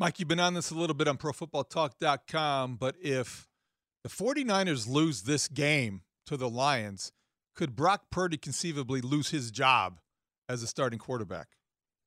Mike, 0.00 0.18
you've 0.18 0.26
been 0.26 0.40
on 0.40 0.54
this 0.54 0.72
a 0.72 0.74
little 0.74 0.96
bit 0.96 1.06
on 1.06 1.16
ProFootballTalk.com, 1.16 2.74
but 2.74 2.96
if 3.00 3.46
the 4.02 4.08
49ers 4.08 4.88
lose 4.88 5.22
this 5.22 5.46
game 5.46 6.02
to 6.26 6.36
the 6.36 6.48
Lions, 6.50 7.12
could 7.54 7.76
Brock 7.76 8.10
Purdy 8.10 8.36
conceivably 8.36 9.00
lose 9.00 9.30
his 9.30 9.52
job 9.52 10.00
as 10.48 10.64
a 10.64 10.66
starting 10.66 10.98
quarterback? 10.98 11.46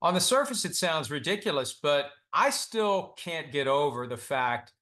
On 0.02 0.14
the 0.14 0.20
surface, 0.20 0.66
it 0.66 0.76
sounds 0.76 1.10
ridiculous, 1.10 1.74
but 1.82 2.10
I 2.34 2.50
still 2.50 3.14
can't 3.18 3.50
get 3.54 3.70
over 3.70 4.08
the 4.08 4.18
fact 4.18 4.74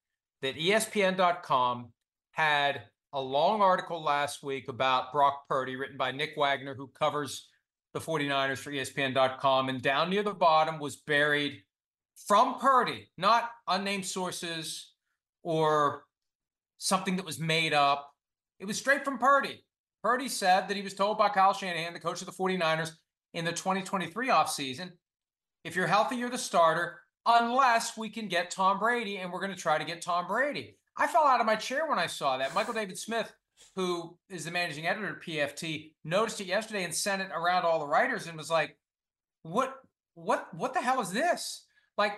that 0.42 0.56
ESPN.com 0.56 1.92
had 2.32 2.82
a 3.12 3.20
long 3.20 3.62
article 3.62 4.02
last 4.02 4.42
week 4.42 4.68
about 4.68 5.12
Brock 5.12 5.46
Purdy, 5.48 5.76
written 5.76 5.96
by 5.96 6.10
Nick 6.10 6.32
Wagoner, 6.36 6.74
who 6.74 6.88
covers 6.88 7.46
the 7.96 8.12
49ers 8.12 8.58
for 8.58 8.70
ESPN.com. 8.70 9.70
And 9.70 9.80
down 9.80 10.10
near 10.10 10.22
the 10.22 10.34
bottom 10.34 10.78
was 10.78 10.96
buried 10.96 11.62
from 12.14 12.58
Purdy, 12.58 13.08
not 13.16 13.50
unnamed 13.66 14.04
sources 14.04 14.92
or 15.42 16.04
something 16.76 17.16
that 17.16 17.24
was 17.24 17.38
made 17.38 17.72
up. 17.72 18.12
It 18.60 18.66
was 18.66 18.76
straight 18.76 19.04
from 19.04 19.18
Purdy. 19.18 19.64
Purdy 20.02 20.28
said 20.28 20.68
that 20.68 20.76
he 20.76 20.82
was 20.82 20.94
told 20.94 21.16
by 21.16 21.30
Kyle 21.30 21.54
Shanahan, 21.54 21.94
the 21.94 22.00
coach 22.00 22.20
of 22.20 22.26
the 22.26 22.32
49ers, 22.32 22.92
in 23.32 23.44
the 23.44 23.52
2023 23.52 24.28
offseason, 24.28 24.92
if 25.64 25.74
you're 25.74 25.86
healthy, 25.86 26.16
you're 26.16 26.30
the 26.30 26.38
starter, 26.38 27.00
unless 27.26 27.96
we 27.96 28.08
can 28.08 28.28
get 28.28 28.50
Tom 28.50 28.78
Brady, 28.78 29.18
and 29.18 29.32
we're 29.32 29.40
going 29.40 29.54
to 29.54 29.60
try 29.60 29.78
to 29.78 29.84
get 29.84 30.00
Tom 30.00 30.26
Brady. 30.26 30.76
I 30.96 31.06
fell 31.06 31.26
out 31.26 31.40
of 31.40 31.46
my 31.46 31.56
chair 31.56 31.86
when 31.88 31.98
I 31.98 32.06
saw 32.06 32.38
that. 32.38 32.54
Michael 32.54 32.72
David 32.72 32.98
Smith, 32.98 33.30
who 33.74 34.16
is 34.30 34.44
the 34.44 34.50
managing 34.50 34.86
editor 34.86 35.08
at 35.08 35.22
PFT, 35.22 35.92
noticed 36.04 36.40
it 36.40 36.46
yesterday 36.46 36.84
and 36.84 36.94
sent 36.94 37.22
it 37.22 37.30
around 37.34 37.64
all 37.64 37.78
the 37.78 37.86
writers 37.86 38.26
and 38.26 38.36
was 38.36 38.50
like, 38.50 38.76
"What, 39.42 39.74
what, 40.14 40.48
what 40.54 40.74
the 40.74 40.80
hell 40.80 41.00
is 41.00 41.12
this?" 41.12 41.66
Like, 41.98 42.12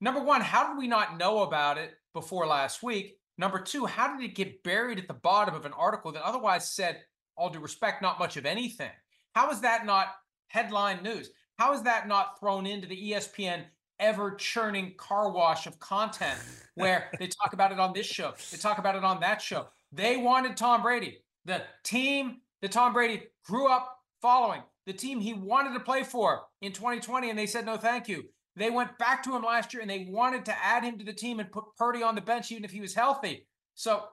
number 0.00 0.22
one, 0.22 0.40
how 0.40 0.68
did 0.68 0.78
we 0.78 0.88
not 0.88 1.18
know 1.18 1.42
about 1.42 1.78
it 1.78 1.94
before 2.12 2.46
last 2.46 2.82
week? 2.82 3.18
Number 3.38 3.58
two, 3.58 3.86
how 3.86 4.14
did 4.14 4.24
it 4.24 4.34
get 4.34 4.62
buried 4.62 4.98
at 4.98 5.08
the 5.08 5.14
bottom 5.14 5.54
of 5.54 5.64
an 5.64 5.72
article 5.72 6.12
that 6.12 6.22
otherwise 6.22 6.70
said 6.70 7.00
all 7.36 7.50
due 7.50 7.60
respect, 7.60 8.02
not 8.02 8.18
much 8.18 8.36
of 8.36 8.46
anything. 8.46 8.90
How 9.34 9.50
is 9.50 9.60
that 9.60 9.86
not 9.86 10.08
headline 10.48 11.02
news? 11.02 11.30
How 11.58 11.72
is 11.72 11.82
that 11.82 12.08
not 12.08 12.38
thrown 12.38 12.66
into 12.66 12.86
the 12.86 13.12
ESPN 13.12 13.64
ever 13.98 14.34
churning 14.34 14.94
car 14.96 15.30
wash 15.30 15.66
of 15.66 15.78
content 15.78 16.38
where 16.74 17.10
they 17.18 17.28
talk 17.28 17.52
about 17.52 17.72
it 17.72 17.78
on 17.78 17.92
this 17.92 18.06
show, 18.06 18.32
they 18.50 18.58
talk 18.58 18.78
about 18.78 18.96
it 18.96 19.04
on 19.04 19.20
that 19.20 19.40
show? 19.40 19.66
They 19.92 20.16
wanted 20.16 20.56
Tom 20.56 20.82
Brady, 20.82 21.18
the 21.44 21.62
team 21.84 22.38
that 22.62 22.72
Tom 22.72 22.92
Brady 22.92 23.24
grew 23.44 23.70
up 23.70 23.98
following, 24.22 24.62
the 24.86 24.92
team 24.92 25.20
he 25.20 25.34
wanted 25.34 25.74
to 25.74 25.80
play 25.80 26.02
for 26.02 26.42
in 26.62 26.72
2020, 26.72 27.28
and 27.28 27.38
they 27.38 27.46
said 27.46 27.66
no, 27.66 27.76
thank 27.76 28.08
you. 28.08 28.24
They 28.56 28.70
went 28.70 28.98
back 28.98 29.22
to 29.24 29.34
him 29.34 29.42
last 29.42 29.72
year 29.72 29.80
and 29.80 29.90
they 29.90 30.06
wanted 30.10 30.44
to 30.46 30.64
add 30.64 30.84
him 30.84 30.98
to 30.98 31.04
the 31.04 31.12
team 31.12 31.40
and 31.40 31.50
put 31.50 31.64
Purdy 31.76 32.02
on 32.02 32.14
the 32.14 32.20
bench 32.20 32.50
even 32.52 32.64
if 32.64 32.70
he 32.70 32.80
was 32.80 32.94
healthy. 32.94 33.46
So, 33.74 34.04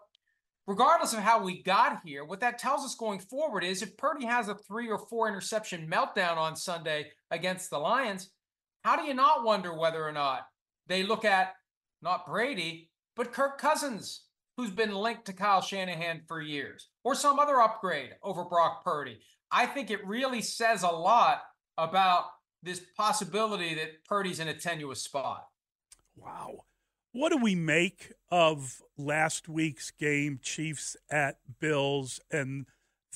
regardless 0.66 1.14
of 1.14 1.20
how 1.20 1.44
we 1.44 1.62
got 1.62 2.02
here, 2.06 2.24
what 2.24 2.40
that 2.40 2.58
tells 2.58 2.86
us 2.86 2.96
going 2.96 3.20
forward 3.20 3.64
is 3.64 3.82
if 3.82 3.98
Purdy 3.98 4.26
has 4.26 4.48
a 4.48 4.56
three 4.56 4.90
or 4.90 4.98
four 4.98 5.28
interception 5.28 5.90
meltdown 5.92 6.38
on 6.38 6.56
Sunday 6.56 7.12
against 7.32 7.70
the 7.70 7.80
Lions, 7.80 8.32
how 8.84 8.96
do 8.96 9.04
you 9.04 9.14
not 9.14 9.44
wonder 9.44 9.78
whether 9.78 10.06
or 10.06 10.14
not 10.14 10.44
they 10.88 11.04
look 11.04 11.26
at 11.26 11.54
not 12.02 12.26
Brady, 12.26 12.90
but 13.16 13.34
Kirk 13.34 13.58
Cousins, 13.58 14.24
who's 14.60 14.72
been 14.72 14.94
linked 14.94 15.24
to 15.24 15.32
Kyle 15.32 15.62
Shanahan 15.62 16.22
for 16.28 16.42
years, 16.42 16.90
or 17.06 17.16
some 17.16 17.40
other 17.40 17.62
upgrade 17.62 18.10
over 18.22 18.44
Brock 18.44 18.84
Purdy? 18.84 19.20
I 19.50 19.66
think 19.66 19.90
it 19.90 20.06
really 20.06 20.42
says 20.42 20.84
a 20.84 20.90
lot 20.90 21.44
about 21.78 22.26
this 22.62 22.82
possibility 22.98 23.74
that 23.76 24.04
Purdy's 24.04 24.42
in 24.42 24.50
a 24.50 24.54
tenuous 24.54 25.02
spot. 25.02 25.48
Wow. 26.18 26.66
What 27.14 27.32
do 27.32 27.38
we 27.38 27.56
make 27.56 28.12
of 28.30 28.82
last 28.98 29.48
week's 29.48 29.92
game, 29.92 30.42
Chiefs 30.42 30.98
at 31.10 31.38
Bills? 31.62 32.20
And 32.30 32.66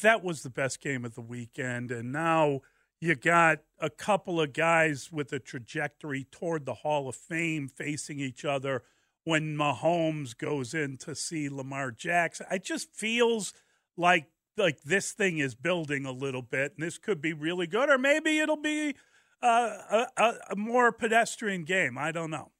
that 0.02 0.24
was 0.24 0.44
the 0.44 0.50
best 0.50 0.80
game 0.80 1.04
of 1.04 1.14
the 1.14 1.22
weekend. 1.22 1.91
And 1.91 2.14
now 2.14 2.62
you 3.02 3.16
got 3.16 3.60
a 3.80 3.89
couple 3.89 4.39
of 4.39 4.54
guys 4.54 5.12
with 5.12 5.34
a 5.34 5.39
trajectory 5.39 6.24
toward 6.32 6.66
the 6.66 6.74
Hall 6.74 7.10
of 7.10 7.18
Fame 7.18 7.68
facing 7.68 8.22
each 8.22 8.46
other 8.46 8.84
when 9.24 9.56
Mahomes 9.56 10.38
goes 10.38 10.74
in 10.74 10.98
to 10.98 11.16
see 11.16 11.50
Lamar 11.50 11.92
Jackson. 11.92 12.46
It 12.52 12.64
just 12.64 12.94
feels 12.94 13.54
like 13.98 14.28
like 14.58 14.82
this 14.84 15.12
thing 15.12 15.40
is 15.40 15.56
building 15.56 16.06
a 16.06 16.12
little 16.12 16.42
bit, 16.42 16.74
and 16.76 16.86
this 16.86 16.98
could 16.98 17.22
be 17.22 17.34
really 17.34 17.68
good, 17.68 17.90
or 17.90 17.98
maybe 17.98 18.40
it'll 18.40 18.56
be 18.56 18.96
uh, 19.42 20.06
a, 20.18 20.34
a, 20.52 20.56
more 20.56 20.92
pedestrian 20.92 21.64
game. 21.64 21.98
I 21.98 22.12
don't 22.12 22.30
know. 22.30 22.52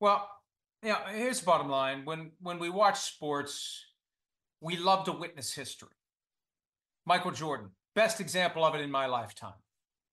Well, 0.00 0.28
yeah. 0.82 1.10
Here's 1.12 1.40
the 1.40 1.46
bottom 1.46 1.68
line: 1.68 2.04
when 2.04 2.32
when 2.40 2.58
we 2.58 2.70
watch 2.70 2.98
sports, 2.98 3.84
we 4.60 4.76
love 4.76 5.04
to 5.04 5.12
witness 5.12 5.52
history. 5.52 5.88
Michael 7.06 7.30
Jordan, 7.30 7.70
best 7.94 8.20
example 8.20 8.64
of 8.64 8.74
it 8.74 8.80
in 8.80 8.90
my 8.90 9.06
lifetime. 9.06 9.54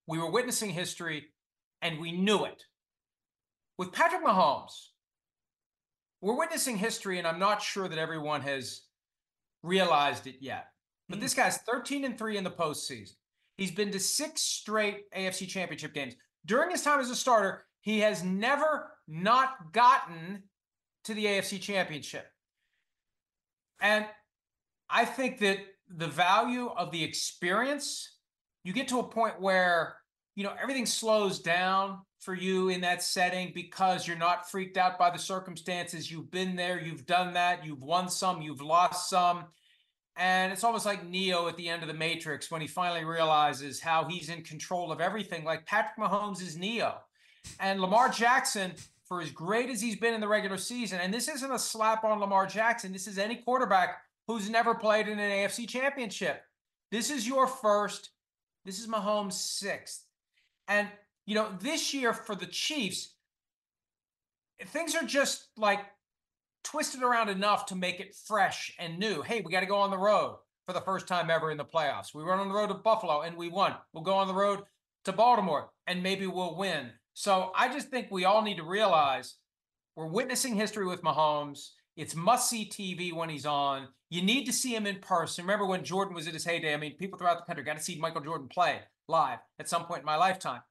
We 0.08 0.20
were 0.20 0.30
witnessing 0.30 0.70
history, 0.70 1.26
and 1.82 2.00
we 2.00 2.12
knew 2.12 2.46
it. 2.46 2.64
With 3.78 3.92
Patrick 3.92 4.24
Mahomes, 4.24 4.90
we're 6.26 6.36
witnessing 6.36 6.76
history, 6.76 7.20
and 7.20 7.28
I'm 7.28 7.38
not 7.38 7.62
sure 7.62 7.88
that 7.88 8.00
everyone 8.00 8.42
has 8.42 8.82
realized 9.62 10.26
it 10.26 10.38
yet. 10.40 10.70
But 11.08 11.20
mm. 11.20 11.22
this 11.22 11.36
guy's 11.36 11.58
13 11.58 12.04
and 12.04 12.18
3 12.18 12.38
in 12.38 12.44
the 12.44 12.50
postseason. 12.50 13.14
He's 13.58 13.70
been 13.70 13.92
to 13.92 14.00
six 14.00 14.42
straight 14.42 15.04
AFC 15.16 15.48
championship 15.48 15.94
games. 15.94 16.16
During 16.44 16.72
his 16.72 16.82
time 16.82 17.00
as 17.00 17.12
a 17.12 17.16
starter, 17.16 17.66
he 17.82 18.00
has 18.00 18.24
never 18.24 18.92
not 19.08 19.72
gotten 19.72 20.42
to 21.04 21.14
the 21.14 21.26
AFC 21.26 21.62
championship. 21.62 22.26
And 23.80 24.08
I 24.90 25.06
think 25.06 25.38
that 25.42 25.60
the 25.96 26.08
value 26.08 26.70
of 26.76 26.90
the 26.90 27.04
experience, 27.04 28.18
you 28.64 28.74
get 28.74 28.88
to 28.88 28.98
a 28.98 29.04
point 29.04 29.40
where, 29.40 29.98
you 30.36 30.44
know, 30.44 30.56
everything 30.60 30.88
slows 30.88 31.38
down 31.38 32.00
for 32.26 32.34
you 32.34 32.70
in 32.70 32.82
that 32.82 33.04
setting 33.04 33.52
because 33.54 34.08
you're 34.08 34.18
not 34.18 34.50
freaked 34.50 34.78
out 34.78 34.98
by 34.98 35.12
the 35.12 35.20
circumstances. 35.20 36.12
You've 36.12 36.32
been 36.32 36.56
there, 36.56 36.82
you've 36.82 37.06
done 37.06 37.34
that, 37.36 37.64
you've 37.64 37.84
won 37.84 38.10
some, 38.10 38.42
you've 38.42 38.62
lost 38.62 39.12
some. 39.12 39.46
And 40.18 40.52
it's 40.52 40.64
almost 40.64 40.88
like 40.88 41.06
Neo 41.06 41.48
at 41.48 41.56
the 41.56 41.70
end 41.70 41.84
of 41.84 41.88
the 41.88 41.94
Matrix 41.94 42.50
when 42.50 42.62
he 42.62 42.68
finally 42.68 43.06
realizes 43.06 43.80
how 43.80 44.06
he's 44.06 44.30
in 44.30 44.42
control 44.42 44.92
of 44.92 45.00
everything. 45.00 45.44
Like 45.44 45.68
Patrick 45.68 45.98
Mahomes 45.98 46.42
is 46.42 46.58
Neo. 46.58 46.96
And 47.60 47.80
Lamar 47.80 48.10
Jackson, 48.10 48.74
for 49.04 49.22
as 49.22 49.30
great 49.30 49.70
as 49.70 49.80
he's 49.80 49.98
been 49.98 50.16
in 50.16 50.22
the 50.22 50.28
regular 50.28 50.58
season, 50.58 51.00
and 51.02 51.14
this 51.14 51.28
isn't 51.28 51.52
a 51.52 51.60
slap 51.60 52.04
on 52.04 52.20
Lamar 52.20 52.48
Jackson, 52.48 52.92
this 52.92 53.08
is 53.08 53.20
any 53.20 53.36
quarterback 53.36 54.00
who's 54.26 54.50
never 54.50 54.74
played 54.74 55.08
in 55.08 55.20
an 55.20 55.32
AFC 55.32 55.68
championship. 55.68 56.42
This 56.92 57.12
is 57.12 57.28
your 57.28 57.46
first, 57.46 58.10
this 58.64 58.80
is 58.80 58.88
Mahomes' 58.88 59.34
sixth. 59.34 60.06
And, 60.68 60.88
you 61.26 61.36
know, 61.36 61.50
this 61.60 61.94
year 61.94 62.14
for 62.14 62.36
the 62.36 62.46
Chiefs, 62.46 63.14
things 64.68 64.96
are 64.96 65.06
just 65.06 65.48
like 65.58 65.80
twisted 66.64 67.04
around 67.04 67.30
enough 67.30 67.66
to 67.68 67.76
make 67.76 68.00
it 68.00 68.16
fresh 68.28 68.74
and 68.80 68.98
new. 68.98 69.22
Hey, 69.22 69.42
we 69.42 69.52
got 69.52 69.62
to 69.62 69.66
go 69.66 69.78
on 69.78 69.92
the 69.92 69.98
road 69.98 70.38
for 70.66 70.74
the 70.74 70.82
first 70.82 71.08
time 71.08 71.30
ever 71.30 71.52
in 71.52 71.58
the 71.58 71.66
playoffs. 71.66 72.14
We 72.14 72.24
went 72.24 72.40
on 72.40 72.50
the 72.50 72.56
road 72.56 72.68
to 72.68 72.74
Buffalo 72.76 73.22
and 73.22 73.38
we 73.38 73.50
won. 73.50 73.76
We'll 73.94 74.04
go 74.04 74.16
on 74.16 74.28
the 74.28 74.34
road 74.34 74.64
to 75.06 75.14
Baltimore 75.14 75.70
and 75.88 76.02
maybe 76.02 76.28
we'll 76.28 76.58
win. 76.58 76.92
So 77.14 77.52
I 77.56 77.72
just 77.72 77.90
think 77.90 78.08
we 78.10 78.26
all 78.26 78.42
need 78.42 78.58
to 78.58 78.64
realize 78.64 79.36
we're 79.96 80.08
witnessing 80.08 80.56
history 80.56 80.86
with 80.86 81.04
Mahomes. 81.04 81.70
It's 81.96 82.16
must 82.16 82.50
see 82.50 82.68
TV 82.68 83.14
when 83.14 83.30
he's 83.30 83.46
on. 83.46 83.88
You 84.10 84.22
need 84.22 84.46
to 84.46 84.54
see 84.54 84.76
him 84.76 84.86
in 84.86 85.00
person. 85.00 85.46
Remember 85.46 85.66
when 85.66 85.84
Jordan 85.84 86.14
was 86.14 86.28
at 86.28 86.34
his 86.34 86.44
heyday? 86.44 86.74
I 86.74 86.78
mean, 86.78 86.96
people 86.98 87.18
throughout 87.18 87.38
the 87.38 87.46
country 87.46 87.64
got 87.64 87.78
to 87.78 87.84
see 87.84 87.98
Michael 87.98 88.22
Jordan 88.22 88.48
play 88.48 88.80
live 89.08 89.40
at 89.60 89.70
some 89.70 89.86
point 89.86 90.02
in 90.02 90.06
my 90.06 90.18
lifetime. 90.18 90.62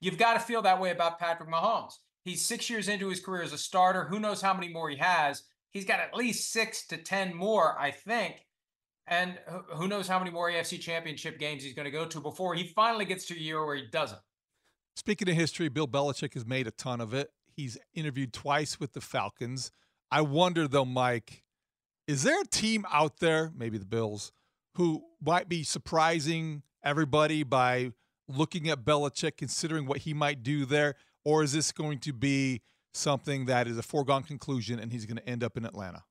You've 0.00 0.18
got 0.18 0.34
to 0.34 0.40
feel 0.40 0.62
that 0.62 0.80
way 0.80 0.90
about 0.90 1.18
Patrick 1.18 1.50
Mahomes. 1.50 1.94
He's 2.24 2.44
six 2.44 2.68
years 2.68 2.88
into 2.88 3.08
his 3.08 3.20
career 3.20 3.42
as 3.42 3.52
a 3.52 3.58
starter. 3.58 4.04
Who 4.04 4.18
knows 4.18 4.42
how 4.42 4.54
many 4.54 4.68
more 4.68 4.90
he 4.90 4.96
has? 4.96 5.42
He's 5.70 5.84
got 5.84 6.00
at 6.00 6.14
least 6.14 6.52
six 6.52 6.86
to 6.88 6.96
10 6.96 7.34
more, 7.34 7.78
I 7.78 7.90
think. 7.90 8.46
And 9.06 9.38
who 9.74 9.88
knows 9.88 10.06
how 10.06 10.18
many 10.18 10.30
more 10.30 10.50
AFC 10.50 10.80
championship 10.80 11.38
games 11.38 11.62
he's 11.64 11.74
going 11.74 11.86
to 11.86 11.90
go 11.90 12.06
to 12.06 12.20
before 12.20 12.54
he 12.54 12.64
finally 12.64 13.04
gets 13.04 13.26
to 13.26 13.34
a 13.34 13.38
year 13.38 13.64
where 13.64 13.76
he 13.76 13.86
doesn't. 13.90 14.20
Speaking 14.96 15.28
of 15.28 15.34
history, 15.34 15.68
Bill 15.68 15.88
Belichick 15.88 16.34
has 16.34 16.46
made 16.46 16.66
a 16.66 16.70
ton 16.70 17.00
of 17.00 17.14
it. 17.14 17.30
He's 17.52 17.78
interviewed 17.94 18.32
twice 18.32 18.78
with 18.78 18.92
the 18.92 19.00
Falcons. 19.00 19.72
I 20.10 20.20
wonder, 20.20 20.68
though, 20.68 20.84
Mike, 20.84 21.42
is 22.06 22.22
there 22.22 22.40
a 22.40 22.46
team 22.46 22.84
out 22.92 23.18
there, 23.18 23.52
maybe 23.56 23.78
the 23.78 23.84
Bills, 23.84 24.32
who 24.76 25.04
might 25.20 25.48
be 25.48 25.62
surprising 25.62 26.62
everybody 26.84 27.42
by 27.42 27.92
looking 28.36 28.68
at 28.68 28.84
Belichick, 28.84 29.36
considering 29.36 29.86
what 29.86 29.98
he 29.98 30.14
might 30.14 30.42
do 30.42 30.64
there? 30.64 30.94
Or 31.24 31.42
is 31.42 31.52
this 31.52 31.72
going 31.72 31.98
to 32.00 32.12
be 32.12 32.62
something 32.92 33.46
that 33.46 33.66
is 33.66 33.78
a 33.78 33.82
foregone 33.82 34.22
conclusion 34.22 34.78
and 34.78 34.92
he's 34.92 35.06
going 35.06 35.18
to 35.18 35.28
end 35.28 35.44
up 35.44 35.56
in 35.56 35.64
Atlanta? 35.64 36.04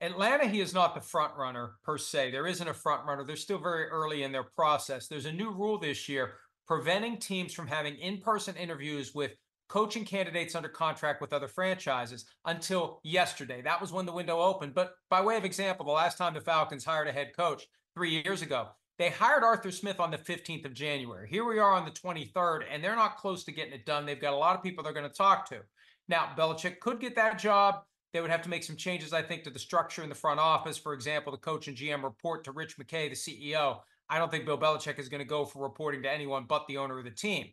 Atlanta, 0.00 0.46
he 0.46 0.60
is 0.60 0.74
not 0.74 0.94
the 0.94 1.00
front 1.00 1.34
runner 1.36 1.72
per 1.82 1.96
se. 1.96 2.30
There 2.30 2.46
isn't 2.46 2.68
a 2.68 2.74
front 2.74 3.06
runner. 3.06 3.24
They're 3.24 3.36
still 3.36 3.58
very 3.58 3.86
early 3.86 4.22
in 4.22 4.32
their 4.32 4.42
process. 4.42 5.08
There's 5.08 5.24
a 5.24 5.32
new 5.32 5.50
rule 5.50 5.78
this 5.78 6.08
year 6.08 6.34
preventing 6.66 7.18
teams 7.18 7.52
from 7.52 7.66
having 7.66 7.96
in 7.96 8.18
person 8.18 8.56
interviews 8.56 9.14
with 9.14 9.32
coaching 9.68 10.04
candidates 10.04 10.54
under 10.54 10.68
contract 10.68 11.20
with 11.20 11.32
other 11.32 11.48
franchises 11.48 12.26
until 12.44 13.00
yesterday. 13.02 13.62
That 13.62 13.80
was 13.80 13.92
when 13.92 14.06
the 14.06 14.12
window 14.12 14.38
opened. 14.38 14.74
But 14.74 14.94
by 15.10 15.22
way 15.22 15.36
of 15.36 15.44
example, 15.44 15.86
the 15.86 15.92
last 15.92 16.18
time 16.18 16.34
the 16.34 16.40
Falcons 16.40 16.84
hired 16.84 17.08
a 17.08 17.12
head 17.12 17.32
coach 17.36 17.66
three 17.94 18.22
years 18.22 18.42
ago, 18.42 18.68
they 18.98 19.10
hired 19.10 19.42
Arthur 19.42 19.70
Smith 19.70 19.98
on 19.98 20.10
the 20.10 20.18
15th 20.18 20.64
of 20.64 20.74
January. 20.74 21.28
Here 21.28 21.44
we 21.44 21.58
are 21.58 21.72
on 21.72 21.84
the 21.84 21.90
23rd, 21.90 22.64
and 22.70 22.82
they're 22.82 22.94
not 22.94 23.16
close 23.16 23.42
to 23.44 23.52
getting 23.52 23.72
it 23.72 23.86
done. 23.86 24.06
They've 24.06 24.20
got 24.20 24.34
a 24.34 24.36
lot 24.36 24.56
of 24.56 24.62
people 24.62 24.84
they're 24.84 24.92
going 24.92 25.08
to 25.08 25.14
talk 25.14 25.48
to. 25.48 25.60
Now, 26.08 26.32
Belichick 26.36 26.78
could 26.80 27.00
get 27.00 27.16
that 27.16 27.38
job. 27.38 27.82
They 28.12 28.20
would 28.20 28.30
have 28.30 28.42
to 28.42 28.48
make 28.48 28.62
some 28.62 28.76
changes, 28.76 29.12
I 29.12 29.22
think, 29.22 29.42
to 29.44 29.50
the 29.50 29.58
structure 29.58 30.04
in 30.04 30.08
the 30.08 30.14
front 30.14 30.38
office. 30.38 30.78
For 30.78 30.92
example, 30.92 31.32
the 31.32 31.38
coach 31.38 31.66
and 31.66 31.76
GM 31.76 32.04
report 32.04 32.44
to 32.44 32.52
Rich 32.52 32.78
McKay, 32.78 33.10
the 33.10 33.16
CEO. 33.50 33.80
I 34.08 34.18
don't 34.18 34.30
think 34.30 34.46
Bill 34.46 34.58
Belichick 34.58 35.00
is 35.00 35.08
going 35.08 35.22
to 35.22 35.28
go 35.28 35.44
for 35.44 35.62
reporting 35.62 36.02
to 36.02 36.12
anyone 36.12 36.44
but 36.46 36.66
the 36.68 36.76
owner 36.76 36.98
of 36.98 37.04
the 37.04 37.10
team. 37.10 37.46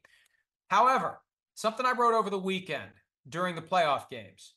However, 0.67 1.19
something 1.55 1.85
I 1.85 1.93
wrote 1.93 2.13
over 2.13 2.29
the 2.29 2.37
weekend 2.37 2.91
during 3.27 3.55
the 3.55 3.61
playoff 3.61 4.09
games. 4.09 4.53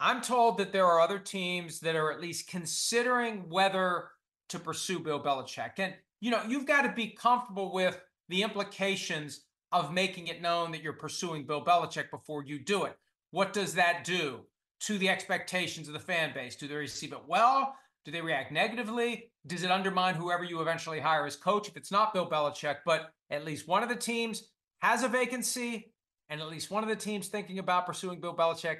I'm 0.00 0.20
told 0.20 0.58
that 0.58 0.72
there 0.72 0.86
are 0.86 1.00
other 1.00 1.18
teams 1.18 1.80
that 1.80 1.96
are 1.96 2.12
at 2.12 2.20
least 2.20 2.48
considering 2.48 3.48
whether 3.48 4.10
to 4.50 4.58
pursue 4.58 4.98
Bill 4.98 5.22
Belichick. 5.22 5.72
And, 5.78 5.94
you 6.20 6.30
know, 6.30 6.42
you've 6.46 6.66
got 6.66 6.82
to 6.82 6.92
be 6.92 7.08
comfortable 7.08 7.72
with 7.72 8.00
the 8.28 8.42
implications 8.42 9.44
of 9.72 9.92
making 9.92 10.28
it 10.28 10.40
known 10.42 10.72
that 10.72 10.82
you're 10.82 10.92
pursuing 10.92 11.46
Bill 11.46 11.64
Belichick 11.64 12.10
before 12.10 12.44
you 12.44 12.58
do 12.58 12.84
it. 12.84 12.96
What 13.30 13.52
does 13.52 13.74
that 13.74 14.04
do 14.04 14.40
to 14.80 14.98
the 14.98 15.08
expectations 15.08 15.88
of 15.88 15.94
the 15.94 16.00
fan 16.00 16.32
base? 16.32 16.56
Do 16.56 16.68
they 16.68 16.76
receive 16.76 17.12
it 17.12 17.26
well? 17.26 17.74
Do 18.04 18.12
they 18.12 18.20
react 18.20 18.52
negatively? 18.52 19.32
Does 19.46 19.64
it 19.64 19.70
undermine 19.70 20.14
whoever 20.14 20.44
you 20.44 20.60
eventually 20.60 21.00
hire 21.00 21.26
as 21.26 21.36
coach 21.36 21.68
if 21.68 21.76
it's 21.76 21.90
not 21.90 22.14
Bill 22.14 22.28
Belichick? 22.28 22.76
But 22.84 23.10
at 23.30 23.44
least 23.44 23.66
one 23.66 23.82
of 23.82 23.88
the 23.88 23.96
teams 23.96 24.48
has 24.78 25.02
a 25.02 25.08
vacancy, 25.08 25.92
and 26.28 26.40
at 26.40 26.48
least 26.48 26.70
one 26.70 26.84
of 26.84 26.88
the 26.88 26.96
teams 26.96 27.28
thinking 27.28 27.58
about 27.58 27.86
pursuing 27.86 28.20
Bill 28.20 28.34
Belichick 28.34 28.78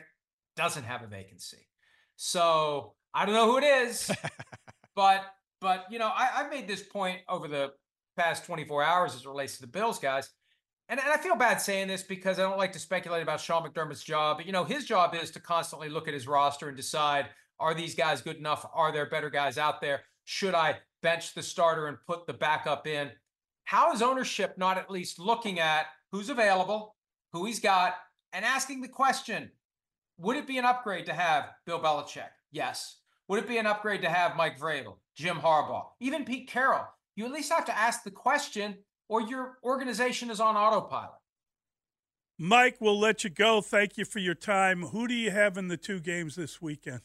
doesn't 0.56 0.84
have 0.84 1.02
a 1.02 1.06
vacancy. 1.06 1.68
So 2.16 2.94
I 3.12 3.26
don't 3.26 3.34
know 3.34 3.50
who 3.50 3.58
it 3.58 3.64
is, 3.64 4.10
but 4.94 5.24
But 5.60 5.86
you 5.90 5.98
know, 5.98 6.10
I, 6.14 6.30
I've 6.36 6.50
made 6.50 6.68
this 6.68 6.82
point 6.82 7.20
over 7.28 7.48
the 7.48 7.72
past 8.16 8.44
24 8.44 8.82
hours 8.82 9.14
as 9.14 9.22
it 9.22 9.28
relates 9.28 9.56
to 9.56 9.60
the 9.60 9.66
Bills 9.66 9.98
guys. 9.98 10.30
And, 10.88 11.00
and 11.00 11.08
I 11.08 11.16
feel 11.16 11.36
bad 11.36 11.60
saying 11.60 11.88
this 11.88 12.02
because 12.02 12.38
I 12.38 12.42
don't 12.42 12.58
like 12.58 12.72
to 12.72 12.78
speculate 12.78 13.22
about 13.22 13.40
Sean 13.40 13.66
McDermott's 13.66 14.04
job. 14.04 14.38
But 14.38 14.46
you 14.46 14.52
know, 14.52 14.64
his 14.64 14.84
job 14.84 15.14
is 15.14 15.30
to 15.32 15.40
constantly 15.40 15.88
look 15.88 16.08
at 16.08 16.14
his 16.14 16.28
roster 16.28 16.68
and 16.68 16.76
decide: 16.76 17.26
Are 17.58 17.74
these 17.74 17.94
guys 17.94 18.22
good 18.22 18.36
enough? 18.36 18.68
Are 18.72 18.92
there 18.92 19.06
better 19.06 19.30
guys 19.30 19.58
out 19.58 19.80
there? 19.80 20.02
Should 20.24 20.54
I 20.54 20.76
bench 21.02 21.34
the 21.34 21.42
starter 21.42 21.86
and 21.86 21.98
put 22.06 22.26
the 22.26 22.32
backup 22.32 22.86
in? 22.86 23.10
How 23.64 23.92
is 23.92 24.02
ownership 24.02 24.56
not 24.56 24.78
at 24.78 24.90
least 24.90 25.18
looking 25.18 25.58
at 25.58 25.86
who's 26.12 26.30
available, 26.30 26.94
who 27.32 27.46
he's 27.46 27.60
got, 27.60 27.94
and 28.32 28.44
asking 28.44 28.80
the 28.80 28.88
question: 28.88 29.50
Would 30.18 30.36
it 30.36 30.46
be 30.46 30.58
an 30.58 30.64
upgrade 30.64 31.06
to 31.06 31.14
have 31.14 31.50
Bill 31.64 31.80
Belichick? 31.80 32.30
Yes. 32.52 32.98
Would 33.28 33.40
it 33.40 33.48
be 33.48 33.58
an 33.58 33.66
upgrade 33.66 34.02
to 34.02 34.08
have 34.08 34.36
Mike 34.36 34.56
Vrabel, 34.56 34.98
Jim 35.16 35.38
Harbaugh, 35.38 35.86
even 36.00 36.24
Pete 36.24 36.48
Carroll? 36.48 36.86
You 37.16 37.24
at 37.24 37.32
least 37.32 37.52
have 37.52 37.64
to 37.64 37.76
ask 37.76 38.04
the 38.04 38.10
question, 38.10 38.76
or 39.08 39.22
your 39.22 39.58
organization 39.64 40.30
is 40.30 40.40
on 40.40 40.56
autopilot. 40.56 41.10
Mike, 42.38 42.76
we'll 42.80 43.00
let 43.00 43.24
you 43.24 43.30
go. 43.30 43.62
Thank 43.62 43.96
you 43.96 44.04
for 44.04 44.18
your 44.18 44.34
time. 44.34 44.82
Who 44.82 45.08
do 45.08 45.14
you 45.14 45.30
have 45.30 45.56
in 45.56 45.68
the 45.68 45.78
two 45.78 46.00
games 46.00 46.36
this 46.36 46.60
weekend? 46.60 47.00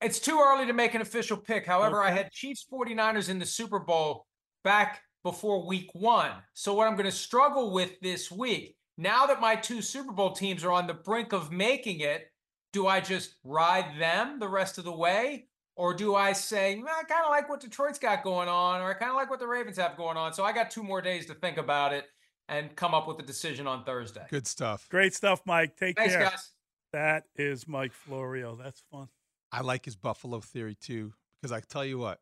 It's 0.00 0.18
too 0.18 0.40
early 0.40 0.66
to 0.66 0.72
make 0.72 0.94
an 0.94 1.00
official 1.00 1.36
pick. 1.36 1.64
However, 1.64 2.02
I 2.02 2.10
had 2.10 2.32
Chiefs 2.32 2.66
49ers 2.72 3.28
in 3.28 3.38
the 3.38 3.46
Super 3.46 3.78
Bowl 3.78 4.26
back 4.64 5.02
before 5.22 5.66
week 5.66 5.90
one. 5.92 6.32
So, 6.54 6.74
what 6.74 6.88
I'm 6.88 6.94
going 6.94 7.04
to 7.04 7.12
struggle 7.12 7.72
with 7.72 7.98
this 8.00 8.30
week, 8.30 8.76
now 8.96 9.26
that 9.26 9.40
my 9.40 9.54
two 9.54 9.82
Super 9.82 10.12
Bowl 10.12 10.32
teams 10.32 10.64
are 10.64 10.72
on 10.72 10.86
the 10.86 10.94
brink 10.94 11.32
of 11.32 11.52
making 11.52 12.00
it, 12.00 12.26
do 12.72 12.86
I 12.86 13.00
just 13.00 13.36
ride 13.44 14.00
them 14.00 14.38
the 14.38 14.48
rest 14.48 14.78
of 14.78 14.84
the 14.84 14.92
way? 14.92 15.46
Or 15.78 15.94
do 15.94 16.16
I 16.16 16.32
say, 16.32 16.72
I 16.72 17.04
kind 17.04 17.24
of 17.24 17.30
like 17.30 17.48
what 17.48 17.60
Detroit's 17.60 18.00
got 18.00 18.24
going 18.24 18.48
on, 18.48 18.80
or 18.80 18.90
I 18.90 18.94
kind 18.94 19.10
of 19.10 19.16
like 19.16 19.30
what 19.30 19.38
the 19.38 19.46
Ravens 19.46 19.76
have 19.76 19.96
going 19.96 20.16
on? 20.16 20.34
So 20.34 20.42
I 20.42 20.50
got 20.50 20.72
two 20.72 20.82
more 20.82 21.00
days 21.00 21.24
to 21.26 21.34
think 21.34 21.56
about 21.56 21.92
it 21.92 22.06
and 22.48 22.74
come 22.74 22.94
up 22.94 23.06
with 23.06 23.20
a 23.20 23.22
decision 23.22 23.68
on 23.68 23.84
Thursday. 23.84 24.26
Good 24.28 24.48
stuff. 24.48 24.88
Great 24.88 25.14
stuff, 25.14 25.40
Mike. 25.46 25.76
Take 25.76 25.96
Thanks, 25.96 26.14
care. 26.14 26.24
guys. 26.24 26.50
That 26.92 27.26
is 27.36 27.68
Mike 27.68 27.92
Florio. 27.92 28.56
That's 28.56 28.82
fun. 28.90 29.06
I 29.52 29.60
like 29.60 29.84
his 29.84 29.94
Buffalo 29.94 30.40
theory 30.40 30.74
too, 30.74 31.12
because 31.40 31.52
I 31.52 31.60
tell 31.60 31.84
you 31.84 31.98
what, 31.98 32.18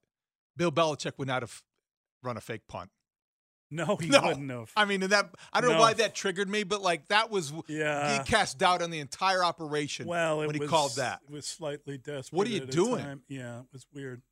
Bill 0.54 0.70
Belichick 0.70 1.12
would 1.16 1.28
not 1.28 1.40
have 1.40 1.62
run 2.22 2.36
a 2.36 2.42
fake 2.42 2.68
punt. 2.68 2.90
No, 3.70 3.96
he 4.00 4.08
No. 4.08 4.20
wouldn't 4.22 4.50
have. 4.50 4.70
I 4.76 4.84
mean, 4.84 5.02
and 5.02 5.12
that 5.12 5.30
I 5.52 5.60
don't 5.60 5.72
know 5.72 5.80
why 5.80 5.94
that 5.94 6.14
triggered 6.14 6.48
me, 6.48 6.62
but 6.64 6.82
like 6.82 7.08
that 7.08 7.30
was 7.30 7.52
Yeah. 7.68 8.18
he 8.18 8.24
cast 8.30 8.58
doubt 8.58 8.82
on 8.82 8.90
the 8.90 9.00
entire 9.00 9.42
operation. 9.42 10.06
Well, 10.06 10.42
it 10.42 10.46
when 10.46 10.54
he 10.54 10.60
was, 10.60 10.70
called 10.70 10.96
that. 10.96 11.20
It 11.28 11.32
was 11.32 11.46
slightly 11.46 11.98
desperate. 11.98 12.36
What 12.36 12.46
are 12.46 12.50
you 12.50 12.60
doing? 12.60 13.02
time. 13.04 13.22
Yeah, 13.28 13.60
it 13.60 13.66
was 13.72 13.86
weird. 13.92 14.22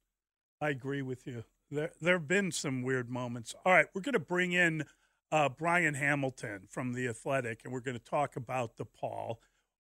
I 0.61 0.71
agree 0.71 1.03
with 1.03 1.27
you. 1.27 1.45
There, 1.71 1.91
there 2.01 2.15
have 2.19 2.29
been 2.29 2.53
some 2.53 2.83
weird 2.83 3.11
moments. 3.11 3.55
All 3.67 3.73
right, 3.73 3.87
we're 3.95 4.03
going 4.03 4.13
to 4.13 4.19
bring 4.21 4.53
in 4.53 4.85
uh, 5.33 5.49
Brian 5.49 5.95
Hamilton 5.95 6.69
from 6.71 6.93
the 6.93 7.09
Athletic, 7.09 7.63
and 7.65 7.73
we're 7.73 7.81
going 7.81 7.99
to 7.99 8.05
talk 8.05 8.37
about 8.37 8.77
DePaul. 8.77 9.37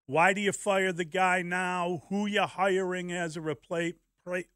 Why 0.06 0.32
do 0.32 0.40
you 0.40 0.50
fire 0.52 0.92
the 0.92 1.04
guy 1.04 1.42
now? 1.42 2.02
Who 2.08 2.26
you 2.26 2.42
hiring 2.42 3.12
as 3.12 3.36
a 3.36 3.40
repla- 3.40 3.94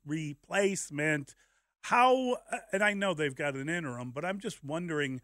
replacement? 0.05 1.35
How? 1.83 2.39
Uh, 2.53 2.59
and 2.73 2.83
I 2.83 2.95
know 2.95 3.15
they've 3.15 3.35
got 3.35 3.55
an 3.55 3.69
interim, 3.69 4.11
but 4.11 4.25
I'm 4.25 4.39
just 4.39 4.63
wondering 4.65 5.21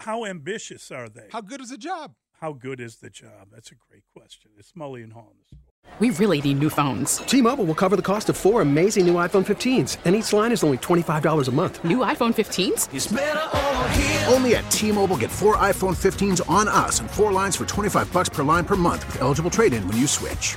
how 0.00 0.24
ambitious 0.24 0.90
are 0.90 1.08
they? 1.08 1.28
How 1.30 1.40
good 1.40 1.60
is 1.60 1.70
the 1.70 1.78
job? 1.78 2.14
How 2.40 2.52
good 2.52 2.80
is 2.80 2.96
the 2.96 3.10
job? 3.10 3.48
That's 3.52 3.70
a 3.70 3.76
great 3.76 4.02
question. 4.12 4.50
It's 4.58 4.72
Mully 4.72 5.04
and 5.04 5.12
Haugh 5.12 5.30
in 5.30 5.38
the 5.38 5.46
Score. 5.46 5.58
We 5.98 6.10
really 6.10 6.40
need 6.40 6.58
new 6.58 6.70
phones. 6.70 7.18
T-Mobile 7.18 7.64
will 7.64 7.74
cover 7.74 7.96
the 7.96 8.02
cost 8.02 8.28
of 8.28 8.36
four 8.36 8.62
amazing 8.62 9.06
new 9.06 9.14
iPhone 9.14 9.44
15s, 9.44 9.98
and 10.04 10.14
each 10.16 10.32
line 10.32 10.50
is 10.50 10.64
only 10.64 10.78
$25 10.78 11.48
a 11.48 11.52
month. 11.52 11.84
New 11.84 11.98
iPhone 11.98 12.32
15s? 12.34 14.32
Only 14.32 14.56
at 14.56 14.68
T-Mobile 14.70 15.18
get 15.18 15.30
four 15.30 15.56
iPhone 15.58 15.94
15s 15.94 16.48
on 16.48 16.66
us 16.66 17.00
and 17.00 17.10
four 17.10 17.30
lines 17.30 17.54
for 17.56 17.66
25 17.66 18.10
bucks 18.12 18.28
per 18.30 18.42
line 18.42 18.64
per 18.64 18.76
month 18.76 19.06
with 19.06 19.20
eligible 19.20 19.50
trade-in 19.50 19.86
when 19.86 19.98
you 19.98 20.06
switch. 20.06 20.56